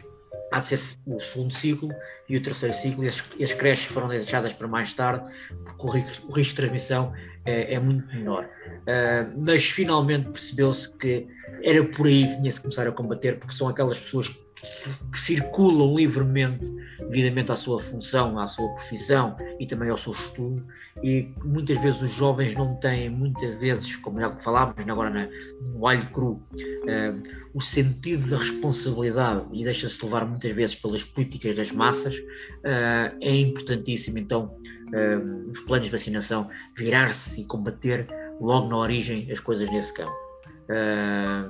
há 0.52 0.60
de 0.60 0.66
ser 0.66 0.80
o 1.06 1.18
segundo 1.18 1.52
ciclo 1.52 1.90
e 2.28 2.36
o 2.36 2.42
terceiro 2.42 2.74
ciclo, 2.74 3.04
e 3.04 3.08
as, 3.08 3.22
as 3.42 3.52
creches 3.52 3.86
foram 3.86 4.08
deixadas 4.08 4.52
para 4.52 4.68
mais 4.68 4.92
tarde, 4.92 5.28
porque 5.64 5.86
o 5.86 5.90
risco, 5.90 6.28
o 6.28 6.32
risco 6.32 6.50
de 6.50 6.56
transmissão 6.56 7.12
é, 7.44 7.74
é 7.74 7.80
muito 7.80 8.06
menor. 8.14 8.44
Uh, 8.44 9.32
mas 9.36 9.64
finalmente 9.64 10.28
percebeu-se 10.30 10.96
que 10.98 11.26
era 11.62 11.82
por 11.84 12.06
aí 12.06 12.26
que 12.26 12.40
tinha-se 12.40 12.60
começar 12.60 12.86
a 12.86 12.92
combater, 12.92 13.38
porque 13.38 13.54
são 13.54 13.68
aquelas 13.68 13.98
pessoas 13.98 14.28
que 14.28 15.18
circulam 15.18 15.96
livremente 15.96 16.70
devidamente 17.08 17.52
à 17.52 17.56
sua 17.56 17.80
função, 17.80 18.38
à 18.38 18.46
sua 18.46 18.68
profissão 18.70 19.36
e 19.58 19.66
também 19.66 19.90
ao 19.90 19.98
seu 19.98 20.12
estudo 20.12 20.64
e 21.02 21.32
muitas 21.44 21.80
vezes 21.82 22.02
os 22.02 22.10
jovens 22.10 22.54
não 22.54 22.74
têm 22.76 23.08
muitas 23.08 23.58
vezes, 23.58 23.96
como 23.96 24.20
já 24.20 24.30
falámos 24.36 24.86
agora 24.88 25.10
na, 25.10 25.28
no 25.60 25.86
alho 25.86 26.06
cru, 26.10 26.32
uh, 26.32 27.22
o 27.54 27.60
sentido 27.60 28.28
da 28.28 28.36
responsabilidade 28.36 29.46
e 29.52 29.64
deixa-se 29.64 30.04
levar 30.04 30.26
muitas 30.26 30.52
vezes 30.52 30.76
pelas 30.76 31.04
políticas 31.04 31.56
das 31.56 31.72
massas, 31.72 32.16
uh, 32.16 33.16
é 33.20 33.36
importantíssimo 33.36 34.18
então 34.18 34.56
uh, 34.88 35.50
os 35.50 35.60
planos 35.60 35.86
de 35.86 35.92
vacinação 35.92 36.48
virar-se 36.76 37.40
e 37.40 37.44
combater 37.44 38.06
logo 38.40 38.68
na 38.68 38.76
origem 38.76 39.30
as 39.30 39.40
coisas 39.40 39.70
nesse 39.70 39.94
campo. 39.94 40.12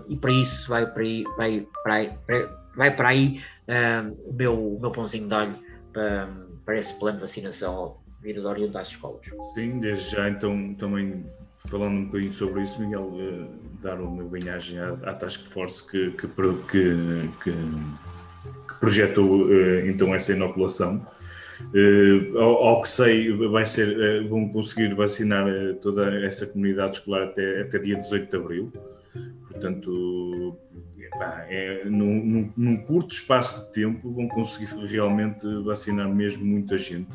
e 0.08 0.16
para 0.16 0.32
isso 0.32 0.68
vai 0.68 0.86
para 0.86 1.02
aí, 1.02 1.24
vai, 1.36 1.66
para 1.82 1.94
aí, 1.94 2.12
vai 2.76 2.96
para 2.96 3.08
aí 3.08 3.40
o, 4.26 4.32
meu, 4.32 4.76
o 4.76 4.80
meu 4.80 4.90
pãozinho 4.90 5.28
de 5.28 5.34
alho 5.34 5.54
para, 5.92 6.28
para 6.64 6.76
esse 6.76 6.94
plano 6.98 7.16
de 7.16 7.22
vacinação 7.22 7.96
vindo 8.22 8.46
oriundo 8.46 8.72
das 8.72 8.88
escolas. 8.88 9.20
Sim, 9.54 9.80
desde 9.80 10.12
já 10.12 10.28
então 10.28 10.74
também 10.74 11.24
falando 11.68 11.94
um 11.94 12.04
bocadinho 12.06 12.32
sobre 12.32 12.62
isso, 12.62 12.80
Miguel, 12.80 13.02
uh, 13.02 13.48
dar 13.80 14.00
uma 14.00 14.22
banhagem 14.24 14.78
à, 14.78 14.92
à 15.04 15.14
Task 15.14 15.44
Force 15.44 15.86
que, 15.86 16.10
que, 16.12 16.26
que, 16.26 17.30
que 17.42 18.74
projetou 18.80 19.46
uh, 19.46 19.86
então 19.86 20.14
essa 20.14 20.32
inoculação. 20.32 21.06
Uh, 21.74 22.38
ao, 22.38 22.64
ao, 22.64 22.82
que 22.82 22.88
sei, 22.88 23.32
vai 23.32 23.64
ser, 23.64 24.22
uh, 24.24 24.28
vão 24.28 24.48
conseguir 24.48 24.94
vacinar 24.94 25.46
uh, 25.46 25.74
toda 25.76 26.12
essa 26.24 26.46
comunidade 26.46 26.96
escolar 26.96 27.24
até, 27.24 27.62
até 27.62 27.78
dia 27.78 27.96
18 27.96 28.30
de 28.30 28.36
abril. 28.36 28.72
Portanto, 29.62 30.58
Pá, 31.16 31.46
é, 31.48 31.84
num, 31.84 32.24
num, 32.24 32.52
num, 32.56 32.76
curto 32.78 33.14
espaço 33.14 33.66
de 33.66 33.72
tempo 33.72 34.10
vão 34.12 34.26
conseguir 34.28 34.74
realmente 34.86 35.46
vacinar 35.62 36.08
mesmo 36.08 36.44
muita 36.44 36.76
gente. 36.76 37.10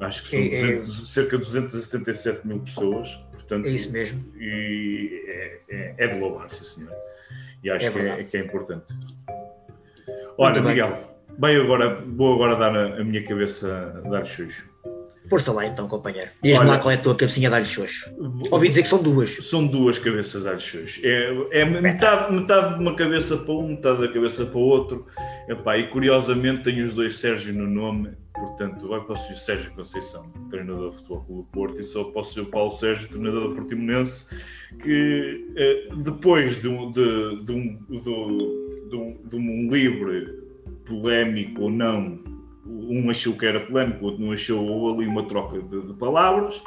Acho 0.00 0.24
que 0.24 0.28
são 0.28 0.40
é, 0.40 0.48
200, 0.48 1.02
é, 1.02 1.06
cerca 1.06 1.38
de 1.38 1.44
277 1.44 2.46
mil 2.46 2.58
pessoas. 2.60 3.14
Portanto, 3.32 3.66
é 3.66 3.70
isso 3.70 3.90
mesmo. 3.92 4.24
E 4.36 5.24
é, 5.26 5.60
é, 5.70 5.94
é 5.98 6.08
de 6.08 6.18
louvar, 6.18 6.50
sim 6.50 6.64
senhor. 6.64 6.92
E 7.62 7.70
acho 7.70 7.86
é 7.86 7.90
que, 7.90 7.98
é, 7.98 8.24
que 8.24 8.36
é 8.36 8.40
importante. 8.40 8.92
Olha, 10.36 10.60
Miguel, 10.60 10.98
bem 11.38 11.56
agora, 11.56 12.02
vou 12.04 12.34
agora 12.34 12.56
dar 12.56 12.76
a, 12.76 13.00
a 13.00 13.04
minha 13.04 13.24
cabeça 13.24 14.02
dar 14.10 14.24
xuxo. 14.24 14.68
Força 15.28 15.52
lá 15.52 15.66
então, 15.66 15.86
companheiro. 15.88 16.30
Diz-me 16.42 16.64
lá 16.64 16.78
qual 16.78 16.92
é 16.92 16.94
a 16.94 16.98
tua 16.98 17.14
cabecinha 17.14 17.48
de 17.48 17.56
alho 17.56 17.66
xoxo. 17.66 18.10
Ouvi 18.50 18.68
dizer 18.68 18.82
que 18.82 18.88
são 18.88 19.02
duas. 19.02 19.36
São 19.44 19.66
duas 19.66 19.98
cabeças 19.98 20.42
de 20.42 20.48
alho 20.48 20.60
xoxo. 20.60 21.00
É, 21.04 21.60
é 21.60 21.64
metade, 21.64 22.32
metade 22.32 22.74
de 22.74 22.80
uma 22.80 22.94
cabeça 22.94 23.36
para 23.36 23.52
um, 23.52 23.68
metade 23.68 24.00
da 24.00 24.08
cabeça 24.08 24.46
para 24.46 24.58
o 24.58 24.62
outro. 24.62 25.06
Epá, 25.48 25.76
e 25.76 25.88
curiosamente 25.88 26.62
tenho 26.62 26.84
os 26.84 26.94
dois 26.94 27.16
Sérgio 27.16 27.52
no 27.54 27.66
nome, 27.66 28.10
portanto, 28.34 28.88
vai 28.88 29.00
para 29.00 29.12
o 29.12 29.16
Sérgio 29.16 29.72
Conceição, 29.72 30.30
treinador 30.50 30.90
de 30.90 30.96
futebol 30.96 31.24
do 31.28 31.42
Porto, 31.52 31.80
e 31.80 31.82
só 31.82 32.04
posso 32.04 32.34
ser 32.34 32.40
o 32.40 32.46
Paulo 32.46 32.70
Sérgio, 32.70 33.08
treinador 33.08 33.48
do 33.48 33.54
Portimonense, 33.54 34.26
que 34.82 35.46
eh, 35.56 35.88
depois 35.96 36.60
de, 36.60 36.68
de, 36.68 37.44
de, 37.44 37.52
um, 37.52 37.78
de, 37.88 38.96
um, 38.96 39.16
de 39.24 39.36
um 39.36 39.70
livre 39.70 40.38
polémico 40.86 41.62
ou 41.62 41.70
não 41.70 42.37
um 42.68 43.10
achou 43.10 43.36
que 43.36 43.46
era 43.46 43.60
polémico, 43.60 44.04
o 44.04 44.06
outro 44.08 44.24
não 44.24 44.32
achou, 44.32 44.64
ou 44.64 44.94
ali 44.94 45.06
uma 45.06 45.26
troca 45.26 45.60
de, 45.60 45.82
de 45.82 45.94
palavras. 45.94 46.62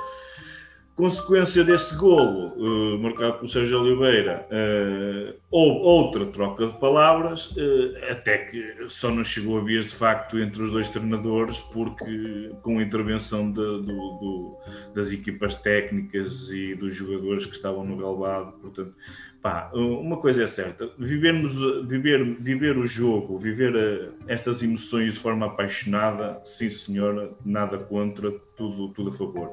Consequência 0.94 1.64
desse 1.64 1.96
golo, 1.96 2.54
uh, 2.58 3.00
marcado 3.00 3.38
pelo 3.38 3.50
Sérgio 3.50 3.82
Oliveira, 3.82 4.46
uh, 4.52 5.34
houve 5.50 5.80
outra 5.80 6.26
troca 6.28 6.68
de 6.68 6.78
palavras, 6.80 7.48
uh, 7.52 8.12
até 8.12 8.40
que 8.40 8.76
só 8.90 9.10
não 9.10 9.24
chegou 9.24 9.58
a 9.58 9.64
vias 9.64 9.90
de 9.90 9.96
facto 9.96 10.38
entre 10.38 10.62
os 10.62 10.72
dois 10.72 10.90
treinadores, 10.90 11.60
porque 11.60 12.52
com 12.62 12.78
a 12.78 12.84
intervenção 12.84 13.50
de, 13.50 13.62
do, 13.62 13.82
do, 13.84 14.58
das 14.94 15.12
equipas 15.12 15.56
técnicas 15.56 16.52
e 16.52 16.76
dos 16.76 16.94
jogadores 16.94 17.46
que 17.46 17.56
estavam 17.56 17.86
no 17.86 17.96
relevado, 17.96 18.52
portanto, 18.60 18.94
Pá, 19.42 19.72
uma 19.74 20.18
coisa 20.18 20.44
é 20.44 20.48
certa, 20.48 20.88
vivermos, 21.00 21.56
viver, 21.88 22.24
viver 22.40 22.78
o 22.78 22.86
jogo, 22.86 23.40
viver 23.40 23.76
eh, 23.76 24.10
estas 24.28 24.62
emoções 24.62 25.14
de 25.14 25.20
forma 25.20 25.48
apaixonada, 25.48 26.40
sim 26.44 26.70
senhora, 26.70 27.32
nada 27.44 27.80
contra, 27.80 28.32
tudo, 28.56 28.90
tudo 28.90 29.10
a 29.10 29.12
favor. 29.12 29.50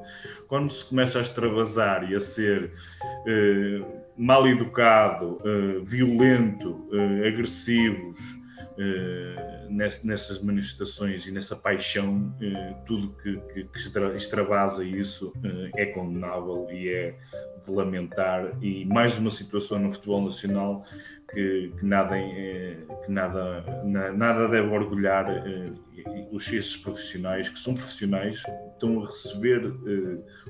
Quando 0.47 0.71
se 0.71 0.85
começa 0.85 1.19
a 1.19 1.23
extravasar 1.23 2.11
e 2.11 2.15
a 2.15 2.21
ser 2.21 2.71
eh, 3.27 3.83
mal 4.15 4.47
educado, 4.47 5.41
eh, 5.43 5.81
violento, 5.83 6.87
eh, 6.93 7.29
agressivos, 7.29 8.19
eh, 8.19 8.38
nessas 9.69 10.41
manifestações 10.41 11.27
e 11.27 11.33
nessa 11.33 11.57
paixão, 11.57 12.35
eh, 12.41 12.75
tudo 12.87 13.15
que, 13.23 13.37
que, 13.53 13.65
que 13.65 13.79
extravasa 14.17 14.85
isso 14.85 15.33
é 15.77 15.87
condenável 15.87 16.69
e 16.71 16.89
é 16.89 17.19
de 17.65 17.71
lamentar. 17.71 18.57
E 18.63 18.85
mais 18.85 19.19
uma 19.19 19.31
situação 19.31 19.79
no 19.79 19.91
futebol 19.91 20.25
nacional 20.25 20.85
que, 21.33 21.73
que 21.79 21.85
nada, 21.85 22.17
que 23.05 23.13
nada, 23.13 23.65
nada 23.85 24.49
deve 24.49 24.69
orgulhar 24.69 25.27
os 26.33 26.51
esses 26.53 26.77
profissionais 26.77 27.49
que 27.49 27.59
são 27.59 27.75
profissionais 27.75 28.43
estão 28.73 29.03
a 29.03 29.07
receber 29.07 29.75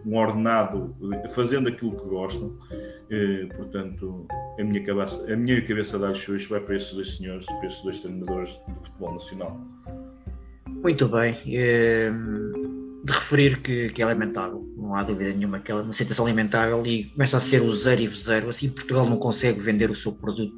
um 0.04 0.16
ordenado 0.16 0.94
fazendo 1.30 1.68
aquilo 1.68 1.96
que 1.96 2.04
gostam. 2.04 2.56
Portanto 3.56 4.26
a 4.58 4.64
minha 4.64 4.84
cabeça 4.84 5.32
a 5.32 5.36
minha 5.36 5.60
cabeça 5.62 5.98
de 5.98 6.04
alho 6.04 6.48
vai 6.48 6.60
para 6.60 6.76
esses 6.76 6.92
dois 6.92 7.16
senhores 7.16 7.46
para 7.46 7.66
esses 7.66 7.82
dois 7.82 7.98
treinadores 7.98 8.60
do 8.68 8.80
futebol 8.80 9.14
nacional. 9.14 9.60
Muito 10.68 11.08
bem 11.08 11.34
de 11.42 13.12
referir 13.12 13.60
que, 13.62 13.88
que 13.88 14.02
é 14.02 14.06
lamentável 14.06 14.64
não 14.88 14.96
há 14.96 15.02
dúvida 15.02 15.30
nenhuma 15.30 15.60
que 15.60 15.70
é 15.70 15.74
uma 15.74 15.92
situação 15.92 16.24
lamentável 16.24 16.84
e 16.86 17.04
começa 17.04 17.36
a 17.36 17.40
ser 17.40 17.60
o 17.60 17.72
zero 17.74 18.00
e 18.00 18.08
zero. 18.08 18.48
Assim, 18.48 18.70
Portugal 18.70 19.04
não 19.04 19.18
consegue 19.18 19.60
vender 19.60 19.90
o 19.90 19.94
seu 19.94 20.12
produto 20.12 20.56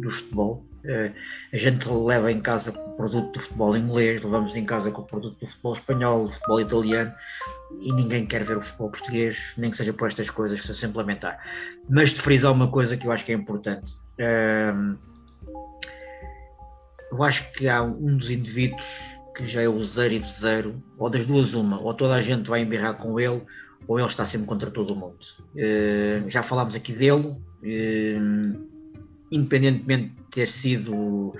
do 0.00 0.08
futebol. 0.08 0.64
Uh, 0.84 1.12
a 1.52 1.56
gente 1.56 1.88
leva 1.88 2.30
em 2.30 2.40
casa 2.40 2.70
o 2.70 2.96
produto 2.96 3.32
do 3.32 3.40
futebol 3.40 3.76
inglês, 3.76 4.22
levamos 4.22 4.56
em 4.56 4.64
casa 4.64 4.90
com 4.90 5.02
o 5.02 5.04
produto 5.04 5.38
do 5.38 5.46
futebol 5.48 5.72
espanhol, 5.72 6.26
do 6.26 6.32
futebol 6.32 6.60
italiano 6.60 7.12
e 7.80 7.92
ninguém 7.92 8.26
quer 8.26 8.44
ver 8.44 8.56
o 8.56 8.60
futebol 8.60 8.90
português, 8.90 9.52
nem 9.56 9.70
que 9.70 9.76
seja 9.76 9.92
por 9.92 10.08
estas 10.08 10.30
coisas 10.30 10.60
que 10.60 10.72
se 10.72 10.86
implementar. 10.86 11.38
Mas 11.88 12.10
de 12.10 12.20
frisar 12.20 12.52
uma 12.52 12.68
coisa 12.68 12.96
que 12.96 13.06
eu 13.06 13.12
acho 13.12 13.24
que 13.24 13.32
é 13.32 13.34
importante. 13.34 13.94
Uh, 14.18 14.96
eu 17.10 17.22
acho 17.22 17.52
que 17.52 17.68
há 17.68 17.82
um 17.82 18.16
dos 18.16 18.30
indivíduos 18.30 19.18
que 19.34 19.46
já 19.46 19.62
é 19.62 19.68
o 19.68 19.82
zero 19.82 20.14
e 20.14 20.20
zero, 20.20 20.82
ou 20.98 21.08
das 21.08 21.26
duas 21.26 21.54
uma, 21.54 21.80
ou 21.80 21.94
toda 21.94 22.14
a 22.14 22.20
gente 22.20 22.48
vai 22.48 22.60
embirrar 22.60 22.94
com 22.94 23.18
ele, 23.18 23.42
ou 23.86 23.98
ele 23.98 24.08
está 24.08 24.24
sempre 24.24 24.46
contra 24.46 24.70
todo 24.70 24.92
o 24.92 24.96
mundo. 24.96 25.18
Uh, 25.54 26.28
já 26.28 26.42
falámos 26.42 26.74
aqui 26.74 26.92
dele, 26.92 27.28
uh, 27.28 28.68
independentemente 29.30 30.08
de 30.08 30.22
ter 30.30 30.48
sido. 30.48 30.94
Uh, 30.94 31.32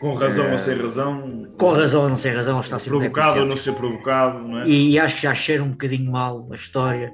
com 0.00 0.14
razão 0.14 0.50
ou 0.50 0.58
sem 0.58 0.76
razão. 0.76 1.36
Com 1.56 1.72
razão 1.72 2.02
ou 2.02 2.08
não 2.08 2.16
sem 2.16 2.32
razão, 2.32 2.60
está 2.60 2.78
sempre 2.78 2.98
Provocado 2.98 3.40
ou 3.40 3.46
não 3.46 3.56
ser 3.56 3.72
provocado, 3.72 4.38
não 4.40 4.60
é? 4.60 4.64
E, 4.66 4.92
e, 4.92 4.98
acho 4.98 5.16
que 5.16 5.22
já 5.22 5.34
cheira 5.34 5.62
um 5.62 5.70
bocadinho 5.70 6.10
mal 6.10 6.48
a 6.50 6.56
história, 6.56 7.12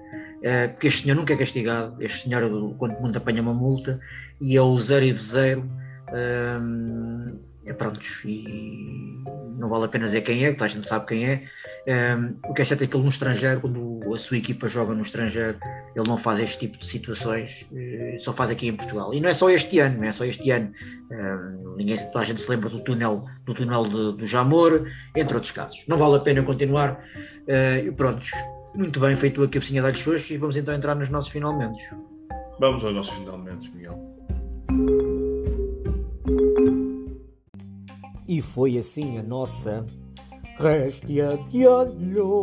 porque 0.73 0.87
este 0.87 1.03
senhor 1.03 1.15
nunca 1.15 1.35
é 1.35 1.37
castigado. 1.37 2.03
Este 2.03 2.23
senhor, 2.23 2.49
quando 2.79 2.99
muito 2.99 3.19
apanha 3.19 3.43
uma 3.43 3.53
multa, 3.53 4.01
e 4.41 4.57
é 4.57 4.63
o 4.63 4.79
zero 4.79 5.05
e 5.05 5.15
zero 5.15 5.69
é, 7.69 7.73
prontos, 7.73 8.23
e 8.25 9.23
não 9.59 9.69
vale 9.69 9.85
a 9.85 9.89
pena 9.89 10.07
dizer 10.07 10.23
quem 10.23 10.45
é, 10.45 10.55
que 10.55 10.65
a 10.65 10.69
gente 10.69 10.89
sabe 10.89 11.07
quem 11.07 11.27
é. 11.27 11.43
Um, 11.89 12.37
o 12.51 12.55
que 12.55 12.63
é 12.63 12.65
certo 12.65 12.85
é 12.85 12.87
que 12.87 12.95
ele 12.95 13.03
no 13.03 13.09
estrangeiro, 13.09 13.61
quando 13.61 14.15
a 14.15 14.19
sua 14.19 14.37
equipa 14.37 14.69
joga 14.69 14.95
no 14.95 15.01
estrangeiro, 15.01 15.59
ele 15.97 16.07
não 16.07 16.19
faz 16.19 16.39
este 16.41 16.59
tipo 16.59 16.79
de 16.79 16.87
situações, 16.87 17.67
uh, 17.73 18.21
só 18.21 18.33
faz 18.33 18.51
aqui 18.51 18.69
em 18.69 18.77
Portugal. 18.77 19.13
E 19.15 19.21
não 19.21 19.29
é 19.29 19.35
só 19.35 19.49
este 19.51 19.79
ano, 19.81 19.99
não 19.99 20.05
é 20.05 20.13
só 20.13 20.25
este 20.25 20.51
ano. 20.51 20.73
Um, 21.11 21.77
ninguém, 21.77 21.97
toda 21.97 22.21
a 22.21 22.25
gente 22.25 22.41
se 22.41 22.51
lembra 22.51 22.69
do 22.69 22.81
túnel, 22.81 23.25
do 23.45 23.55
túnel 23.55 23.85
de, 23.85 24.19
do 24.19 24.27
Jamor, 24.27 24.87
entre 25.17 25.35
outros 25.35 25.53
casos. 25.53 25.85
Não 25.89 25.97
vale 25.97 26.17
a 26.17 26.21
pena 26.21 26.43
continuar. 26.43 27.03
Uh, 27.47 27.87
e 27.87 27.93
prontos, 27.93 28.31
muito 28.75 29.01
bem 29.01 29.17
feito 29.17 29.43
a 29.43 29.49
cabecinha 29.49 29.83
das 29.83 29.93
pessoas 29.93 30.29
e 30.31 30.37
vamos 30.37 30.57
então 30.57 30.75
entrar 30.75 30.95
nos 30.95 31.09
nossos 31.09 31.33
finalmente. 31.33 31.83
Vamos 32.61 32.85
aos 32.85 32.95
nossos 32.95 33.15
finalmente, 33.17 33.71
Miguel. 33.75 35.08
E 38.29 38.43
foi 38.43 38.77
assim 38.77 39.17
a 39.19 39.23
nossa 39.23 39.87
Restia 40.59 41.39
de 41.49 41.67
olho. 41.67 42.43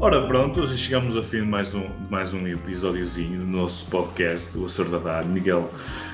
Ora 0.00 0.26
pronto, 0.26 0.60
hoje 0.60 0.76
chegamos 0.76 1.16
ao 1.16 1.22
fim 1.22 1.42
de 1.42 1.46
mais 1.46 1.72
um, 1.72 1.84
mais 2.10 2.34
um 2.34 2.44
episódiozinho 2.46 3.38
do 3.38 3.46
nosso 3.46 3.86
podcast, 3.86 4.58
o 4.58 4.64
Açor 4.64 4.88
da 4.88 4.98
Dar. 4.98 5.24
Miguel, 5.24 5.70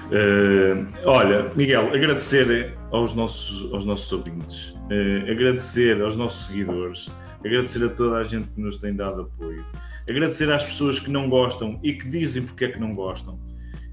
uh, 0.08 0.86
olha, 1.06 1.50
Miguel, 1.56 1.94
agradecer 1.94 2.76
aos 2.90 3.14
nossos, 3.14 3.72
aos 3.72 3.86
nossos 3.86 4.12
ouvintes, 4.12 4.70
uh, 4.70 5.30
agradecer 5.30 6.02
aos 6.02 6.14
nossos 6.14 6.46
seguidores, 6.46 7.10
agradecer 7.44 7.84
a 7.84 7.88
toda 7.88 8.16
a 8.16 8.24
gente 8.24 8.48
que 8.48 8.60
nos 8.60 8.76
tem 8.76 8.94
dado 8.94 9.22
apoio, 9.22 9.64
agradecer 10.08 10.50
às 10.52 10.64
pessoas 10.64 11.00
que 11.00 11.10
não 11.10 11.28
gostam 11.28 11.78
e 11.82 11.92
que 11.92 12.08
dizem 12.08 12.44
porque 12.44 12.64
é 12.64 12.68
que 12.68 12.78
não 12.78 12.94
gostam 12.94 13.38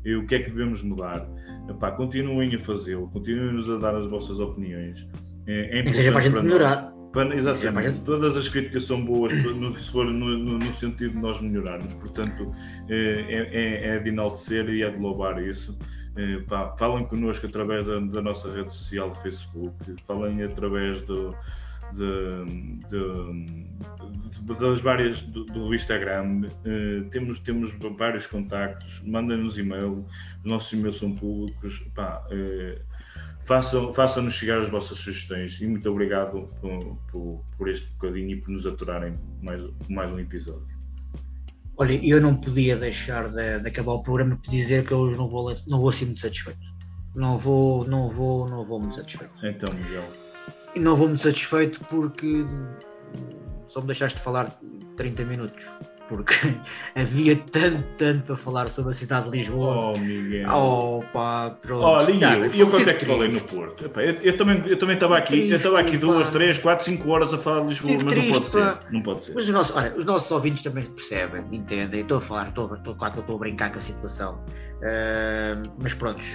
e 0.06 0.16
o 0.16 0.26
que 0.26 0.36
é 0.36 0.39
que 0.39 0.50
devemos 0.50 0.82
mudar. 0.82 1.28
Epá, 1.70 1.91
continuem 1.91 2.54
a 2.56 2.60
fazê-lo, 2.60 3.08
continuem-nos 3.10 3.70
a 3.70 3.78
dar 3.78 3.95
as 3.95 4.08
vossas 4.08 4.39
opiniões. 4.39 5.08
É, 5.45 5.78
é 5.78 5.82
importante 5.82 6.12
para, 6.12 6.32
para 6.32 6.43
melhorar. 6.43 6.93
Para, 7.12 7.36
exatamente, 7.36 8.02
todas 8.02 8.38
as 8.38 8.47
críticas 8.47 8.84
são 8.84 9.04
boas 9.04 9.34
se 9.34 9.91
for 9.91 10.06
no, 10.06 10.38
no, 10.38 10.60
no, 10.60 10.74
sentido 10.74 11.14
de 11.14 11.18
nós 11.18 11.41
melhorarmos, 11.41 11.95
portanto 11.95 12.52
é, 12.88 13.26
é, 13.52 13.95
é 13.95 14.00
de 14.00 14.10
enaltecer 14.10 14.70
e 14.70 14.84
é 14.84 14.91
de 14.91 15.00
louvar 15.00 15.41
isso. 15.41 15.76
É, 16.16 16.38
pá, 16.41 16.76
falem 16.78 17.06
connosco 17.06 17.47
através 17.47 17.88
da, 17.88 18.00
da 18.00 18.22
nossa 18.22 18.52
rede 18.52 18.72
social 18.72 19.12
Facebook, 19.12 19.76
falem 20.06 20.43
através 20.43 21.02
do, 21.02 21.36
de, 21.94 22.46
de, 22.88 24.54
das 24.60 24.82
várias 24.82 25.22
do, 25.22 25.46
do 25.46 25.74
Instagram, 25.74 26.42
uh, 26.46 27.10
temos, 27.10 27.40
temos 27.40 27.74
vários 27.98 28.28
contactos, 28.28 29.02
mandem-nos 29.06 29.58
e-mail, 29.58 30.06
os 30.44 30.46
nossos 30.46 30.72
e-mails 30.74 30.98
são 30.98 31.16
públicos, 31.16 31.80
pá, 31.96 32.24
uh, 32.32 32.82
façam, 33.42 33.94
façam-nos 33.94 34.34
chegar 34.34 34.60
as 34.60 34.70
vossas 34.70 34.98
sugestões 34.98 35.60
e 35.62 35.68
muito 35.68 35.90
obrigado 35.90 36.50
por, 36.62 36.98
por, 37.12 37.46
por, 37.58 37.70
este 37.70 37.90
bocadinho 37.92 38.32
e 38.32 38.36
por 38.42 38.52
nos 38.52 38.66
aturarem 38.66 39.18
mais, 39.42 39.68
mais 39.90 40.12
um 40.12 40.20
episódio. 40.20 40.68
Olha, 41.78 41.94
eu 42.06 42.20
não 42.20 42.36
podia 42.36 42.76
deixar 42.76 43.30
de, 43.30 43.60
de 43.60 43.68
acabar 43.68 43.94
o 43.94 44.04
programa 44.04 44.36
por 44.36 44.50
dizer 44.50 44.86
que 44.86 44.92
eu 44.92 45.12
não 45.12 45.30
vou, 45.30 45.54
não 45.70 45.80
vou 45.80 45.90
assim 45.90 46.06
muito 46.06 46.20
satisfeito. 46.20 46.60
Não 47.16 47.38
vou, 47.38 47.88
não 47.88 48.10
vou, 48.10 48.48
não 48.48 48.66
vou 48.66 48.80
muito 48.80 48.98
satisfeito. 48.98 49.34
Então, 49.44 49.74
Miguel. 49.74 50.29
E 50.76 50.80
não 50.80 50.95
vou 50.95 51.07
muito 51.07 51.22
satisfeito 51.22 51.80
porque 51.86 52.45
só 53.67 53.82
me 53.82 53.88
deixaste 53.88 54.20
falar 54.20 54.59
30 54.97 55.24
minutos. 55.26 55.63
Porque 56.07 56.34
havia 56.95 57.36
tanto, 57.36 57.88
tanto 57.95 58.24
para 58.26 58.36
falar 58.36 58.67
sobre 58.67 58.91
a 58.91 58.93
cidade 58.95 59.30
de 59.30 59.38
Lisboa. 59.38 59.93
Oh, 59.95 59.99
Miguel. 59.99 60.49
Oh, 60.51 61.03
pá, 61.13 61.51
pronto. 61.61 61.84
Olha, 61.84 62.11
e 62.11 62.24
eu, 62.24 62.53
e 62.55 62.59
eu 62.61 62.67
quanto 62.67 62.89
é 62.89 62.93
que 62.93 63.05
falei 63.05 63.30
no 63.30 63.39
Porto? 63.41 63.86
Epá, 63.86 64.01
eu, 64.01 64.13
eu, 64.15 64.36
também 64.36 64.63
eu 64.65 64.78
também 64.80 64.95
estava 64.95 65.17
aqui, 65.17 65.34
triste, 65.34 65.51
eu 65.51 65.57
estava 65.57 65.80
aqui 65.80 65.97
duas, 65.99 66.28
três, 66.30 66.57
quatro, 66.57 66.84
cinco 66.84 67.09
horas 67.09 67.32
a 67.32 67.38
falar 67.38 67.61
de 67.61 67.67
Lisboa, 67.67 67.91
Fico 67.91 68.05
mas 68.05 68.13
triste, 68.13 68.32
não 68.32 68.39
pode 68.39 68.51
pá. 68.51 68.80
ser. 68.82 68.91
Não 68.91 69.01
pode 69.03 69.24
ser. 69.24 69.36
Mas 69.36 69.43
os 69.45 69.53
nossos, 69.53 69.76
olha, 69.76 69.95
os 69.95 70.05
nossos 70.05 70.32
ouvintes 70.32 70.63
também 70.63 70.84
percebem, 70.84 71.43
entendem. 71.51 72.01
Estou 72.01 72.17
a 72.17 72.22
falar, 72.22 72.47
estou, 72.47 72.74
estou, 72.74 72.95
claro 72.95 73.13
que 73.13 73.20
eu 73.20 73.22
estou 73.22 73.36
a 73.36 73.39
brincar 73.39 73.72
com 73.72 73.78
a 73.78 73.82
situação. 73.82 74.43
Uh, 74.78 75.70
mas 75.78 75.93
pronto, 75.93 76.26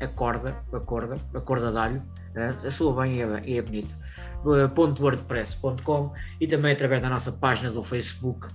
acorda, 0.00 0.56
acorda, 0.72 1.18
acorda 1.34 1.70
dalho, 1.70 2.02
né? 2.34 2.56
a 2.64 2.70
sua 2.70 3.02
bem 3.02 3.20
é, 3.20 3.56
é 3.56 3.62
bonito, 3.62 3.94
.wordpress.com 4.42 6.14
e 6.40 6.46
também 6.46 6.72
através 6.72 7.02
da 7.02 7.10
nossa 7.10 7.30
página 7.30 7.70
do 7.70 7.84
Facebook. 7.84 8.48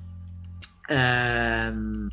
Um, 0.90 2.10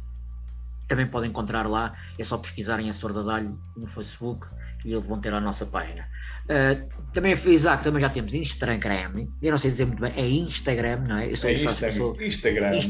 também 0.89 1.07
podem 1.07 1.30
encontrar 1.30 1.68
lá, 1.68 1.95
é 2.18 2.24
só 2.24 2.39
pesquisarem 2.39 2.89
a 2.89 2.93
Sorda 2.93 3.22
Dalho 3.22 3.59
no 3.76 3.87
Facebook 3.87 4.47
e 4.84 4.93
eles 4.93 5.05
vão 5.05 5.20
ter 5.20 5.32
a 5.32 5.41
nossa 5.41 5.66
página. 5.66 6.09
Uh, 6.45 6.89
também 7.12 7.32
Isaac, 7.32 7.82
também 7.82 8.01
já 8.01 8.09
temos 8.09 8.34
Instagram, 8.34 9.26
eu 9.43 9.51
não 9.51 9.59
sei 9.59 9.70
dizer 9.70 9.87
muito 9.87 10.01
bem, 10.01 10.12
é 10.16 10.28
Instagram, 10.28 10.99
não 11.09 11.18
é? 11.18 11.32
Eu 11.32 11.37
sou, 11.37 11.51
é 11.51 11.55
Instagram. 11.55 12.14
Instagram. 12.20 12.80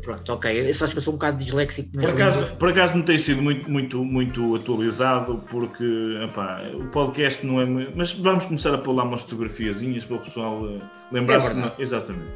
Pronto, 0.00 0.32
ok. 0.32 0.70
Eu 0.70 0.74
só 0.74 0.84
acho 0.84 0.94
que 0.94 0.98
eu 0.98 1.02
sou 1.02 1.14
um 1.14 1.16
bocado 1.16 1.36
disléxico. 1.36 1.90
Por 1.92 2.08
acaso, 2.08 2.56
por 2.56 2.68
acaso 2.70 2.94
não 2.94 3.02
tem 3.02 3.18
sido 3.18 3.42
muito, 3.42 3.70
muito, 3.70 4.02
muito 4.04 4.56
atualizado, 4.56 5.42
porque 5.50 5.84
epá, 6.24 6.62
o 6.74 6.86
podcast 6.88 7.44
não 7.44 7.60
é 7.60 7.66
muito. 7.66 7.92
Mas 7.94 8.12
vamos 8.12 8.46
começar 8.46 8.74
a 8.74 8.78
pôr 8.78 8.92
lá 8.92 9.04
umas 9.04 9.22
fotografiazinhas 9.22 10.04
para 10.04 10.16
o 10.16 10.20
pessoal 10.20 10.62
uh, 10.62 10.80
lembrar-se. 11.10 11.50
É 11.50 11.72
Exatamente. 11.78 12.32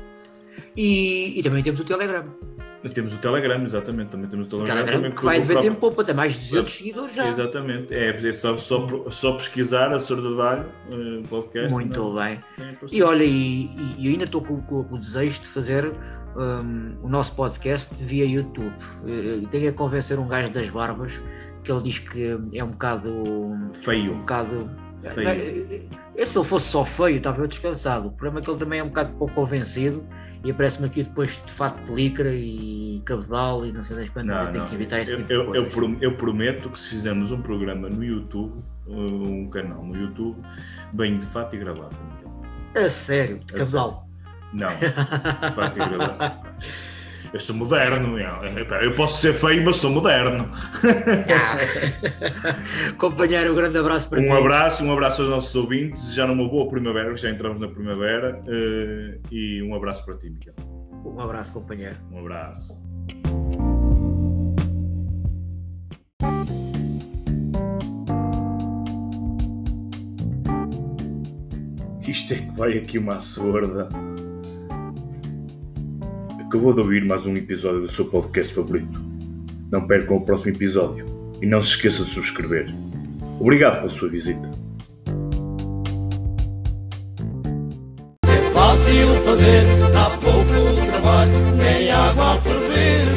E, 0.77 1.39
e, 1.39 1.43
também 1.43 1.63
temos 1.63 1.81
o 1.81 1.85
Telegram. 1.85 2.25
Temos 2.95 3.15
o 3.15 3.19
Telegram, 3.19 3.63
exatamente. 3.63 4.11
Também 4.11 4.29
temos 4.29 4.47
o 4.47 4.51
Telegram. 4.51 4.75
Telegram 4.75 4.97
também, 4.97 5.13
que 5.13 5.25
vai 5.25 5.41
próprio... 5.41 5.63
tempo 5.63 6.05
tem 6.05 6.15
mais 6.15 6.35
de 6.35 6.51
200 6.51 6.73
seguidores 6.73 7.15
já. 7.15 7.29
Exatamente. 7.29 7.95
É, 7.95 8.11
é 8.11 8.33
só, 8.33 8.57
só, 8.57 8.87
só 9.11 9.33
pesquisar 9.33 9.93
a 9.93 9.99
Sorda 9.99 10.35
de 10.35 10.41
Alho, 10.41 10.67
uh, 10.93 11.29
podcast. 11.29 11.73
Muito 11.73 11.99
não? 11.99 12.15
bem. 12.15 12.41
É 12.59 12.75
e 12.93 13.03
olha, 13.03 13.25
e, 13.25 13.71
e, 13.99 14.09
ainda 14.09 14.25
estou 14.25 14.43
com, 14.43 14.61
com, 14.63 14.87
o 14.91 14.99
desejo 14.99 15.41
de 15.41 15.49
fazer 15.49 15.93
um, 16.37 16.97
o 17.03 17.09
nosso 17.09 17.35
podcast 17.35 17.95
via 18.03 18.25
YouTube. 18.25 18.75
Uh, 19.03 19.47
tenho 19.49 19.71
a 19.71 19.73
convencer 19.73 20.19
um 20.19 20.29
gajo 20.29 20.53
das 20.53 20.71
barbas 20.71 21.19
que 21.67 21.73
ele 21.73 21.83
diz 21.83 21.99
que 21.99 22.39
é 22.55 22.65
um 22.65 22.69
bocado. 22.69 23.11
Feio. 23.73 24.13
Um 24.13 24.19
bocado. 24.21 24.86
Feio. 25.15 25.89
Se 26.25 26.39
ele 26.39 26.47
fosse 26.47 26.67
só 26.67 26.85
feio, 26.85 27.19
estava 27.19 27.43
eu 27.43 27.47
descansado. 27.47 28.09
O 28.09 28.11
problema 28.11 28.41
é 28.41 28.43
que 28.43 28.51
ele 28.51 28.59
também 28.59 28.81
é 28.81 28.85
um 28.85 28.89
bocado 28.89 29.13
pouco 29.15 29.35
convencido 29.35 30.07
e 30.45 30.51
aparece-me 30.51 30.87
aqui 30.87 31.03
depois 31.03 31.43
de 31.45 31.53
fato 31.53 31.83
de 31.85 31.93
licra 31.93 32.33
e 32.33 33.03
cabedal 33.05 33.67
e 33.67 33.73
não 33.73 33.83
sei 33.83 33.97
das 33.97 34.11
quantas, 34.11 34.47
eu 34.47 34.53
tenho 34.53 34.67
que 34.67 34.75
evitar 34.75 35.01
esse 35.01 35.17
tipo 35.17 35.33
eu, 35.33 35.41
de 35.41 35.47
coisas. 35.47 35.75
Eu, 35.75 36.11
eu, 36.11 36.17
prometo 36.17 36.71
que 36.71 36.79
se 36.79 36.91
fizermos 36.91 37.33
um 37.33 37.43
programa 37.43 37.89
no 37.89 38.05
YouTube, 38.05 38.63
um 38.87 39.49
canal 39.51 39.85
no 39.85 39.97
YouTube, 39.97 40.41
bem 40.93 41.19
de 41.19 41.27
fato 41.27 41.57
e 41.57 41.59
gravado. 41.59 41.97
A 42.75 42.89
sério, 42.89 43.39
de 43.39 43.53
cabedal? 43.53 44.07
Não, 44.53 44.69
de 44.69 45.53
fato 45.55 45.81
e 45.81 45.89
gravado. 45.89 46.47
Eu 47.33 47.41
sou 47.41 47.55
moderno, 47.55 48.19
eu 48.19 48.95
posso 48.95 49.21
ser 49.21 49.35
feio, 49.35 49.65
mas 49.65 49.77
sou 49.77 49.91
moderno. 49.91 50.51
Ah. 51.29 51.57
Companheiro, 52.99 53.53
um 53.53 53.55
grande 53.55 53.79
abraço 53.79 54.09
para 54.09 54.21
um 54.21 54.25
ti. 54.25 54.29
Um 54.29 54.37
abraço, 54.37 54.85
um 54.85 54.93
abraço 54.93 55.23
aos 55.23 55.31
nossos 55.31 55.55
ouvintes, 55.55 56.15
já 56.15 56.27
numa 56.27 56.49
boa 56.49 56.69
primavera, 56.69 57.15
já 57.17 57.31
entramos 57.31 57.61
na 57.61 57.69
primavera, 57.69 58.41
uh, 58.41 59.21
e 59.31 59.63
um 59.63 59.75
abraço 59.75 60.05
para 60.05 60.17
ti, 60.17 60.31
Miguel. 60.31 60.55
Um 61.05 61.21
abraço, 61.21 61.53
companheiro. 61.53 61.97
Um 62.11 62.19
abraço. 62.19 62.77
Isto 72.07 72.35
é 72.35 72.37
que 72.39 72.53
vai 72.53 72.79
aqui 72.79 72.99
uma 72.99 73.21
sorda. 73.21 73.89
Acabou 76.57 76.73
de 76.73 76.81
ouvir 76.81 77.05
mais 77.05 77.27
um 77.27 77.37
episódio 77.37 77.83
do 77.83 77.91
seu 77.91 78.07
podcast 78.07 78.55
favorito. 78.55 78.99
Não 79.71 79.87
percam 79.87 80.17
o 80.17 80.25
próximo 80.25 80.57
episódio 80.57 81.05
e 81.43 81.45
não 81.45 81.61
se 81.61 81.73
esqueça 81.73 82.03
de 82.03 82.09
subscrever. 82.09 82.75
Obrigado 83.39 83.77
pela 83.77 83.91
sua 83.91 84.09
visita. 84.09 84.51
É 88.27 88.51
fácil 88.55 89.09
fazer, 89.27 89.65
há 89.95 90.09
pouco 90.17 90.87
trabalho, 90.87 91.57
nem 91.59 91.91
água 91.91 92.37
a 92.37 92.41
ferver. 92.41 93.16